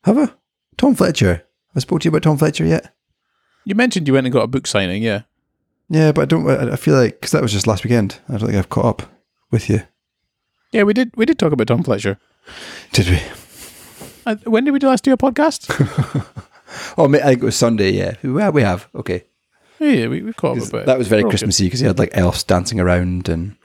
have 0.04 0.18
I? 0.18 0.28
Tom 0.76 0.94
Fletcher. 0.94 1.34
Have 1.34 1.76
I 1.76 1.80
spoke 1.80 2.00
to 2.00 2.04
you 2.06 2.10
about 2.10 2.22
Tom 2.22 2.36
Fletcher 2.36 2.64
yet? 2.66 2.91
You 3.64 3.74
mentioned 3.74 4.06
you 4.08 4.14
went 4.14 4.26
and 4.26 4.32
got 4.32 4.42
a 4.44 4.48
book 4.48 4.66
signing, 4.66 5.02
yeah. 5.02 5.22
Yeah, 5.88 6.12
but 6.12 6.22
I 6.22 6.24
don't. 6.24 6.48
I 6.48 6.76
feel 6.76 6.94
like 6.94 7.14
because 7.20 7.32
that 7.32 7.42
was 7.42 7.52
just 7.52 7.66
last 7.66 7.84
weekend. 7.84 8.18
I 8.28 8.32
don't 8.38 8.46
think 8.46 8.58
I've 8.58 8.68
caught 8.70 8.86
up 8.86 9.02
with 9.50 9.68
you. 9.68 9.82
Yeah, 10.72 10.84
we 10.84 10.94
did. 10.94 11.10
We 11.16 11.26
did 11.26 11.38
talk 11.38 11.52
about 11.52 11.66
Tom 11.66 11.82
Fletcher. 11.82 12.18
Did 12.92 13.08
we? 13.10 13.20
Uh, 14.24 14.36
when 14.44 14.64
did 14.64 14.70
we 14.70 14.78
last 14.80 15.04
do 15.04 15.12
a 15.12 15.16
podcast? 15.18 15.68
Oh, 16.96 17.06
I 17.06 17.18
think 17.18 17.42
it 17.42 17.44
was 17.44 17.56
Sunday. 17.56 17.90
Yeah, 17.90 18.14
we 18.22 18.30
we 18.30 18.62
have. 18.62 18.88
Okay. 18.94 19.24
yeah, 19.78 20.06
we 20.06 20.22
we 20.22 20.32
caught 20.32 20.58
up 20.58 20.68
about. 20.68 20.86
That 20.86 20.96
was 20.98 21.08
very. 21.08 21.22
Christmassy 21.22 21.64
because 21.66 21.80
he 21.80 21.86
had 21.86 21.98
like 21.98 22.08
elves 22.14 22.42
dancing 22.44 22.80
around 22.80 23.28
and 23.28 23.56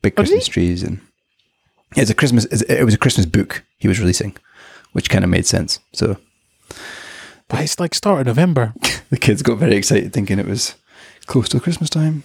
big 0.00 0.14
Oh, 0.14 0.22
Christmas 0.22 0.46
trees 0.48 0.82
and 0.82 1.00
it's 1.96 2.10
a 2.10 2.14
Christmas. 2.14 2.46
It 2.46 2.84
was 2.84 2.94
a 2.94 2.98
Christmas 2.98 3.26
book 3.26 3.62
he 3.76 3.88
was 3.88 4.00
releasing, 4.00 4.36
which 4.92 5.10
kind 5.10 5.22
of 5.22 5.28
made 5.28 5.46
sense. 5.46 5.80
So 5.92 6.16
But 7.48 7.60
it's 7.60 7.78
like 7.78 7.94
start 7.94 8.20
of 8.20 8.26
November. 8.26 8.74
the 9.10 9.18
kids 9.18 9.42
got 9.42 9.58
very 9.58 9.76
excited, 9.76 10.12
thinking 10.12 10.38
it 10.38 10.46
was 10.46 10.74
close 11.26 11.48
to 11.50 11.60
Christmas 11.60 11.90
time. 11.90 12.24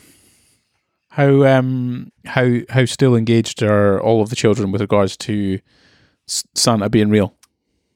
How 1.09 1.45
um 1.45 2.11
how 2.25 2.59
how 2.69 2.85
still 2.85 3.15
engaged 3.15 3.61
are 3.61 4.01
all 4.01 4.21
of 4.21 4.29
the 4.29 4.35
children 4.35 4.71
with 4.71 4.81
regards 4.81 5.17
to 5.17 5.59
Santa 6.25 6.89
being 6.89 7.09
real? 7.09 7.35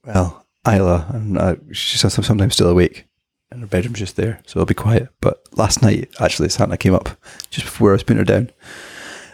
Well, 0.06 0.46
Isla, 0.68 1.08
and 1.10 1.38
uh, 1.38 1.56
she's 1.72 2.02
sometimes 2.02 2.54
still 2.54 2.70
awake, 2.70 3.06
and 3.50 3.62
her 3.62 3.68
bedroom's 3.68 4.00
just 4.00 4.18
there, 4.18 4.42
so 4.46 4.60
it'll 4.60 4.66
be 4.66 4.74
quiet. 4.74 5.10
But 5.22 5.42
last 5.54 5.82
night, 5.82 6.10
actually, 6.20 6.50
Santa 6.50 6.78
came 6.78 6.94
up 6.94 7.10
just 7.50 7.66
before 7.66 7.90
I 7.90 7.94
was 7.94 8.04
putting 8.04 8.18
her 8.18 8.26
down, 8.26 8.52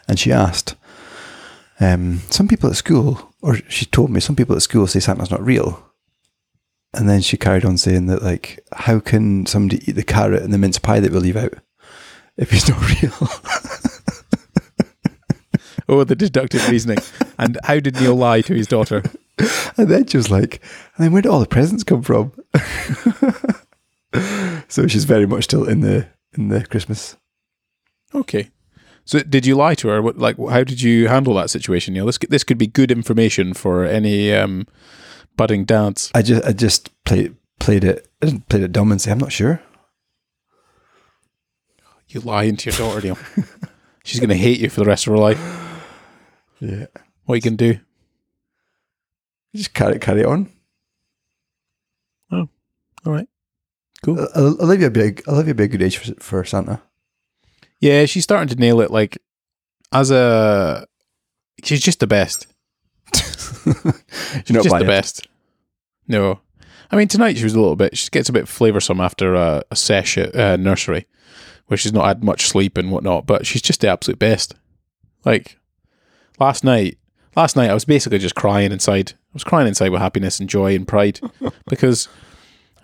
and 0.07 0.19
she 0.19 0.31
asked, 0.31 0.75
um, 1.79 2.21
"Some 2.29 2.47
people 2.47 2.69
at 2.69 2.75
school, 2.75 3.33
or 3.41 3.57
she 3.67 3.85
told 3.85 4.11
me, 4.11 4.19
some 4.19 4.35
people 4.35 4.55
at 4.55 4.61
school 4.61 4.87
say 4.87 4.99
Santa's 4.99 5.31
not 5.31 5.43
real." 5.43 5.90
And 6.93 7.07
then 7.07 7.21
she 7.21 7.37
carried 7.37 7.63
on 7.63 7.77
saying 7.77 8.07
that, 8.07 8.21
like, 8.21 8.63
how 8.73 8.99
can 8.99 9.45
somebody 9.45 9.81
eat 9.87 9.95
the 9.95 10.03
carrot 10.03 10.43
and 10.43 10.53
the 10.53 10.57
mince 10.57 10.77
pie 10.77 10.99
that 10.99 11.11
we 11.11 11.19
leave 11.19 11.37
out 11.37 11.53
if 12.37 12.51
he's 12.51 12.67
not 12.67 13.01
real? 13.01 13.29
Oh, 15.91 16.05
the 16.05 16.15
deductive 16.15 16.67
reasoning. 16.69 16.99
And 17.37 17.59
how 17.65 17.81
did 17.81 17.99
Neil 17.99 18.15
lie 18.15 18.39
to 18.41 18.53
his 18.53 18.65
daughter? 18.67 19.03
And 19.75 19.89
then 19.89 20.07
she 20.07 20.15
was 20.15 20.31
like, 20.31 20.61
and 20.95 21.03
then 21.03 21.11
where 21.11 21.21
did 21.21 21.29
all 21.29 21.41
the 21.41 21.45
presents 21.45 21.83
come 21.83 22.01
from? 22.01 22.31
so 24.69 24.87
she's 24.87 25.03
very 25.03 25.25
much 25.25 25.45
still 25.45 25.67
in 25.67 25.81
the 25.81 26.07
in 26.33 26.47
the 26.47 26.65
Christmas. 26.65 27.17
Okay. 28.15 28.51
So 29.03 29.19
did 29.19 29.45
you 29.45 29.55
lie 29.55 29.75
to 29.75 29.89
her? 29.89 30.01
What, 30.01 30.17
like, 30.17 30.37
how 30.37 30.63
did 30.63 30.81
you 30.81 31.09
handle 31.09 31.33
that 31.33 31.49
situation, 31.49 31.93
Neil? 31.93 32.05
This 32.05 32.17
could, 32.17 32.29
this 32.29 32.43
could 32.45 32.57
be 32.57 32.67
good 32.67 32.91
information 32.91 33.53
for 33.53 33.83
any 33.83 34.31
um, 34.33 34.67
budding 35.41 35.65
dads. 35.65 36.11
I 36.13 36.21
just 36.21 36.45
I 36.45 36.53
just 36.53 36.89
played 37.03 37.35
played 37.59 37.83
it 37.83 38.07
I 38.21 38.27
didn't 38.27 38.47
played 38.47 38.61
it 38.61 38.71
dumb 38.71 38.91
and 38.91 39.01
say 39.01 39.11
I'm 39.11 39.17
not 39.17 39.31
sure. 39.31 39.59
You 42.09 42.19
lying 42.19 42.57
to 42.57 42.69
your 42.69 42.77
daughter, 42.77 43.01
Neil. 43.01 43.17
She's 44.03 44.19
going 44.19 44.29
to 44.29 44.35
hate 44.37 44.59
you 44.59 44.69
for 44.69 44.81
the 44.81 44.85
rest 44.85 45.07
of 45.07 45.11
her 45.13 45.17
life. 45.19 45.39
Yeah, 46.63 46.85
What 47.25 47.33
you 47.37 47.41
can 47.41 47.55
do? 47.55 47.79
just 49.55 49.73
carry 49.73 49.97
carry 49.97 50.21
it 50.21 50.27
on. 50.27 50.47
Oh, 52.31 52.47
all 53.03 53.11
right. 53.13 53.27
Cool. 54.05 54.19
I'll, 54.35 54.57
I'll 54.61 54.67
leave 54.67 54.81
you 54.81 54.85
a 54.87 54.91
big 54.91 55.23
I'll 55.27 55.37
leave 55.37 55.47
you 55.47 55.53
a 55.53 55.55
big 55.55 55.71
good 55.71 55.81
age 55.81 55.97
for, 55.97 56.13
for 56.19 56.43
Santa. 56.45 56.83
Yeah, 57.79 58.05
she's 58.05 58.23
starting 58.23 58.47
to 58.49 58.55
nail 58.61 58.79
it. 58.81 58.91
Like, 58.91 59.17
as 59.91 60.11
a. 60.11 60.85
She's 61.63 61.81
just 61.81 61.99
the 61.99 62.05
best. 62.05 62.45
Not 63.65 64.63
just 64.63 64.77
the 64.77 64.85
best. 64.85 65.27
No. 66.11 66.41
I 66.91 66.97
mean, 66.97 67.07
tonight 67.07 67.37
she 67.37 67.45
was 67.45 67.55
a 67.55 67.59
little 67.59 67.77
bit. 67.77 67.97
She 67.97 68.09
gets 68.09 68.27
a 68.27 68.33
bit 68.33 68.45
flavoursome 68.45 69.03
after 69.03 69.33
a, 69.33 69.63
a 69.71 69.75
sesh 69.77 70.17
at 70.17 70.35
uh, 70.35 70.57
nursery, 70.57 71.07
where 71.67 71.77
she's 71.77 71.93
not 71.93 72.05
had 72.05 72.23
much 72.23 72.47
sleep 72.47 72.77
and 72.77 72.91
whatnot. 72.91 73.25
But 73.25 73.45
she's 73.45 73.61
just 73.61 73.79
the 73.79 73.87
absolute 73.87 74.19
best. 74.19 74.53
Like 75.23 75.57
last 76.37 76.65
night, 76.65 76.97
last 77.35 77.55
night 77.55 77.69
I 77.69 77.73
was 77.73 77.85
basically 77.85 78.19
just 78.19 78.35
crying 78.35 78.73
inside. 78.73 79.13
I 79.13 79.33
was 79.33 79.45
crying 79.45 79.67
inside 79.67 79.89
with 79.89 80.01
happiness 80.01 80.39
and 80.39 80.49
joy 80.49 80.75
and 80.75 80.85
pride 80.85 81.21
because 81.69 82.09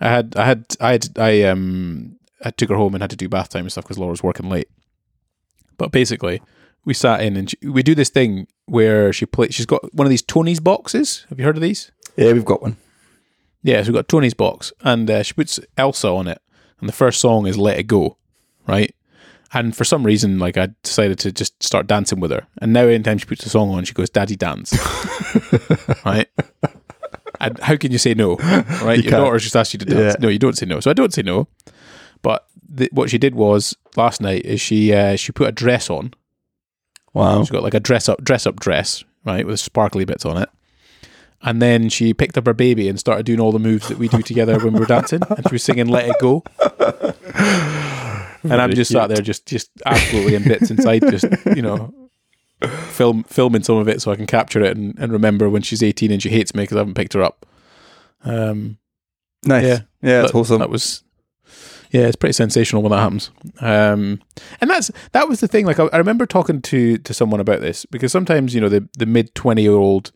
I 0.00 0.08
had, 0.08 0.34
I 0.36 0.44
had, 0.44 0.64
I 0.80 0.92
had, 0.92 1.18
I 1.18 1.42
um, 1.42 2.16
I 2.42 2.50
took 2.50 2.70
her 2.70 2.76
home 2.76 2.94
and 2.94 3.02
had 3.02 3.10
to 3.10 3.16
do 3.16 3.28
bath 3.28 3.50
time 3.50 3.64
and 3.64 3.72
stuff 3.72 3.84
because 3.84 3.98
Laura 3.98 4.12
was 4.12 4.22
working 4.22 4.48
late. 4.48 4.70
But 5.76 5.92
basically, 5.92 6.40
we 6.86 6.94
sat 6.94 7.20
in 7.20 7.36
and 7.36 7.50
she, 7.50 7.58
we 7.68 7.82
do 7.82 7.94
this 7.94 8.08
thing 8.08 8.46
where 8.64 9.12
she 9.12 9.26
play. 9.26 9.48
She's 9.50 9.66
got 9.66 9.92
one 9.94 10.06
of 10.06 10.10
these 10.10 10.22
Tonies 10.22 10.62
boxes. 10.62 11.26
Have 11.28 11.38
you 11.38 11.44
heard 11.44 11.56
of 11.56 11.62
these? 11.62 11.92
Yeah, 12.16 12.32
we've 12.32 12.44
got 12.44 12.62
one. 12.62 12.78
Yeah, 13.68 13.82
so 13.82 13.88
we've 13.88 13.96
got 13.96 14.08
Tonies 14.08 14.34
box, 14.34 14.72
and 14.80 15.10
uh, 15.10 15.22
she 15.22 15.34
puts 15.34 15.60
Elsa 15.76 16.08
on 16.08 16.26
it, 16.26 16.40
and 16.80 16.88
the 16.88 16.92
first 16.94 17.20
song 17.20 17.46
is 17.46 17.58
"Let 17.58 17.78
It 17.78 17.82
Go," 17.82 18.16
right? 18.66 18.94
And 19.52 19.76
for 19.76 19.84
some 19.84 20.04
reason, 20.04 20.38
like 20.38 20.56
I 20.56 20.70
decided 20.82 21.18
to 21.18 21.32
just 21.32 21.62
start 21.62 21.86
dancing 21.86 22.18
with 22.18 22.30
her, 22.30 22.46
and 22.62 22.72
now 22.72 22.84
anytime 22.84 23.18
she 23.18 23.26
puts 23.26 23.44
a 23.44 23.50
song 23.50 23.68
on, 23.68 23.84
she 23.84 23.92
goes 23.92 24.08
"Daddy 24.08 24.36
Dance," 24.36 24.72
right? 26.06 26.28
And 27.42 27.58
how 27.60 27.76
can 27.76 27.92
you 27.92 27.98
say 27.98 28.14
no? 28.14 28.36
Right? 28.36 28.96
You 28.96 29.02
Your 29.02 29.10
can't. 29.10 29.24
daughter's 29.24 29.42
just 29.42 29.54
asked 29.54 29.74
you 29.74 29.78
to 29.80 29.84
dance. 29.84 30.14
Yeah. 30.14 30.16
No, 30.18 30.28
you 30.28 30.38
don't 30.38 30.56
say 30.56 30.64
no. 30.64 30.80
So 30.80 30.90
I 30.90 30.94
don't 30.94 31.12
say 31.12 31.20
no. 31.20 31.46
But 32.22 32.46
the, 32.66 32.88
what 32.90 33.10
she 33.10 33.18
did 33.18 33.34
was 33.34 33.76
last 33.96 34.22
night 34.22 34.46
is 34.46 34.62
she 34.62 34.94
uh, 34.94 35.16
she 35.16 35.30
put 35.32 35.46
a 35.46 35.52
dress 35.52 35.90
on. 35.90 36.14
Wow. 37.12 37.42
she's 37.42 37.50
got 37.50 37.62
like 37.62 37.74
a 37.74 37.80
dress 37.80 38.08
up 38.08 38.24
dress 38.24 38.46
up 38.46 38.58
dress, 38.58 39.04
right, 39.26 39.46
with 39.46 39.60
sparkly 39.60 40.06
bits 40.06 40.24
on 40.24 40.38
it. 40.38 40.48
And 41.42 41.62
then 41.62 41.88
she 41.88 42.12
picked 42.14 42.36
up 42.36 42.46
her 42.46 42.54
baby 42.54 42.88
and 42.88 42.98
started 42.98 43.24
doing 43.24 43.38
all 43.40 43.52
the 43.52 43.60
moves 43.60 43.88
that 43.88 43.98
we 43.98 44.08
do 44.08 44.22
together 44.22 44.58
when 44.58 44.72
we're 44.74 44.86
dancing. 44.86 45.20
And 45.28 45.48
she 45.48 45.54
was 45.54 45.62
singing 45.62 45.86
"Let 45.86 46.08
It 46.08 46.16
Go." 46.20 46.42
and 48.42 48.54
I'm 48.54 48.70
Very 48.70 48.74
just 48.74 48.90
sat 48.90 49.08
there, 49.08 49.22
just 49.22 49.46
just 49.46 49.70
absolutely 49.86 50.34
in 50.34 50.42
bits 50.42 50.70
inside, 50.70 51.02
just 51.10 51.26
you 51.54 51.62
know, 51.62 51.94
film 52.88 53.22
filming 53.24 53.62
some 53.62 53.76
of 53.76 53.88
it 53.88 54.02
so 54.02 54.10
I 54.10 54.16
can 54.16 54.26
capture 54.26 54.62
it 54.62 54.76
and, 54.76 54.98
and 54.98 55.12
remember 55.12 55.48
when 55.48 55.62
she's 55.62 55.82
18 55.82 56.10
and 56.10 56.22
she 56.22 56.30
hates 56.30 56.54
me 56.54 56.64
because 56.64 56.76
I 56.76 56.80
haven't 56.80 56.94
picked 56.94 57.12
her 57.12 57.22
up. 57.22 57.46
Um, 58.24 58.78
Nice. 59.44 59.64
Yeah. 59.64 59.80
Yeah, 60.02 60.24
it's 60.24 60.32
that. 60.32 60.58
That 60.58 60.70
was, 60.70 61.02
yeah, 61.90 62.02
it's 62.02 62.16
pretty 62.16 62.32
sensational 62.32 62.82
when 62.82 62.92
that 62.92 63.00
happens. 63.00 63.30
Um, 63.60 64.20
and 64.60 64.70
that's 64.70 64.90
that 65.12 65.28
was 65.28 65.40
the 65.40 65.48
thing. 65.48 65.66
Like 65.66 65.80
I, 65.80 65.86
I 65.92 65.98
remember 65.98 66.26
talking 66.26 66.60
to 66.62 66.98
to 66.98 67.14
someone 67.14 67.40
about 67.40 67.60
this 67.60 67.84
because 67.86 68.12
sometimes 68.12 68.54
you 68.54 68.60
know 68.60 68.68
the 68.68 68.88
the 68.96 69.06
mid 69.06 69.34
twenty 69.34 69.62
year 69.62 69.72
old, 69.72 70.12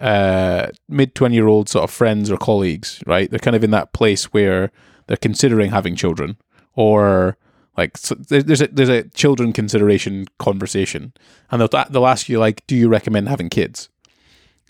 uh, 0.00 0.68
mid 0.88 1.14
twenty 1.14 1.34
year 1.36 1.46
old 1.46 1.68
sort 1.68 1.84
of 1.84 1.90
friends 1.90 2.30
or 2.30 2.36
colleagues, 2.36 3.02
right? 3.06 3.30
They're 3.30 3.38
kind 3.38 3.56
of 3.56 3.64
in 3.64 3.70
that 3.70 3.92
place 3.92 4.32
where 4.32 4.70
they're 5.06 5.16
considering 5.16 5.70
having 5.70 5.96
children 5.96 6.36
or. 6.74 7.36
Like 7.76 7.96
so 7.96 8.16
there's 8.16 8.60
a 8.60 8.66
there's 8.66 8.90
a 8.90 9.04
children 9.10 9.54
consideration 9.54 10.26
conversation, 10.38 11.14
and 11.50 11.62
they'll 11.62 11.84
they'll 11.88 12.06
ask 12.06 12.28
you 12.28 12.38
like, 12.38 12.66
do 12.66 12.76
you 12.76 12.88
recommend 12.88 13.28
having 13.28 13.48
kids? 13.48 13.88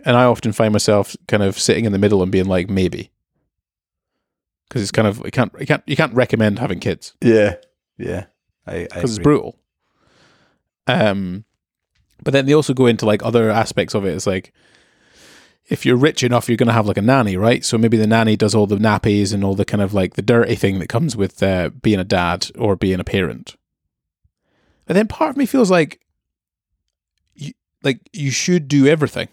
And 0.05 0.17
I 0.17 0.25
often 0.25 0.53
find 0.53 0.71
myself 0.71 1.17
kind 1.27 1.43
of 1.43 1.59
sitting 1.59 1.87
in 1.87 1.93
the 1.93 1.99
middle 1.99 2.23
and 2.23 2.31
being 2.31 2.45
like, 2.45 2.69
maybe, 2.69 3.11
because 4.69 4.83
it's 4.83 4.93
kind 4.93 5.09
of 5.09 5.23
you 5.25 5.31
can't 5.33 5.53
you 5.59 5.67
can't 5.67 5.83
you 5.87 5.97
can't 5.97 6.15
recommend 6.15 6.59
having 6.61 6.79
kids 6.79 7.15
yeah. 7.21 7.57
Yeah. 7.99 8.27
I, 8.67 8.77
I 8.77 8.85
because 8.85 9.17
it's 9.17 9.23
brutal. 9.23 9.59
Um, 10.87 11.45
but 12.23 12.33
then 12.33 12.47
they 12.47 12.55
also 12.55 12.75
go 12.75 12.87
into 12.87 13.07
like 13.07 13.23
other 13.23 13.51
aspects 13.51 13.95
of 13.95 14.05
it. 14.05 14.15
It's 14.15 14.27
like 14.27 14.53
if 15.71 15.87
you're 15.87 15.97
rich 15.97 16.25
enough, 16.25 16.49
you're 16.49 16.57
going 16.57 16.67
to 16.67 16.75
have 16.75 16.89
like 16.89 16.99
a 16.99 17.03
nanny, 17.03 17.37
right? 17.37 17.65
So 17.65 17.79
maybe 17.79 17.97
the 17.97 18.07
nanny 18.07 18.37
does 18.37 18.57
all 18.57 18.67
the 18.67 18.77
nappies 18.77 19.33
and 19.33 19.45
all 19.45 19.55
the 19.55 19.65
kind 19.65 19.81
of 19.81 19.95
like 19.95 20.15
the 20.15 20.23
dirty 20.23 20.57
thing 20.57 20.81
that 20.81 20.89
comes 20.89 21.17
with 21.17 21.41
uh, 21.43 21.71
being 21.81 22.01
a 22.01 22.05
dad 22.05 22.51
or 22.59 22.75
being 22.75 22.99
a 22.99 23.05
parent. 23.05 23.57
And 24.89 24.99
then 24.99 25.07
part 25.07 25.31
of 25.31 25.37
me 25.37 25.47
feels 25.47 25.71
like, 25.71 26.01
you, 27.35 27.53
like 27.85 28.01
you 28.13 28.33
should 28.33 28.67
do 28.67 28.89
everything. 28.89 29.29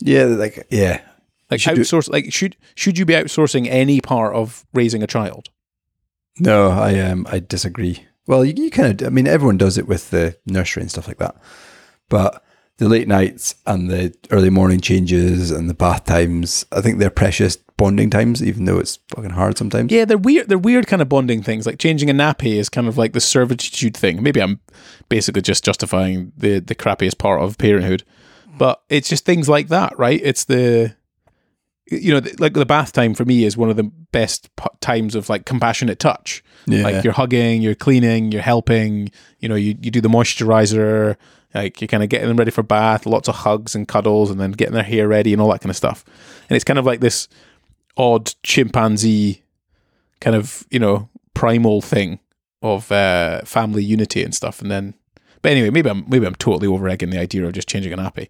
Yeah, 0.00 0.24
like 0.24 0.66
yeah. 0.68 1.00
Like 1.48 1.60
should 1.60 1.80
do- 1.80 2.00
like 2.08 2.32
should 2.32 2.56
should 2.74 2.98
you 2.98 3.04
be 3.04 3.14
outsourcing 3.14 3.68
any 3.68 4.00
part 4.00 4.34
of 4.34 4.66
raising 4.74 5.02
a 5.02 5.06
child? 5.06 5.50
No, 6.40 6.70
I 6.70 6.98
um 6.98 7.24
I 7.30 7.38
disagree. 7.38 8.06
Well, 8.26 8.44
you, 8.44 8.54
you 8.56 8.70
kind 8.70 9.00
of 9.00 9.06
I 9.06 9.10
mean 9.10 9.28
everyone 9.28 9.58
does 9.58 9.78
it 9.78 9.86
with 9.86 10.10
the 10.10 10.36
nursery 10.44 10.80
and 10.80 10.90
stuff 10.90 11.06
like 11.06 11.18
that. 11.18 11.36
But 12.08 12.42
the 12.78 12.88
late 12.88 13.08
nights 13.08 13.54
and 13.66 13.90
the 13.90 14.14
early 14.30 14.50
morning 14.50 14.80
changes 14.80 15.50
and 15.50 15.68
the 15.68 15.74
bath 15.74 16.04
times, 16.04 16.64
I 16.72 16.80
think 16.80 16.98
they're 16.98 17.10
precious 17.10 17.56
bonding 17.76 18.10
times 18.10 18.42
even 18.42 18.64
though 18.64 18.78
it's 18.78 18.98
fucking 19.14 19.30
hard 19.30 19.58
sometimes. 19.58 19.90
Yeah, 19.90 20.04
they're 20.04 20.18
weird. 20.18 20.48
They're 20.48 20.58
weird 20.58 20.86
kind 20.86 21.02
of 21.02 21.08
bonding 21.08 21.42
things. 21.42 21.66
Like 21.66 21.78
changing 21.78 22.10
a 22.10 22.14
nappy 22.14 22.54
is 22.54 22.68
kind 22.68 22.88
of 22.88 22.96
like 22.96 23.12
the 23.12 23.20
servitude 23.20 23.96
thing. 23.96 24.22
Maybe 24.22 24.40
I'm 24.40 24.60
basically 25.08 25.42
just 25.42 25.64
justifying 25.64 26.32
the 26.36 26.60
the 26.60 26.74
crappiest 26.74 27.18
part 27.18 27.42
of 27.42 27.58
parenthood, 27.58 28.04
but 28.56 28.82
it's 28.88 29.08
just 29.08 29.24
things 29.24 29.48
like 29.48 29.68
that, 29.68 29.98
right? 29.98 30.20
It's 30.22 30.44
the 30.44 30.94
you 31.90 32.12
know, 32.12 32.26
like 32.38 32.54
the 32.54 32.64
bath 32.64 32.92
time 32.92 33.14
for 33.14 33.24
me 33.24 33.44
is 33.44 33.56
one 33.56 33.68
of 33.68 33.76
the 33.76 33.90
best 34.12 34.54
p- 34.56 34.66
times 34.80 35.14
of 35.14 35.28
like 35.28 35.44
compassionate 35.44 35.98
touch. 35.98 36.42
Yeah. 36.66 36.84
Like 36.84 37.04
you're 37.04 37.12
hugging, 37.12 37.60
you're 37.60 37.74
cleaning, 37.74 38.32
you're 38.32 38.42
helping. 38.42 39.10
You 39.40 39.48
know, 39.48 39.56
you 39.56 39.76
you 39.80 39.90
do 39.90 40.00
the 40.00 40.08
moisturizer. 40.08 41.16
Like 41.54 41.80
you're 41.80 41.88
kind 41.88 42.02
of 42.02 42.08
getting 42.08 42.28
them 42.28 42.36
ready 42.36 42.50
for 42.50 42.62
bath, 42.62 43.06
lots 43.06 43.28
of 43.28 43.36
hugs 43.36 43.74
and 43.74 43.86
cuddles, 43.86 44.30
and 44.30 44.40
then 44.40 44.52
getting 44.52 44.74
their 44.74 44.82
hair 44.82 45.08
ready 45.08 45.32
and 45.32 45.42
all 45.42 45.50
that 45.52 45.60
kind 45.60 45.70
of 45.70 45.76
stuff. 45.76 46.04
And 46.48 46.56
it's 46.56 46.64
kind 46.64 46.78
of 46.78 46.86
like 46.86 47.00
this 47.00 47.28
odd 47.96 48.32
chimpanzee 48.42 49.42
kind 50.20 50.34
of 50.34 50.66
you 50.70 50.78
know 50.78 51.10
primal 51.34 51.80
thing 51.80 52.20
of 52.62 52.90
uh, 52.92 53.42
family 53.42 53.84
unity 53.84 54.22
and 54.22 54.34
stuff. 54.34 54.62
And 54.62 54.70
then, 54.70 54.94
but 55.42 55.52
anyway, 55.52 55.70
maybe 55.70 55.90
I'm 55.90 56.08
maybe 56.08 56.26
I'm 56.26 56.34
totally 56.36 56.68
over 56.68 56.88
egging 56.88 57.10
the 57.10 57.18
idea 57.18 57.44
of 57.44 57.52
just 57.52 57.68
changing 57.68 57.92
a 57.92 57.96
nappy. 57.96 58.28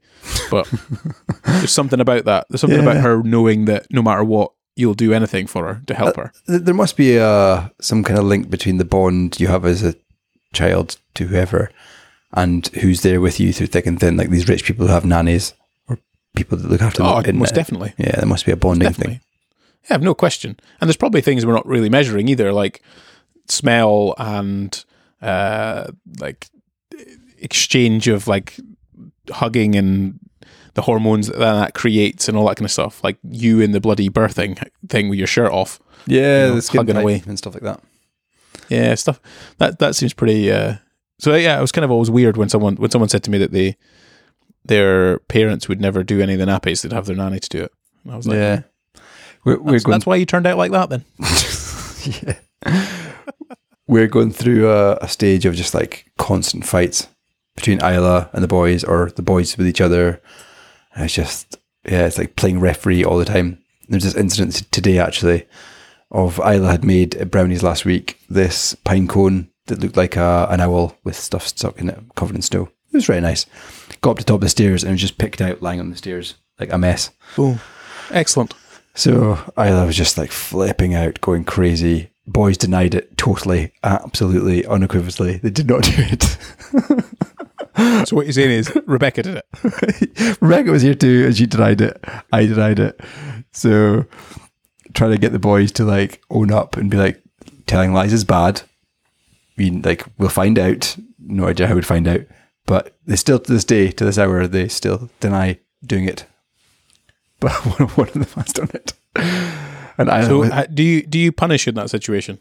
But 0.51 0.73
there's 1.45 1.73
something 1.73 2.01
about 2.01 2.25
that. 2.25 2.47
There's 2.49 2.61
something 2.61 2.81
about 2.81 2.97
her 2.97 3.23
knowing 3.23 3.67
that 3.67 3.87
no 3.91 4.03
matter 4.03 4.25
what, 4.25 4.53
you'll 4.75 4.95
do 4.95 5.13
anything 5.13 5.47
for 5.47 5.67
her 5.67 5.83
to 5.87 5.95
help 5.95 6.17
her. 6.17 6.33
Th- 6.47 6.63
there 6.63 6.75
must 6.75 6.97
be 6.97 7.19
uh, 7.19 7.69
some 7.81 8.03
kind 8.03 8.19
of 8.19 8.25
link 8.25 8.51
between 8.51 8.79
the 8.79 8.85
bond 8.85 9.39
you 9.39 9.49
have 9.49 9.65
as 9.65 9.85
a 9.85 9.95
child 10.53 10.97
to 11.15 11.27
whoever 11.27 11.71
and 12.33 12.67
who's 12.69 13.03
there 13.03 13.21
with 13.21 13.39
you 13.41 13.53
through 13.53 13.67
thick 13.69 13.87
and 13.87 13.99
thin, 14.01 14.17
like 14.17 14.31
these 14.31 14.49
rich 14.49 14.65
people 14.65 14.87
who 14.87 14.93
have 14.93 15.05
nannies 15.05 15.55
or 15.89 15.99
people 16.35 16.57
that 16.59 16.71
look 16.71 16.83
after 16.83 17.03
Oh, 17.03 17.21
them. 17.21 17.31
in, 17.31 17.39
most 17.39 17.55
definitely. 17.55 17.93
Yeah, 17.99 18.17
there 18.17 18.27
must 18.27 18.47
be 18.47 18.53
a 18.53 18.57
bonding 18.57 18.93
thing. 18.93 19.21
Yeah, 19.91 19.97
no 19.99 20.15
question. 20.15 20.59
And 20.81 20.89
there's 20.89 20.97
probably 20.97 21.21
things 21.21 21.45
we're 21.45 21.53
not 21.55 21.67
really 21.67 21.89
measuring 21.91 22.29
either, 22.29 22.53
like 22.53 22.83
smell 23.49 24.15
and 24.19 24.85
uh, 25.21 25.89
like 26.21 26.49
exchange 27.39 28.09
of 28.09 28.27
like 28.29 28.59
hugging 29.31 29.75
and 29.75 30.19
the 30.75 30.83
hormones 30.83 31.27
that 31.27 31.39
that 31.39 31.75
creates 31.75 32.29
and 32.29 32.37
all 32.37 32.47
that 32.47 32.57
kind 32.57 32.65
of 32.65 32.71
stuff. 32.71 33.03
Like 33.05 33.19
you 33.29 33.61
in 33.61 33.73
the 33.73 33.81
bloody 33.81 34.09
birthing 34.09 34.63
thing 34.89 35.09
with 35.09 35.19
your 35.19 35.27
shirt 35.29 35.51
off. 35.53 35.81
Yeah, 36.07 36.47
You 36.49 36.55
know, 36.55 36.61
hugging 36.73 36.97
away. 36.97 37.23
and 37.27 37.37
stuff 37.39 37.55
like 37.55 37.63
that. 37.63 37.81
Yeah, 38.69 38.95
stuff 38.95 39.21
that 39.59 39.79
that 39.81 39.95
seems 39.97 40.13
pretty. 40.15 40.51
Uh, 40.51 40.77
so 41.23 41.37
yeah, 41.37 41.57
it 41.57 41.61
was 41.61 41.71
kind 41.71 41.85
of 41.85 41.93
always 41.93 42.11
weird 42.11 42.37
when 42.37 42.49
someone 42.49 42.75
when 42.75 42.91
someone 42.91 43.09
said 43.09 43.23
to 43.23 43.31
me 43.31 43.39
that 43.39 43.53
they 43.53 43.77
their 44.65 45.21
parents 45.21 45.69
would 45.69 45.81
never 45.81 46.03
do 46.03 46.21
any 46.21 46.33
of 46.33 46.41
the 46.41 46.47
nappies; 46.47 46.83
they'd 46.83 46.93
have 46.93 47.07
their 47.07 47.15
nanny 47.15 47.39
to 47.39 47.49
do 47.49 47.63
it. 47.63 47.73
And 48.03 48.13
I 48.13 48.17
was 48.17 48.27
like, 48.27 48.35
yeah, 48.35 48.63
hmm. 48.97 49.03
we're, 49.45 49.61
we're 49.61 49.73
that's, 49.73 49.85
going. 49.85 49.93
that's 49.93 50.07
why 50.07 50.17
you 50.17 50.27
turned 50.27 50.49
out 50.49 50.59
like 50.59 50.73
that, 50.73 50.91
then. 50.91 51.05
yeah. 52.67 52.89
we're 53.87 54.09
going 54.09 54.33
through 54.33 54.69
a, 54.69 54.97
a 54.97 55.09
stage 55.09 55.47
of 55.47 55.55
just 55.55 55.75
like 55.75 56.11
constant 56.19 56.67
fights 56.67 57.07
between 57.55 57.79
Isla 57.79 58.29
and 58.33 58.43
the 58.43 58.49
boys, 58.49 58.83
or 58.83 59.13
the 59.15 59.23
boys 59.23 59.57
with 59.57 59.69
each 59.69 59.81
other. 59.81 60.21
And 60.97 61.05
it's 61.05 61.15
just 61.15 61.57
yeah, 61.85 62.07
it's 62.07 62.19
like 62.19 62.35
playing 62.35 62.59
referee 62.59 63.05
all 63.05 63.19
the 63.19 63.25
time. 63.25 63.63
There's 63.89 64.03
this 64.03 64.17
incident 64.17 64.73
today 64.73 64.99
actually 64.99 65.47
of 66.11 66.41
Isla 66.41 66.73
had 66.73 66.85
made 66.85 67.31
brownies 67.31 67.63
last 67.63 67.85
week. 67.85 68.19
This 68.29 68.75
pine 68.75 69.07
cone 69.07 69.52
that 69.67 69.81
looked 69.81 69.97
like 69.97 70.17
a, 70.17 70.47
an 70.51 70.61
owl 70.61 70.97
with 71.05 71.17
stuff 71.17 71.47
stuck 71.47 71.79
in 71.79 71.89
it, 71.89 71.99
covered 72.15 72.37
in 72.37 72.43
snow. 72.43 72.71
It 72.93 72.97
was 72.97 73.09
really 73.09 73.21
nice. 73.21 73.47
Got 74.01 74.13
up 74.13 74.17
to 74.19 74.25
the 74.25 74.29
top 74.29 74.37
of 74.37 74.41
the 74.43 74.49
stairs 74.49 74.83
and 74.83 74.93
was 74.93 75.01
just 75.01 75.19
picked 75.19 75.41
out, 75.41 75.63
lying 75.63 75.81
on 75.81 75.91
the 75.91 75.97
stairs 75.97 76.35
like 76.59 76.73
a 76.73 76.79
mess. 76.79 77.11
Boom, 77.37 77.61
excellent. 78.11 78.55
So 78.95 79.39
Isla 79.57 79.87
was 79.87 79.97
just 79.97 80.19
like 80.19 80.31
flipping 80.31 80.95
out, 80.95 81.21
going 81.21 81.45
crazy. 81.45 82.11
Boys 82.27 82.57
denied 82.57 82.95
it 82.95 83.17
totally, 83.17 83.73
absolutely, 83.83 84.65
unequivocally. 84.67 85.39
They 85.39 85.51
did 85.51 85.69
not 85.69 85.83
do 85.85 85.93
it. 85.97 86.23
So 88.07 88.17
what 88.17 88.27
you're 88.27 88.33
saying 88.33 88.51
is 88.51 88.73
Rebecca 88.87 89.23
did 89.23 89.37
it. 89.37 90.39
Rebecca 90.43 90.71
was 90.71 90.83
here 90.83 90.95
too, 90.95 91.25
and 91.27 91.37
she 91.37 91.47
denied 91.47 91.81
it. 91.81 92.05
I 92.33 92.47
denied 92.47 92.79
it. 92.79 93.01
So 93.53 94.05
trying 94.93 95.13
to 95.13 95.19
get 95.19 95.33
the 95.33 95.39
boys 95.39 95.73
to 95.73 95.85
like 95.85 96.23
own 96.31 96.53
up 96.53 96.77
and 96.77 96.91
be 96.91 96.97
like, 96.97 97.23
telling 97.67 97.93
lies 97.93 98.13
is 98.13 98.25
bad. 98.25 98.63
I 99.59 99.63
mean, 99.63 99.83
like 99.83 100.05
we'll 100.19 100.29
find 100.31 100.59
out. 100.59 100.97
No 101.19 101.47
idea 101.47 101.67
how 101.69 101.75
we'd 101.75 101.87
find 101.87 102.09
out, 102.09 102.23
but 102.67 102.97
they 103.07 103.17
still 103.17 103.39
to 103.39 103.53
this 103.53 103.65
day, 103.65 103.91
to 103.93 104.05
this 104.05 104.19
hour, 104.19 104.47
they 104.47 104.69
still 104.69 105.09
deny 105.21 105.59
doing 105.85 106.05
it. 106.05 106.27
But 107.41 107.53
one 107.79 107.89
one 107.89 108.07
of 108.09 108.15
them 108.15 108.27
has 108.37 108.53
done 108.53 108.71
it. 108.73 108.93
And 109.99 110.09
I 110.11 110.25
So 110.25 110.49
do 110.73 110.83
you 110.83 111.03
do 111.03 111.19
you 111.19 111.33
punish 111.33 111.67
in 111.67 111.75
that 111.75 111.91
situation? 111.91 112.39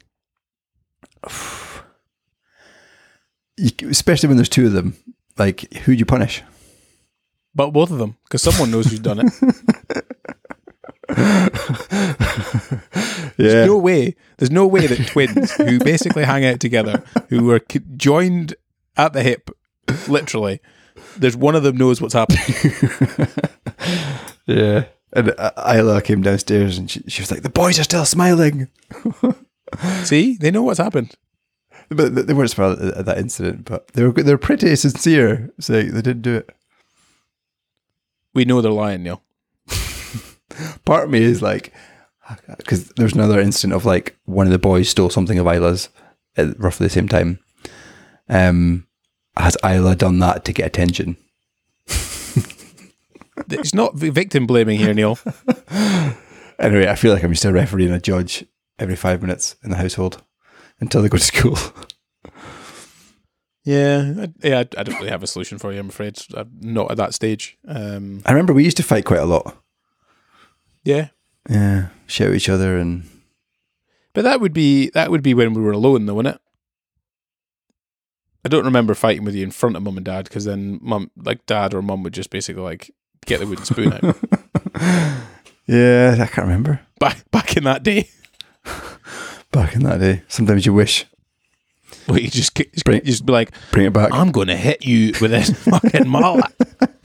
you- 3.58 3.90
especially 3.90 4.28
when 4.28 4.38
there's 4.38 4.50
two 4.50 4.68
of 4.68 4.74
them. 4.74 4.96
Like, 5.38 5.74
who 5.74 5.94
do 5.94 5.98
you 6.00 6.06
punish? 6.06 6.44
But 7.56 7.72
both 7.72 7.90
of 7.92 7.98
them, 7.98 8.16
because 8.26 8.44
someone 8.44 8.70
knows 8.72 8.86
who's 8.88 9.00
done 9.00 9.20
it. 9.22 9.34
Yeah, 13.38 13.48
There's 13.48 13.68
no 13.68 13.78
way. 13.78 14.16
There's 14.38 14.52
no 14.52 14.68
way 14.68 14.88
that 14.88 15.08
twins 15.08 15.52
who 15.56 15.80
basically 15.80 16.24
hang 16.24 16.46
out 16.46 16.60
together, 16.60 17.04
who 17.30 17.50
are 17.52 17.62
joined 17.96 18.56
at 18.98 19.14
the 19.14 19.24
hip, 19.24 19.50
literally, 20.08 20.60
there's 21.18 21.38
one 21.38 21.56
of 21.56 21.64
them 21.64 21.78
knows 21.78 22.02
what's 22.02 22.14
happening. 22.14 22.44
yeah. 24.46 24.86
And 25.14 25.34
Isla 25.58 26.02
came 26.02 26.22
downstairs 26.22 26.78
and 26.78 26.90
she, 26.90 27.02
she 27.08 27.22
was 27.22 27.32
like, 27.32 27.42
"The 27.42 27.50
boys 27.50 27.78
are 27.80 27.84
still 27.84 28.06
smiling," 28.06 28.70
See, 30.04 30.38
they 30.38 30.52
know 30.52 30.64
what's 30.64 30.80
happened. 30.80 31.16
but 31.90 32.28
they 32.28 32.34
weren't 32.34 32.52
smiling 32.52 32.88
at, 32.88 32.98
at 33.00 33.06
that 33.06 33.18
incident. 33.18 33.66
But 33.66 33.90
they 33.90 34.04
were 34.04 34.12
they're 34.12 34.38
pretty 34.38 34.74
sincere, 34.76 35.52
saying 35.60 35.94
they 35.94 36.02
didn't 36.02 36.22
do 36.22 36.36
it. 36.36 36.50
We 38.34 38.46
know 38.46 38.62
they're 38.62 38.72
lying, 38.72 39.04
Neil. 39.04 39.22
Part 40.86 41.06
of 41.06 41.10
me 41.10 41.22
is 41.22 41.42
like, 41.42 41.74
because 42.58 42.90
there's 42.90 43.14
another 43.14 43.40
incident 43.40 43.74
of 43.74 43.86
like 43.86 44.18
one 44.26 44.46
of 44.46 44.52
the 44.52 44.60
boys 44.60 44.90
stole 44.90 45.10
something 45.10 45.40
of 45.40 45.48
Isla's 45.48 45.90
at 46.38 46.60
roughly 46.60 46.88
the 46.88 46.94
same 46.94 47.08
time. 47.08 47.40
Um, 48.30 48.88
has 49.38 49.58
Isla 49.64 49.96
done 49.96 50.20
that 50.20 50.46
to 50.46 50.54
get 50.54 50.68
attention? 50.68 51.18
It's 53.50 53.74
not 53.74 53.96
victim 53.96 54.46
blaming 54.46 54.78
here, 54.78 54.94
Neil. 54.94 55.18
Anyway, 56.62 56.88
I 56.88 56.94
feel 56.94 57.12
like 57.12 57.24
I'm 57.24 57.32
just 57.32 57.44
a 57.44 57.52
referee 57.52 57.86
and 57.86 57.96
a 57.96 58.00
judge 58.00 58.46
every 58.78 58.96
five 58.96 59.24
minutes 59.24 59.56
in 59.64 59.72
the 59.72 59.78
household 59.78 60.22
until 60.80 61.02
they 61.02 61.10
go 61.10 61.18
to 61.18 61.24
school. 61.24 61.58
Yeah, 63.64 64.14
I, 64.20 64.48
yeah. 64.48 64.60
I, 64.60 64.84
don't 64.84 65.00
really 65.00 65.10
have 65.10 65.24
a 65.24 65.28
solution 65.28 65.58
for 65.58 65.74
you. 65.74 65.80
I'm 65.80 65.90
afraid. 65.90 66.20
I'm 66.36 66.52
not 66.62 66.92
at 66.92 66.98
that 66.98 67.16
stage. 67.16 67.58
Um, 67.68 68.22
I 68.26 68.32
remember 68.32 68.54
we 68.54 68.64
used 68.64 68.78
to 68.78 68.84
fight 68.84 69.06
quite 69.06 69.20
a 69.20 69.26
lot. 69.26 69.58
yeah, 70.84 71.10
Yeah, 71.50 71.88
shout 72.08 72.30
at 72.30 72.36
each 72.36 72.50
other 72.50 72.78
and 72.78 73.10
but 74.14 74.24
that 74.24 74.42
would 74.42 74.54
be 74.54 74.90
that 74.90 75.10
would 75.12 75.24
be 75.24 75.34
when 75.34 75.54
we 75.54 75.62
were 75.62 75.72
alone, 75.72 76.06
though, 76.06 76.16
wouldn't 76.16 76.36
it? 76.36 76.42
I 78.44 78.50
don't 78.50 78.66
remember 78.66 78.96
fighting 78.96 79.24
with 79.24 79.36
you 79.36 79.44
in 79.44 79.52
front 79.52 79.76
of 79.76 79.84
mum 79.84 79.98
and 79.98 80.06
dad 80.06 80.24
because 80.26 80.46
then 80.46 80.80
mum, 80.82 81.12
like 81.16 81.46
dad 81.46 81.74
or 81.74 81.82
mum, 81.82 82.04
would 82.04 82.14
just 82.14 82.30
basically 82.30 82.64
like 82.64 82.92
get 83.26 83.40
the 83.40 83.48
wooden 83.48 83.66
spoon 83.66 83.94
out. 83.94 84.18
yeah, 85.68 86.16
I 86.20 86.26
can't 86.26 86.48
remember 86.48 86.82
back 87.00 87.30
back 87.32 87.56
in 87.56 87.64
that 87.66 87.84
day, 87.84 88.10
back 89.52 89.76
in 89.76 89.84
that 89.84 90.00
day. 90.00 90.24
Sometimes 90.28 90.66
you 90.66 90.74
wish 90.74 91.06
where 92.08 92.20
you 92.20 92.30
just 92.30 92.56
just, 92.56 92.84
Bring- 92.84 93.04
just 93.06 93.26
be 93.26 93.32
like, 93.32 93.52
bring 93.72 93.86
it 93.86 93.94
back. 93.94 94.12
I'm 94.12 94.32
going 94.32 94.48
to 94.48 94.58
hit 94.58 94.86
you 94.86 95.14
with 95.22 95.32
this 95.32 95.52
fucking 95.64 96.10
mallet. 96.10 96.52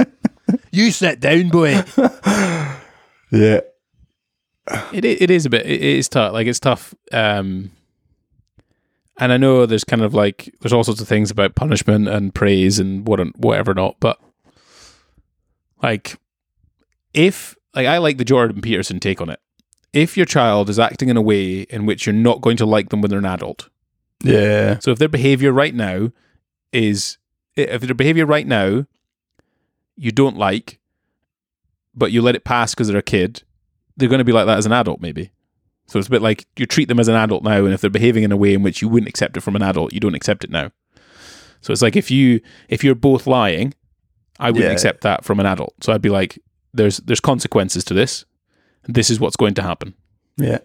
you 0.72 0.90
sit 0.90 1.20
down, 1.20 1.50
boy. 1.50 1.82
Yeah, 3.30 3.60
It 4.92 5.04
it 5.04 5.30
is 5.30 5.46
a 5.46 5.50
bit. 5.50 5.66
It 5.66 5.80
is 5.80 6.08
tough. 6.08 6.32
Like 6.32 6.46
it's 6.46 6.60
tough. 6.60 6.94
Um, 7.12 7.70
and 9.18 9.32
I 9.32 9.36
know 9.36 9.64
there's 9.64 9.84
kind 9.84 10.02
of 10.02 10.14
like 10.14 10.54
there's 10.60 10.72
all 10.72 10.84
sorts 10.84 11.00
of 11.00 11.08
things 11.08 11.30
about 11.30 11.54
punishment 11.54 12.08
and 12.08 12.34
praise 12.34 12.78
and 12.78 13.06
what 13.06 13.20
whatever 13.38 13.74
not. 13.74 13.96
But 14.00 14.18
like, 15.82 16.18
if 17.14 17.56
like 17.74 17.86
I 17.86 17.98
like 17.98 18.18
the 18.18 18.24
Jordan 18.24 18.60
Peterson 18.60 19.00
take 19.00 19.20
on 19.20 19.30
it. 19.30 19.40
If 19.92 20.16
your 20.16 20.26
child 20.26 20.68
is 20.68 20.78
acting 20.78 21.08
in 21.08 21.16
a 21.16 21.22
way 21.22 21.62
in 21.62 21.86
which 21.86 22.04
you're 22.04 22.12
not 22.12 22.42
going 22.42 22.58
to 22.58 22.66
like 22.66 22.90
them 22.90 23.00
when 23.00 23.08
they're 23.08 23.18
an 23.18 23.24
adult, 23.24 23.70
yeah, 24.22 24.78
so 24.80 24.90
if 24.90 24.98
their 24.98 25.08
behavior 25.08 25.52
right 25.52 25.74
now 25.74 26.10
is 26.72 27.16
if 27.54 27.80
their 27.80 27.94
behavior 27.94 28.26
right 28.26 28.46
now 28.46 28.86
you 29.96 30.12
don't 30.12 30.36
like, 30.36 30.78
but 31.94 32.12
you 32.12 32.20
let 32.20 32.34
it 32.34 32.44
pass 32.44 32.74
because 32.74 32.88
they're 32.88 32.98
a 32.98 33.02
kid, 33.02 33.42
they're 33.96 34.08
going 34.08 34.18
to 34.18 34.24
be 34.24 34.32
like 34.32 34.46
that 34.46 34.58
as 34.58 34.66
an 34.66 34.72
adult, 34.72 35.00
maybe. 35.00 35.30
So 35.86 35.98
it's 35.98 36.08
a 36.08 36.10
bit 36.10 36.22
like 36.22 36.46
you 36.56 36.66
treat 36.66 36.88
them 36.88 36.98
as 37.00 37.08
an 37.08 37.14
adult 37.14 37.44
now, 37.44 37.64
and 37.64 37.72
if 37.72 37.80
they're 37.80 37.90
behaving 37.90 38.24
in 38.24 38.32
a 38.32 38.36
way 38.36 38.52
in 38.54 38.62
which 38.62 38.82
you 38.82 38.88
wouldn't 38.88 39.08
accept 39.08 39.36
it 39.36 39.40
from 39.42 39.54
an 39.56 39.62
adult, 39.62 39.92
you 39.92 40.00
don't 40.00 40.14
accept 40.16 40.42
it 40.44 40.50
now. 40.50 40.72
So 41.60 41.72
it's 41.72 41.82
like 41.82 41.96
if 41.96 42.10
you 42.10 42.40
if 42.68 42.82
you're 42.84 42.94
both 42.94 43.26
lying, 43.26 43.72
I 44.38 44.50
wouldn't 44.50 44.66
Yeah. 44.68 44.72
accept 44.72 45.00
that 45.02 45.24
from 45.24 45.40
an 45.40 45.46
adult. 45.46 45.74
So 45.82 45.92
I'd 45.92 46.02
be 46.02 46.08
like, 46.10 46.38
there's 46.74 46.98
there's 46.98 47.20
consequences 47.20 47.84
to 47.84 47.94
this. 47.94 48.24
This 48.88 49.10
is 49.10 49.18
what's 49.20 49.36
going 49.36 49.54
to 49.54 49.62
happen. 49.62 49.94
yeah, 50.36 50.58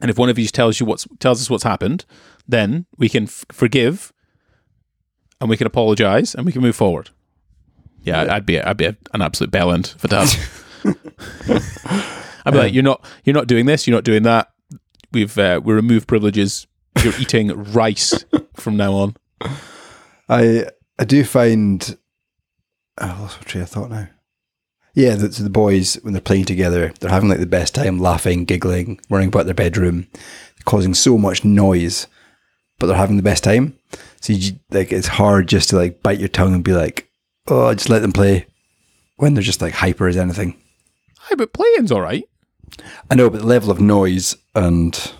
And 0.00 0.10
if 0.10 0.18
one 0.18 0.28
of 0.28 0.38
you 0.38 0.46
tells 0.48 0.80
you 0.80 0.86
what's 0.86 1.06
tells 1.20 1.40
us 1.40 1.50
what's 1.50 1.64
happened, 1.64 2.04
then 2.48 2.86
we 2.98 3.08
can 3.08 3.24
f- 3.24 3.44
forgive, 3.52 4.12
and 5.40 5.48
we 5.50 5.56
can 5.56 5.66
apologize, 5.66 6.34
and 6.34 6.44
we 6.46 6.52
can 6.52 6.62
move 6.62 6.76
forward. 6.76 7.10
Yeah, 8.02 8.20
I'd- 8.22 8.30
I'd 8.30 8.46
be 8.46 8.60
I'd 8.60 8.76
be 8.76 8.86
an 8.86 9.22
absolute 9.22 9.50
bell 9.50 9.72
end 9.72 9.88
for 9.98 10.08
dad. 10.08 10.28
I'd 12.44 12.52
be 12.52 12.58
like, 12.58 12.72
you're 12.74 12.82
not 12.82 13.04
you're 13.24 13.34
not 13.34 13.46
doing 13.46 13.66
this, 13.66 13.86
you're 13.86 13.96
not 13.96 14.04
doing 14.04 14.22
that. 14.22 14.52
We've 15.12 15.36
uh, 15.38 15.60
we 15.62 15.74
removed 15.74 16.06
privileges. 16.08 16.66
You're 17.02 17.14
eating 17.18 17.48
rice 17.72 18.24
from 18.54 18.76
now 18.76 18.92
on. 18.94 19.16
I 20.28 20.66
I 20.98 21.04
do 21.04 21.24
find 21.24 21.96
I 22.98 23.08
lost 23.20 23.40
my 23.40 23.44
train 23.44 23.62
of 23.62 23.70
thought 23.70 23.90
now. 23.90 24.08
Yeah, 24.94 25.14
the, 25.14 25.30
so 25.30 25.42
the 25.42 25.50
boys 25.50 25.94
when 26.02 26.14
they're 26.14 26.22
playing 26.22 26.46
together, 26.46 26.92
they're 27.00 27.10
having 27.10 27.28
like 27.28 27.40
the 27.40 27.46
best 27.46 27.74
time, 27.74 27.98
laughing, 27.98 28.46
giggling, 28.46 28.98
running 29.10 29.28
about 29.28 29.44
their 29.44 29.54
bedroom, 29.54 30.06
causing 30.64 30.94
so 30.94 31.18
much 31.18 31.44
noise, 31.44 32.06
but 32.78 32.86
they're 32.86 32.96
having 32.96 33.18
the 33.18 33.22
best 33.22 33.44
time. 33.44 33.78
So 34.20 34.32
you, 34.32 34.58
like 34.70 34.92
it's 34.92 35.06
hard 35.08 35.48
just 35.48 35.68
to 35.70 35.76
like 35.76 36.02
bite 36.02 36.18
your 36.18 36.28
tongue 36.28 36.54
and 36.54 36.64
be 36.64 36.72
like, 36.72 37.10
oh, 37.48 37.74
just 37.74 37.90
let 37.90 38.00
them 38.00 38.12
play 38.12 38.46
when 39.16 39.34
they're 39.34 39.42
just 39.42 39.60
like 39.60 39.74
hyper 39.74 40.08
as 40.08 40.16
anything. 40.16 40.60
Hi, 41.28 41.34
but 41.34 41.52
playing's 41.52 41.90
all 41.92 42.00
right. 42.00 42.24
I 43.10 43.14
know, 43.14 43.28
but 43.30 43.40
the 43.40 43.46
level 43.46 43.70
of 43.70 43.80
noise 43.80 44.36
and 44.54 45.12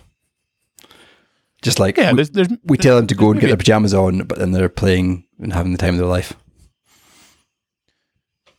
just 1.62 1.78
like 1.80 1.96
Yeah, 1.96 2.12
we, 2.12 2.16
there's 2.16 2.30
there's 2.30 2.48
we 2.64 2.76
tell 2.78 2.96
them 2.96 3.06
to 3.08 3.14
go 3.14 3.30
and 3.30 3.40
get 3.40 3.48
their 3.48 3.56
pajamas 3.56 3.94
on, 3.94 4.22
but 4.24 4.38
then 4.38 4.52
they're 4.52 4.68
playing 4.68 5.24
and 5.40 5.52
having 5.52 5.72
the 5.72 5.78
time 5.78 5.94
of 5.94 5.98
their 5.98 6.06
life. 6.06 6.34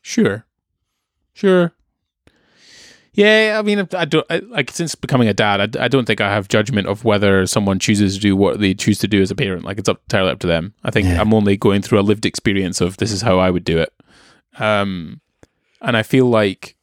Sure, 0.01 0.45
sure. 1.33 1.73
Yeah, 3.13 3.57
I 3.57 3.61
mean, 3.63 3.87
I 3.93 4.05
don't 4.05 4.25
I, 4.29 4.37
like 4.39 4.71
since 4.71 4.93
becoming 4.93 5.27
a 5.27 5.33
dad. 5.33 5.75
I, 5.75 5.85
I 5.85 5.87
don't 5.87 6.05
think 6.05 6.21
I 6.21 6.29
have 6.31 6.47
judgment 6.49 6.87
of 6.87 7.03
whether 7.03 7.45
someone 7.47 7.79
chooses 7.79 8.15
to 8.15 8.21
do 8.21 8.35
what 8.35 8.59
they 8.59 8.73
choose 8.73 8.99
to 8.99 9.07
do 9.07 9.21
as 9.21 9.31
a 9.31 9.35
parent. 9.35 9.63
Like 9.65 9.79
it's 9.79 9.89
up 9.89 10.01
entirely 10.05 10.31
up 10.31 10.39
to 10.39 10.47
them. 10.47 10.73
I 10.83 10.91
think 10.91 11.07
Yeah. 11.07 11.19
I'm 11.19 11.33
only 11.33 11.57
going 11.57 11.81
through 11.81 11.99
a 11.99 12.01
lived 12.01 12.25
experience 12.25 12.79
of 12.79 12.97
this 12.97 13.11
is 13.11 13.21
how 13.23 13.39
I 13.39 13.49
would 13.49 13.63
do 13.63 13.79
it. 13.79 13.91
Um, 14.59 15.19
and 15.81 15.97
I 15.97 16.03
feel 16.03 16.27
like 16.27 16.76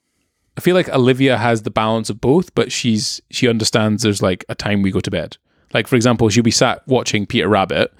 I 0.56 0.60
feel 0.60 0.74
like 0.74 0.88
Olivia 0.88 1.36
has 1.36 1.62
the 1.62 1.70
balance 1.70 2.10
of 2.10 2.20
both, 2.20 2.54
but 2.54 2.70
she's 2.70 3.20
she 3.30 3.48
understands 3.48 4.02
there's 4.02 4.22
like 4.22 4.44
a 4.48 4.54
time 4.54 4.82
we 4.82 4.90
go 4.90 5.00
to 5.00 5.10
bed. 5.10 5.36
Like 5.72 5.88
for 5.88 5.96
example, 5.96 6.28
she'll 6.28 6.42
be 6.44 6.50
sat 6.52 6.86
watching 6.86 7.26
Peter 7.26 7.48
Rabbit, 7.48 7.92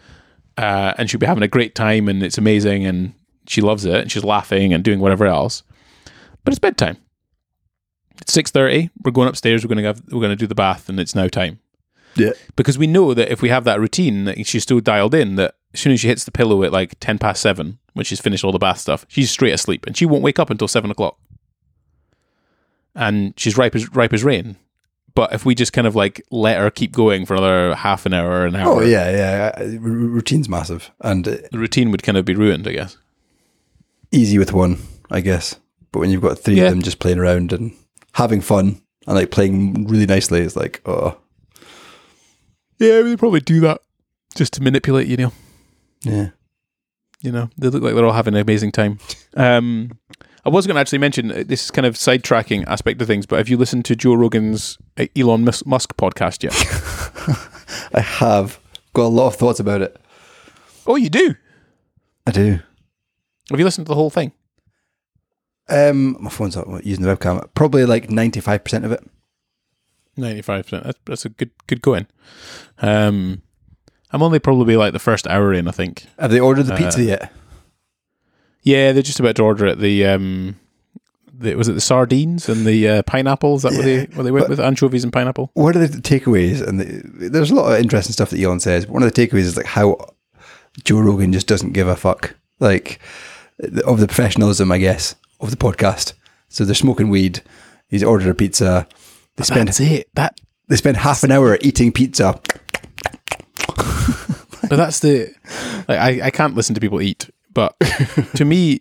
uh, 0.57 0.95
and 0.97 1.11
she'll 1.11 1.19
be 1.21 1.27
having 1.27 1.43
a 1.43 1.49
great 1.49 1.75
time, 1.75 2.09
and 2.09 2.23
it's 2.23 2.39
amazing, 2.39 2.87
and 2.87 3.13
she 3.49 3.61
loves 3.61 3.85
it, 3.85 3.95
and 4.01 4.11
she's 4.13 4.23
laughing 4.25 4.73
and 4.73 4.85
doing 4.85 5.01
whatever 5.01 5.27
else. 5.27 5.63
But 6.45 6.53
it's 6.53 6.61
bedtime. 6.61 6.99
It's 8.21 8.33
six 8.33 8.51
thirty. 8.53 8.91
We're 9.03 9.11
going 9.11 9.29
upstairs. 9.29 9.65
We're 9.65 9.69
going 9.75 9.79
to 9.83 9.85
have 9.89 10.03
we're 10.13 10.21
going 10.21 10.31
to 10.31 10.37
do 10.37 10.47
the 10.47 10.55
bath, 10.55 10.89
and 10.89 11.01
it's 11.01 11.15
now 11.17 11.27
time 11.27 11.59
Yeah. 12.15 12.31
because 12.55 12.79
we 12.79 12.87
know 12.87 13.13
that 13.15 13.33
if 13.33 13.43
we 13.43 13.49
have 13.49 13.65
that 13.65 13.81
routine, 13.81 14.25
that 14.27 14.47
she's 14.47 14.63
still 14.63 14.79
dialed 14.81 15.15
in. 15.15 15.35
That 15.35 15.57
as 15.73 15.81
soon 15.81 15.93
as 15.93 15.99
she 16.01 16.07
hits 16.09 16.23
the 16.25 16.31
pillow 16.31 16.63
at 16.63 16.71
like 16.73 16.95
ten 17.01 17.19
past 17.19 17.43
seven, 17.43 17.79
when 17.95 18.05
she's 18.05 18.21
finished 18.21 18.45
all 18.45 18.53
the 18.53 18.59
bath 18.61 18.79
stuff, 18.79 19.05
she's 19.09 19.33
straight 19.33 19.53
asleep, 19.55 19.85
and 19.87 19.97
she 19.97 20.07
won't 20.07 20.23
wake 20.23 20.39
up 20.39 20.51
until 20.51 20.69
seven 20.69 20.93
o'clock. 20.93 21.19
And 22.95 23.35
she's 23.37 23.57
ripe 23.59 23.75
as 23.75 23.89
ripe 23.95 24.13
as 24.13 24.23
rain. 24.25 24.57
But 25.15 25.33
if 25.33 25.45
we 25.45 25.55
just 25.55 25.73
kind 25.73 25.87
of 25.87 25.95
like 25.95 26.23
let 26.31 26.59
her 26.59 26.71
keep 26.71 26.93
going 26.93 27.25
for 27.27 27.35
another 27.35 27.75
half 27.77 28.05
an 28.07 28.13
hour, 28.15 28.47
an 28.47 28.57
hour, 28.57 28.73
Oh 28.75 28.81
yeah, 28.81 29.11
yeah. 29.11 29.53
I- 29.57 29.63
r- 29.77 29.79
Routine's 29.81 30.49
massive 30.49 30.91
and 31.01 31.27
uh, 31.29 31.37
the 31.53 31.59
routine 31.59 31.91
would 31.93 32.03
kind 32.03 32.19
of 32.19 32.25
be 32.25 32.35
ruined, 32.35 32.67
I 32.67 32.73
guess. 32.73 32.97
easy 34.13 34.39
with 34.39 34.53
one, 34.53 34.79
I 35.11 35.21
guess. 35.21 35.57
But 35.93 36.01
when 36.01 36.11
you've 36.11 36.23
got 36.23 36.39
three 36.39 36.57
Yeah. 36.57 36.65
of 36.65 36.71
them 36.71 36.83
just 36.83 36.99
playing 36.99 37.19
around 37.19 37.53
and 37.53 37.73
having 38.15 38.41
fun 38.41 38.81
and 39.07 39.17
like 39.17 39.31
playing 39.31 39.87
really 39.87 40.07
nicely, 40.07 40.41
it's 40.41 40.57
like 40.57 40.81
oh 40.87 41.17
Yeah, 42.79 43.03
they 43.03 43.17
probably 43.17 43.41
do 43.41 43.61
that 43.61 43.81
just 44.35 44.53
to 44.55 44.63
manipulate 44.63 45.07
you, 45.07 45.17
Neil. 45.17 45.33
yeah. 46.03 46.31
You 47.23 47.33
know, 47.33 47.49
they 47.57 47.69
look 47.69 47.83
like 47.83 47.95
they're 47.95 48.05
all 48.05 48.13
having 48.13 48.35
an 48.35 48.41
amazing 48.41 48.71
time. 48.73 48.99
Um, 49.37 49.93
I 50.47 50.51
was 50.51 50.67
going 50.67 50.75
to 50.75 50.81
actually 50.81 50.99
mention 50.99 51.31
uh, 51.33 51.43
this 51.47 51.65
is 51.65 51.71
kind 51.71 51.87
of 51.87 51.95
sidetracking 51.95 52.65
aspect 52.67 53.01
of 53.01 53.07
things, 53.07 53.25
but 53.27 53.37
have 53.39 53.49
you 53.49 53.57
listened 53.57 53.85
to 53.87 53.97
Joe 53.97 54.15
Rogan's 54.15 54.79
uh, 54.99 55.07
Elon 55.17 55.45
Musk 55.45 55.97
podcast 55.97 56.43
yet? 56.43 56.53
I 57.95 58.01
have 58.01 58.61
got 58.93 59.05
a 59.05 59.09
lot 59.09 59.29
of 59.29 59.37
thoughts 59.37 59.59
about 59.61 59.81
it. 59.83 59.97
oh, 60.87 60.97
you 60.97 61.09
do. 61.09 61.35
I 62.27 62.31
do. 62.31 62.59
Have 63.51 63.59
you 63.59 63.65
listened 63.65 63.87
to 63.87 63.91
the 63.91 63.95
whole 63.95 64.11
thing? 64.11 64.33
Um, 65.69 66.17
my 66.21 66.31
phone's 66.31 66.57
up 66.57 66.67
using 66.85 67.05
the 67.05 67.17
webcam. 67.17 67.47
Probably 67.55 67.87
like 67.87 68.11
ninety 68.11 68.41
five 68.41 68.65
percent 68.65 68.85
of 68.85 68.93
it. 68.93 69.03
Ninety-five 70.17 70.65
percent. 70.67 70.85
That's 70.85 70.99
that's 71.07 71.25
a 71.25 71.29
good 71.31 71.51
good 71.67 71.81
going. 71.83 72.07
Um, 72.79 73.43
I'm 74.11 74.23
only 74.23 74.39
probably 74.39 74.77
like 74.77 74.93
the 74.93 74.99
first 74.99 75.27
hour 75.27 75.53
in. 75.55 75.67
I 75.69 75.71
think. 75.73 76.07
Have 76.19 76.31
they 76.31 76.39
ordered 76.41 76.65
the 76.65 76.75
Uh, 76.75 76.79
pizza 76.79 77.03
yet? 77.03 77.33
Yeah, 78.65 78.93
they're 78.93 79.03
just 79.03 79.21
about 79.21 79.37
to 79.37 79.43
order 79.43 79.67
it. 79.67 79.79
The 79.79 80.07
um, 80.07 80.59
the, 81.33 81.55
was 81.55 81.69
it 81.69 81.75
the 81.75 81.81
sardines 81.81 82.49
and 82.49 82.67
the 82.67 82.89
uh, 82.89 83.03
pineapple? 83.03 83.57
Is 83.57 83.63
that 83.63 83.73
what 83.73 83.85
they 83.85 84.05
what 84.07 84.23
they 84.25 84.31
went 84.31 84.49
with 84.49 84.59
anchovies 84.59 85.05
and 85.05 85.13
pineapple? 85.13 85.51
What 85.55 85.77
are 85.77 85.87
the 85.87 85.99
takeaways? 85.99 86.67
And 86.67 86.81
the, 86.81 87.29
there's 87.29 87.51
a 87.51 87.55
lot 87.55 87.73
of 87.73 87.79
interesting 87.79 88.13
stuff 88.13 88.31
that 88.31 88.41
Elon 88.41 88.61
says. 88.61 88.87
One 88.87 89.03
of 89.03 89.13
the 89.13 89.27
takeaways 89.27 89.41
is 89.41 89.57
like 89.57 89.67
how 89.67 90.15
Joe 90.83 91.01
Rogan 91.01 91.33
just 91.33 91.47
doesn't 91.47 91.73
give 91.73 91.89
a 91.89 91.97
fuck, 91.97 92.35
like 92.59 93.01
of 93.85 94.01
the 94.01 94.07
professionalism, 94.07 94.73
I 94.73 94.79
guess, 94.79 95.15
of 95.41 95.51
the 95.51 95.57
podcast. 95.57 96.15
So 96.49 96.65
they're 96.65 96.75
smoking 96.75 97.11
weed. 97.11 97.43
He's 97.89 98.03
ordered 98.03 98.29
a 98.29 98.35
pizza. 98.35 98.89
They 99.37 99.45
spend 99.45 99.69
That's 99.69 99.81
it. 99.81 100.09
That 100.15 100.41
they 100.69 100.77
spend 100.77 100.97
half 100.97 101.23
an 101.23 101.33
hour 101.33 101.59
eating 101.61 101.93
pizza. 101.93 102.41
but 104.69 104.77
that's 104.77 105.01
the 105.01 105.35
like, 105.89 105.99
I, 105.99 106.27
I 106.27 106.31
can't 106.31 106.55
listen 106.55 106.75
to 106.75 106.81
people 106.81 107.03
eat 107.03 107.29
but 107.55 107.79
to 108.35 108.45
me 108.45 108.81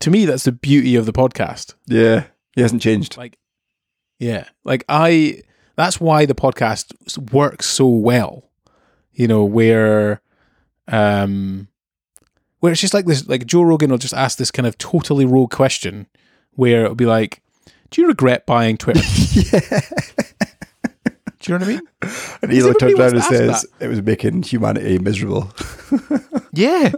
to 0.00 0.10
me 0.10 0.24
that's 0.26 0.44
the 0.44 0.52
beauty 0.52 0.94
of 0.94 1.06
the 1.06 1.12
podcast 1.12 1.74
Yeah, 1.86 2.24
He 2.54 2.60
hasn't 2.60 2.82
changed. 2.82 3.16
Like, 3.16 3.38
yeah, 4.18 4.44
like 4.64 4.84
I. 4.88 5.42
That's 5.76 6.00
why 6.00 6.26
the 6.26 6.34
podcast 6.34 7.32
works 7.32 7.66
so 7.66 7.86
well. 7.86 8.50
You 9.12 9.28
know, 9.28 9.44
where, 9.44 10.20
um, 10.88 11.68
where 12.58 12.72
it's 12.72 12.80
just 12.80 12.94
like 12.94 13.06
this. 13.06 13.28
Like 13.28 13.46
Joe 13.46 13.62
Rogan 13.62 13.90
will 13.90 13.98
just 13.98 14.14
ask 14.14 14.38
this 14.38 14.50
kind 14.50 14.66
of 14.66 14.76
totally 14.78 15.24
rogue 15.24 15.50
question, 15.50 16.06
where 16.52 16.84
it'll 16.84 16.96
be 16.96 17.06
like, 17.06 17.42
"Do 17.90 18.02
you 18.02 18.08
regret 18.08 18.44
buying 18.44 18.76
Twitter?" 18.76 19.00
yeah. 19.32 19.80
Do 21.40 21.52
you 21.52 21.58
know 21.58 21.64
what 21.64 21.68
I 21.68 21.76
mean? 21.76 21.80
And 22.42 22.52
Elon 22.52 22.74
turns 22.74 22.98
around 22.98 23.14
and 23.14 23.22
says 23.22 23.66
it 23.78 23.86
was 23.86 24.02
making 24.02 24.42
humanity 24.42 24.98
miserable. 24.98 25.52
Yeah. 26.52 26.90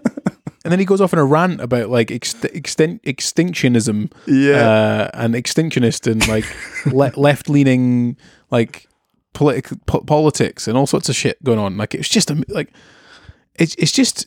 And 0.65 0.73
then 0.73 0.79
he 0.79 0.85
goes 0.85 1.01
off 1.01 1.13
in 1.13 1.19
a 1.19 1.25
rant 1.25 1.61
about 1.61 1.89
like 1.89 2.09
ext- 2.09 2.53
extin- 2.53 3.01
extinctionism 3.03 4.13
uh, 4.59 5.11
and 5.15 5.35
extinctionist 5.35 6.11
and 6.11 6.27
like 6.29 6.45
le- 6.87 7.19
left 7.21 7.49
leaning 7.49 8.17
like 8.51 8.87
politic 9.33 9.71
po- 9.87 10.03
politics 10.03 10.69
and 10.69 10.77
all 10.77 10.87
sorts 10.87 11.09
of 11.09 11.17
shit 11.17 11.43
going 11.43 11.59
on. 11.59 11.77
Like 11.77 11.95
it's 11.95 12.09
just 12.09 12.31
a, 12.31 12.45
like 12.49 12.73
it's 13.55 13.75
it's 13.77 13.93
just 13.93 14.27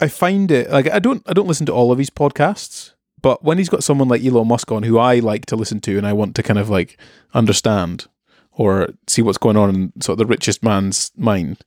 I 0.00 0.08
find 0.08 0.50
it 0.50 0.70
like 0.70 0.90
I 0.90 0.98
don't 0.98 1.22
I 1.26 1.32
don't 1.32 1.48
listen 1.48 1.66
to 1.66 1.72
all 1.72 1.92
of 1.92 1.98
his 1.98 2.10
podcasts, 2.10 2.92
but 3.20 3.44
when 3.44 3.58
he's 3.58 3.68
got 3.68 3.84
someone 3.84 4.08
like 4.08 4.24
Elon 4.24 4.48
Musk 4.48 4.72
on 4.72 4.84
who 4.84 4.98
I 4.98 5.18
like 5.18 5.46
to 5.46 5.56
listen 5.56 5.80
to 5.82 5.98
and 5.98 6.06
I 6.06 6.12
want 6.12 6.34
to 6.36 6.42
kind 6.42 6.58
of 6.58 6.70
like 6.70 6.98
understand 7.34 8.06
or 8.52 8.88
see 9.06 9.22
what's 9.22 9.38
going 9.38 9.56
on 9.56 9.70
in 9.70 9.92
sort 10.00 10.14
of 10.14 10.18
the 10.18 10.26
richest 10.26 10.62
man's 10.62 11.10
mind. 11.16 11.58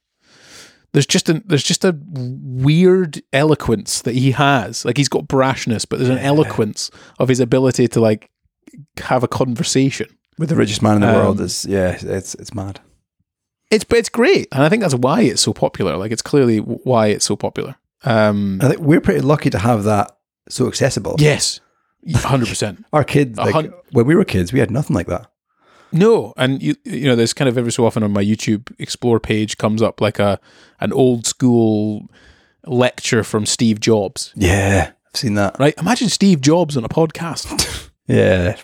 There's 0.95 1.05
just 1.05 1.27
a 1.27 1.43
there's 1.45 1.61
just 1.63 1.83
a 1.83 1.93
weird 2.09 3.21
eloquence 3.33 4.01
that 4.03 4.15
he 4.15 4.31
has. 4.31 4.85
Like 4.85 4.95
he's 4.95 5.09
got 5.09 5.27
brashness, 5.27 5.85
but 5.87 5.99
there's 5.99 6.09
an 6.09 6.19
eloquence 6.19 6.89
of 7.19 7.27
his 7.27 7.41
ability 7.41 7.89
to 7.89 7.99
like 7.99 8.29
have 9.03 9.21
a 9.21 9.27
conversation. 9.27 10.07
With 10.37 10.47
the 10.47 10.55
richest 10.55 10.81
man 10.81 10.95
in 10.95 11.01
the 11.01 11.09
Um, 11.09 11.15
world 11.15 11.41
is 11.41 11.65
yeah, 11.65 11.97
it's 12.01 12.33
it's 12.35 12.53
mad. 12.53 12.79
It's 13.71 13.83
but 13.83 13.97
it's 13.97 14.07
great, 14.07 14.47
and 14.53 14.63
I 14.63 14.69
think 14.69 14.83
that's 14.83 14.95
why 14.95 15.21
it's 15.23 15.41
so 15.41 15.51
popular. 15.51 15.97
Like 15.97 16.13
it's 16.13 16.21
clearly 16.21 16.59
why 16.59 17.07
it's 17.07 17.25
so 17.25 17.35
popular. 17.35 17.75
Um, 18.05 18.59
I 18.63 18.69
think 18.69 18.79
we're 18.79 19.01
pretty 19.01 19.21
lucky 19.21 19.49
to 19.49 19.59
have 19.59 19.83
that 19.83 20.17
so 20.47 20.67
accessible. 20.67 21.15
yes, 21.19 21.59
hundred 22.13 22.47
percent. 22.47 22.85
Our 22.93 23.03
kids, 23.03 23.37
like, 23.37 23.69
when 23.91 24.05
we 24.05 24.15
were 24.15 24.23
kids, 24.25 24.53
we 24.53 24.59
had 24.59 24.71
nothing 24.71 24.95
like 24.95 25.07
that. 25.07 25.27
No, 25.91 26.33
and 26.37 26.61
you 26.61 26.75
you 26.83 27.05
know, 27.05 27.15
there's 27.15 27.33
kind 27.33 27.47
of 27.47 27.57
every 27.57 27.71
so 27.71 27.85
often 27.85 28.03
on 28.03 28.11
my 28.11 28.23
YouTube 28.23 28.73
Explore 28.79 29.19
page 29.19 29.57
comes 29.57 29.81
up 29.81 30.01
like 30.01 30.19
a 30.19 30.39
an 30.79 30.91
old 30.93 31.25
school 31.25 32.09
lecture 32.65 33.23
from 33.23 33.45
Steve 33.45 33.79
Jobs. 33.79 34.33
Yeah, 34.35 34.91
I've 35.07 35.15
seen 35.19 35.35
that. 35.35 35.57
Right? 35.59 35.77
Imagine 35.77 36.09
Steve 36.09 36.41
Jobs 36.41 36.75
on 36.77 36.83
a 36.83 36.89
podcast. 36.89 37.81
Yeah, 38.07 38.55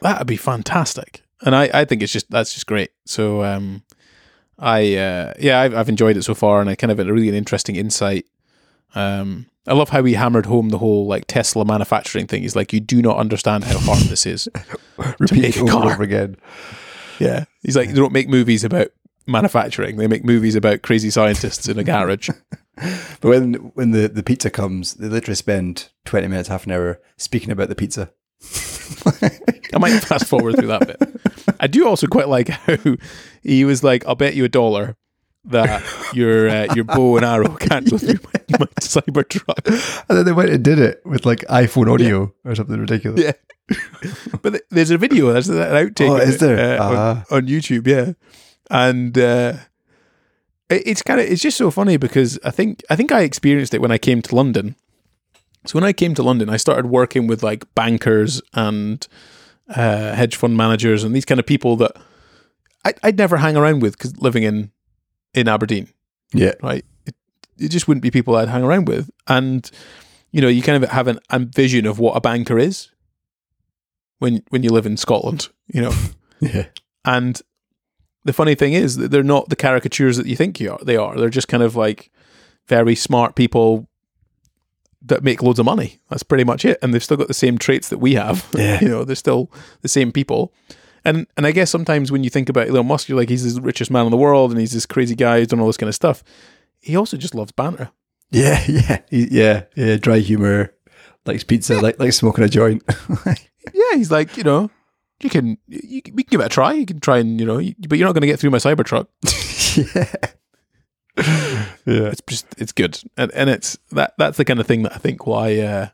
That'd 0.00 0.26
be 0.26 0.36
fantastic. 0.38 1.22
And 1.42 1.54
I, 1.54 1.68
I 1.74 1.84
think 1.84 2.02
it's 2.02 2.12
just 2.12 2.30
that's 2.30 2.54
just 2.54 2.66
great. 2.66 2.90
So 3.04 3.44
um 3.44 3.82
I 4.58 4.96
uh 4.96 5.34
yeah, 5.38 5.60
I've 5.60 5.74
I've 5.74 5.88
enjoyed 5.88 6.16
it 6.16 6.22
so 6.22 6.34
far 6.34 6.62
and 6.62 6.70
I 6.70 6.74
kind 6.74 6.90
of 6.90 6.98
had 6.98 7.08
a 7.08 7.12
really 7.12 7.28
an 7.28 7.34
interesting 7.34 7.76
insight. 7.76 8.24
Um 8.94 9.46
I 9.68 9.74
love 9.74 9.90
how 9.90 10.02
he 10.04 10.14
hammered 10.14 10.46
home 10.46 10.70
the 10.70 10.78
whole 10.78 11.06
like 11.06 11.26
Tesla 11.26 11.64
manufacturing 11.64 12.26
thing. 12.26 12.42
He's 12.42 12.56
like, 12.56 12.72
you 12.72 12.80
do 12.80 13.02
not 13.02 13.18
understand 13.18 13.64
how 13.64 13.78
hard 13.78 14.00
this 14.04 14.26
is. 14.26 14.48
repeat 15.18 15.42
make 15.42 15.56
it 15.56 15.60
a 15.60 15.62
over 15.62 15.72
car. 15.72 15.92
over 15.92 16.02
again. 16.02 16.36
Yeah. 17.18 17.44
He's 17.62 17.76
like, 17.76 17.88
they 17.88 17.94
don't 17.94 18.12
make 18.12 18.28
movies 18.28 18.64
about 18.64 18.88
manufacturing. 19.26 19.96
They 19.96 20.06
make 20.06 20.24
movies 20.24 20.54
about 20.54 20.82
crazy 20.82 21.10
scientists 21.10 21.68
in 21.68 21.78
a 21.78 21.84
garage. 21.84 22.30
But 23.20 23.30
when 23.30 23.54
when 23.74 23.90
the, 23.90 24.06
the 24.06 24.22
pizza 24.22 24.50
comes, 24.50 24.94
they 24.94 25.08
literally 25.08 25.34
spend 25.34 25.88
twenty 26.04 26.28
minutes, 26.28 26.48
half 26.48 26.64
an 26.64 26.70
hour 26.70 27.00
speaking 27.16 27.50
about 27.50 27.68
the 27.68 27.74
pizza. 27.74 28.12
I 29.74 29.78
might 29.78 29.98
fast 29.98 30.26
forward 30.26 30.54
through 30.54 30.68
that 30.68 30.86
bit. 30.86 31.56
I 31.58 31.66
do 31.66 31.88
also 31.88 32.06
quite 32.06 32.28
like 32.28 32.50
how 32.50 32.76
he 33.42 33.64
was 33.64 33.82
like, 33.82 34.06
"I'll 34.06 34.14
bet 34.14 34.36
you 34.36 34.44
a 34.44 34.48
dollar 34.48 34.96
that 35.46 35.82
your 36.14 36.48
uh, 36.48 36.72
your 36.74 36.84
bow 36.84 37.16
and 37.16 37.24
arrow 37.24 37.56
can't 37.56 37.90
go 37.90 37.98
through 37.98 38.20
my, 38.22 38.37
my 38.58 38.66
Cybertruck." 38.80 40.04
And 40.08 40.18
then 40.18 40.24
they 40.24 40.32
went 40.32 40.50
and 40.50 40.62
did 40.64 40.78
it 40.78 41.00
with 41.04 41.24
like 41.26 41.40
iPhone 41.48 41.92
audio 41.92 42.32
or 42.44 42.54
something 42.54 42.78
ridiculous. 42.80 43.20
Yeah, 43.22 43.32
but 44.42 44.62
there's 44.70 44.90
a 44.90 44.98
video. 44.98 45.32
There's 45.32 45.48
an 45.48 45.56
outtake. 45.56 46.08
Oh, 46.10 46.16
is 46.16 46.38
there? 46.38 46.80
uh, 46.80 46.84
on- 46.84 46.96
Ah. 46.96 47.24
on, 47.30 47.46
YouTube? 47.46 47.86
Yeah, 47.86 48.12
and 48.70 49.16
uh, 49.18 49.54
it, 50.70 50.82
it's 50.86 51.02
kind 51.02 51.20
of 51.20 51.26
it's 51.26 51.42
just 51.42 51.56
so 51.56 51.70
funny 51.70 51.96
because 51.96 52.38
I 52.44 52.50
think 52.50 52.82
I 52.90 52.96
think 52.96 53.12
I 53.12 53.22
experienced 53.22 53.74
it 53.74 53.80
when 53.80 53.92
I 53.92 53.98
came 53.98 54.22
to 54.22 54.34
London. 54.34 54.74
So 55.66 55.74
when 55.74 55.84
I 55.84 55.92
came 55.92 56.14
to 56.14 56.22
London, 56.22 56.48
I 56.48 56.56
started 56.56 56.86
working 56.86 57.26
with 57.26 57.42
like 57.42 57.64
bankers 57.74 58.40
and 58.54 59.06
uh, 59.68 60.14
hedge 60.14 60.36
fund 60.36 60.56
managers 60.56 61.04
and 61.04 61.14
these 61.14 61.26
kind 61.26 61.38
of 61.38 61.44
people 61.46 61.76
that 61.76 61.92
I, 62.86 62.94
I'd 63.02 63.18
never 63.18 63.36
hang 63.36 63.56
around 63.56 63.82
with 63.82 63.98
because 63.98 64.16
living 64.18 64.44
in 64.44 64.70
in 65.34 65.46
Aberdeen, 65.48 65.88
Yeah. 66.32 66.52
right? 66.62 66.84
It, 67.58 67.68
just 67.68 67.88
wouldn't 67.88 68.02
be 68.02 68.10
people 68.10 68.36
I'd 68.36 68.48
hang 68.48 68.62
around 68.62 68.88
with, 68.88 69.10
and 69.26 69.70
you 70.30 70.40
know, 70.40 70.48
you 70.48 70.62
kind 70.62 70.82
of 70.82 70.90
have 70.90 71.08
an, 71.08 71.18
a 71.30 71.38
vision 71.38 71.86
of 71.86 71.98
what 71.98 72.16
a 72.16 72.20
banker 72.20 72.58
is 72.58 72.90
when 74.18 74.42
when 74.50 74.62
you 74.62 74.70
live 74.70 74.86
in 74.86 74.96
Scotland, 74.96 75.48
you 75.66 75.82
know. 75.82 75.92
Yeah. 76.40 76.66
And 77.04 77.42
the 78.24 78.32
funny 78.32 78.54
thing 78.54 78.72
is 78.72 78.96
that 78.96 79.10
they're 79.10 79.24
not 79.24 79.48
the 79.48 79.56
caricatures 79.56 80.18
that 80.18 80.26
you 80.26 80.36
think 80.36 80.60
you 80.60 80.70
are. 80.70 80.78
They 80.80 80.96
are. 80.96 81.16
They're 81.16 81.30
just 81.30 81.48
kind 81.48 81.64
of 81.64 81.74
like 81.74 82.12
very 82.68 82.94
smart 82.94 83.34
people 83.34 83.88
that 85.02 85.24
make 85.24 85.42
loads 85.42 85.58
of 85.58 85.64
money. 85.64 85.98
That's 86.10 86.22
pretty 86.22 86.44
much 86.44 86.64
it. 86.64 86.78
And 86.82 86.92
they've 86.92 87.02
still 87.02 87.16
got 87.16 87.26
the 87.26 87.34
same 87.34 87.58
traits 87.58 87.88
that 87.88 87.98
we 87.98 88.14
have. 88.14 88.46
Yeah. 88.56 88.80
you 88.80 88.88
know, 88.88 89.02
they're 89.02 89.16
still 89.16 89.50
the 89.80 89.88
same 89.88 90.12
people. 90.12 90.52
And 91.04 91.26
and 91.36 91.46
I 91.46 91.52
guess 91.52 91.70
sometimes 91.70 92.12
when 92.12 92.22
you 92.22 92.30
think 92.30 92.48
about 92.48 92.68
Elon 92.68 92.86
Musk, 92.86 93.08
you're 93.08 93.18
like, 93.18 93.28
he's 93.30 93.54
the 93.54 93.60
richest 93.60 93.90
man 93.90 94.04
in 94.04 94.10
the 94.10 94.16
world 94.16 94.50
and 94.50 94.60
he's 94.60 94.72
this 94.72 94.86
crazy 94.86 95.14
guy 95.14 95.38
who's 95.38 95.48
done 95.48 95.60
all 95.60 95.66
this 95.66 95.76
kind 95.76 95.88
of 95.88 95.94
stuff. 95.94 96.22
He 96.88 96.96
also 96.96 97.16
just 97.16 97.34
loves 97.34 97.52
banter. 97.52 97.90
Yeah, 98.30 98.62
yeah, 98.68 98.98
He- 99.10 99.28
yeah, 99.30 99.64
yeah. 99.76 99.96
Dry 99.96 100.18
humor, 100.18 100.74
likes 101.26 101.44
pizza, 101.44 101.78
like 101.80 101.98
like 102.00 102.12
smoking 102.12 102.44
a 102.44 102.48
joint. 102.48 102.82
Yeah, 103.74 103.96
he's 103.96 104.10
like, 104.10 104.38
you 104.38 104.44
know, 104.44 104.70
you 105.22 105.28
can 105.28 105.58
you, 105.66 106.00
we 106.14 106.22
can 106.24 106.30
give 106.30 106.40
it 106.40 106.46
a 106.46 106.48
try. 106.48 106.72
You 106.72 106.86
can 106.86 107.00
try 107.00 107.18
and 107.18 107.38
you 107.38 107.44
know, 107.44 107.60
but 107.86 107.98
you're 107.98 108.08
not 108.08 108.14
going 108.14 108.22
to 108.22 108.26
get 108.26 108.40
through 108.40 108.48
my 108.50 108.56
cyber 108.56 108.76
Cybertruck. 108.76 109.06
yeah, 109.94 111.24
yeah. 111.86 112.08
it's 112.08 112.22
just 112.26 112.46
it's 112.56 112.72
good 112.72 112.98
and 113.16 113.30
and 113.32 113.50
it's 113.50 113.76
that 113.90 114.14
that's 114.18 114.36
the 114.38 114.44
kind 114.44 114.60
of 114.60 114.66
thing 114.66 114.84
that 114.84 114.94
I 114.94 114.98
think 114.98 115.26
why 115.26 115.58
uh 115.58 115.88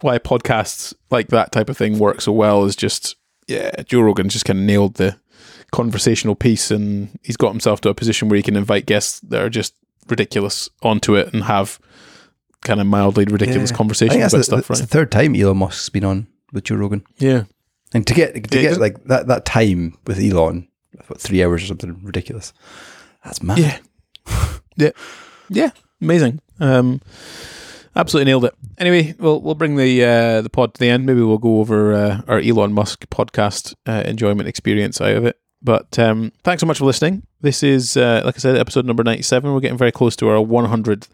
why 0.00 0.18
podcasts 0.18 0.94
like 1.10 1.28
that 1.28 1.52
type 1.52 1.68
of 1.68 1.76
thing 1.76 1.98
work 1.98 2.20
so 2.20 2.32
well 2.32 2.64
is 2.64 2.74
just 2.74 3.16
yeah 3.46 3.70
Joe 3.82 4.00
Rogan 4.00 4.28
just 4.28 4.44
kind 4.44 4.58
of 4.58 4.64
nailed 4.64 4.94
the 4.94 5.16
conversational 5.70 6.34
piece 6.34 6.70
and 6.70 7.16
he's 7.22 7.36
got 7.36 7.50
himself 7.50 7.80
to 7.82 7.90
a 7.90 7.94
position 7.94 8.28
where 8.28 8.38
he 8.38 8.42
can 8.42 8.56
invite 8.56 8.86
guests 8.86 9.20
that 9.20 9.40
are 9.42 9.50
just 9.50 9.74
ridiculous 10.10 10.68
onto 10.82 11.14
it 11.16 11.32
and 11.32 11.44
have 11.44 11.78
kind 12.62 12.80
of 12.80 12.86
mildly 12.86 13.24
ridiculous 13.24 13.70
Yeah. 13.70 13.76
Conversations 13.76 14.16
about 14.16 14.30
the, 14.38 14.44
stuff 14.44 14.70
right? 14.70 14.78
the 14.78 14.86
third 14.86 15.10
time 15.12 15.34
Elon 15.36 15.56
Musk's 15.58 15.88
been 15.88 16.04
on 16.04 16.26
with 16.52 16.64
Joe 16.64 16.76
Rogan, 16.76 17.04
yeah. 17.18 17.44
And 17.94 18.06
to 18.06 18.14
get 18.14 18.34
to 18.50 18.56
Yeah, 18.60 18.70
get 18.70 18.80
like 18.80 19.04
that 19.04 19.28
that 19.28 19.44
time 19.44 19.96
with 20.06 20.18
Elon, 20.18 20.68
what, 21.06 21.20
three 21.20 21.42
hours 21.42 21.62
or 21.64 21.66
something 21.66 22.00
ridiculous. 22.02 22.52
That's 23.24 23.42
mad. 23.42 23.58
yeah. 23.58 23.78
Yeah. 24.76 24.90
Yeah. 25.48 25.70
Amazing. 26.00 26.40
Um 26.60 27.00
absolutely 27.96 28.30
nailed 28.30 28.44
it. 28.44 28.54
Anyway 28.78 29.14
we'll 29.18 29.40
we'll 29.40 29.54
bring 29.54 29.76
the 29.76 30.04
uh 30.04 30.40
the 30.42 30.50
pod 30.50 30.74
to 30.74 30.80
the 30.80 30.88
end. 30.88 31.06
Maybe 31.06 31.22
we'll 31.22 31.38
go 31.38 31.58
over 31.60 31.92
uh, 31.94 32.20
our 32.28 32.38
elon 32.38 32.72
musk 32.72 33.06
podcast 33.10 33.74
uh, 33.86 34.02
enjoyment 34.06 34.48
experience 34.48 35.00
out 35.00 35.16
of 35.16 35.24
it 35.24 35.36
but 35.62 35.98
um 35.98 36.32
thanks 36.44 36.60
so 36.60 36.66
much 36.66 36.78
for 36.78 36.84
listening 36.84 37.22
this 37.40 37.62
is 37.62 37.96
uh, 37.96 38.22
like 38.24 38.36
i 38.36 38.38
said 38.38 38.56
episode 38.56 38.84
number 38.86 39.02
97 39.02 39.52
we're 39.52 39.60
getting 39.60 39.78
very 39.78 39.92
close 39.92 40.14
to 40.16 40.28
our 40.28 40.36
100th 40.44 41.08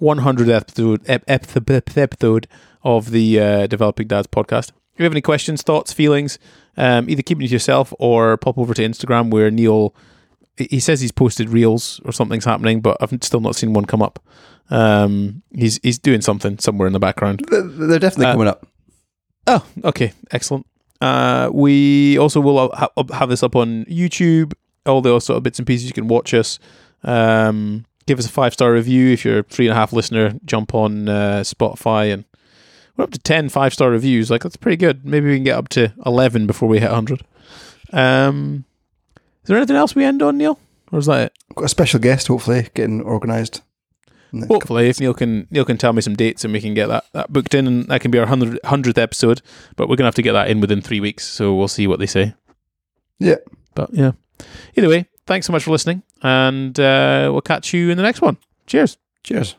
100th 0.00 0.48
episode 0.48 1.02
ep- 1.08 1.24
ep- 1.26 1.96
episode 1.96 2.46
of 2.84 3.10
the 3.10 3.40
uh, 3.40 3.66
developing 3.66 4.06
dads 4.06 4.26
podcast 4.28 4.68
if 4.92 4.98
you 5.00 5.04
have 5.04 5.12
any 5.12 5.20
questions 5.20 5.62
thoughts 5.62 5.92
feelings 5.92 6.38
um, 6.76 7.10
either 7.10 7.22
keep 7.22 7.40
it 7.40 7.46
to 7.48 7.52
yourself 7.52 7.92
or 7.98 8.36
pop 8.36 8.56
over 8.58 8.72
to 8.74 8.82
instagram 8.82 9.30
where 9.30 9.50
neil 9.50 9.94
he 10.56 10.80
says 10.80 11.00
he's 11.00 11.12
posted 11.12 11.50
reels 11.50 12.00
or 12.04 12.10
something's 12.10 12.44
happening, 12.44 12.80
but 12.80 12.96
I've 13.00 13.16
still 13.22 13.38
not 13.38 13.54
seen 13.54 13.74
one 13.74 13.84
come 13.84 14.02
up. 14.02 14.18
Um, 14.70 15.44
he's 15.54 15.78
he's 15.84 16.00
doing 16.00 16.20
something 16.20 16.58
somewhere 16.58 16.88
in 16.88 16.92
the 16.92 16.98
background. 16.98 17.44
They're, 17.48 17.62
they're 17.62 17.98
definitely 18.00 18.26
Uh, 18.26 18.32
coming 18.32 18.48
up. 18.48 18.66
Oh, 19.46 19.64
okay, 19.84 20.12
excellent. 20.32 20.66
Uh, 21.00 21.50
we 21.52 22.18
also 22.18 22.40
will 22.40 22.70
ha- 22.74 22.90
have 23.12 23.28
this 23.28 23.42
up 23.42 23.54
on 23.56 23.84
YouTube. 23.86 24.52
All 24.86 25.00
the 25.00 25.20
sort 25.20 25.36
of 25.36 25.42
bits 25.42 25.58
and 25.58 25.66
pieces 25.66 25.86
you 25.86 25.92
can 25.92 26.08
watch 26.08 26.32
us. 26.34 26.58
Um, 27.04 27.84
give 28.06 28.18
us 28.18 28.26
a 28.26 28.30
five 28.30 28.52
star 28.52 28.72
review 28.72 29.12
if 29.12 29.24
you're 29.24 29.40
a 29.40 29.42
three 29.42 29.66
and 29.66 29.72
a 29.72 29.76
half 29.76 29.92
listener. 29.92 30.34
Jump 30.44 30.74
on 30.74 31.08
uh, 31.08 31.40
Spotify 31.44 32.12
and 32.12 32.24
we're 32.96 33.04
up 33.04 33.10
to 33.12 33.18
10 33.18 33.48
five 33.48 33.72
star 33.72 33.90
reviews. 33.90 34.30
Like 34.30 34.42
that's 34.42 34.56
pretty 34.56 34.76
good. 34.76 35.04
Maybe 35.04 35.28
we 35.28 35.36
can 35.36 35.44
get 35.44 35.56
up 35.56 35.68
to 35.70 35.92
eleven 36.04 36.46
before 36.46 36.68
we 36.68 36.80
hit 36.80 36.90
hundred. 36.90 37.22
Um, 37.92 38.64
is 39.16 39.48
there 39.48 39.56
anything 39.56 39.76
else 39.76 39.94
we 39.94 40.04
end 40.04 40.22
on, 40.22 40.36
Neil? 40.36 40.58
Or 40.90 40.98
is 40.98 41.06
that 41.06 41.26
it? 41.26 41.38
Got 41.54 41.64
a 41.64 41.68
special 41.68 42.00
guest, 42.00 42.26
hopefully, 42.28 42.68
getting 42.74 43.02
organised. 43.02 43.62
Hopefully, 44.46 44.88
if 44.88 45.00
Neil 45.00 45.14
can 45.14 45.46
Neil 45.50 45.64
can 45.64 45.78
tell 45.78 45.92
me 45.92 46.02
some 46.02 46.14
dates 46.14 46.44
and 46.44 46.52
we 46.52 46.60
can 46.60 46.74
get 46.74 46.88
that, 46.88 47.04
that 47.12 47.32
booked 47.32 47.54
in, 47.54 47.66
and 47.66 47.86
that 47.88 48.00
can 48.00 48.10
be 48.10 48.18
our 48.18 48.26
hundred 48.26 48.60
hundredth 48.64 48.98
episode. 48.98 49.42
But 49.76 49.88
we're 49.88 49.96
gonna 49.96 50.08
have 50.08 50.14
to 50.16 50.22
get 50.22 50.32
that 50.32 50.48
in 50.50 50.60
within 50.60 50.80
three 50.80 51.00
weeks, 51.00 51.26
so 51.26 51.54
we'll 51.54 51.68
see 51.68 51.86
what 51.86 51.98
they 51.98 52.06
say. 52.06 52.34
Yeah. 53.18 53.36
But 53.74 53.92
yeah. 53.92 54.12
Either 54.76 54.88
way, 54.88 55.06
thanks 55.26 55.46
so 55.46 55.52
much 55.52 55.64
for 55.64 55.70
listening, 55.70 56.02
and 56.22 56.78
uh, 56.78 57.28
we'll 57.32 57.40
catch 57.40 57.72
you 57.72 57.90
in 57.90 57.96
the 57.96 58.02
next 58.02 58.20
one. 58.20 58.36
Cheers. 58.66 58.96
Cheers. 59.22 59.56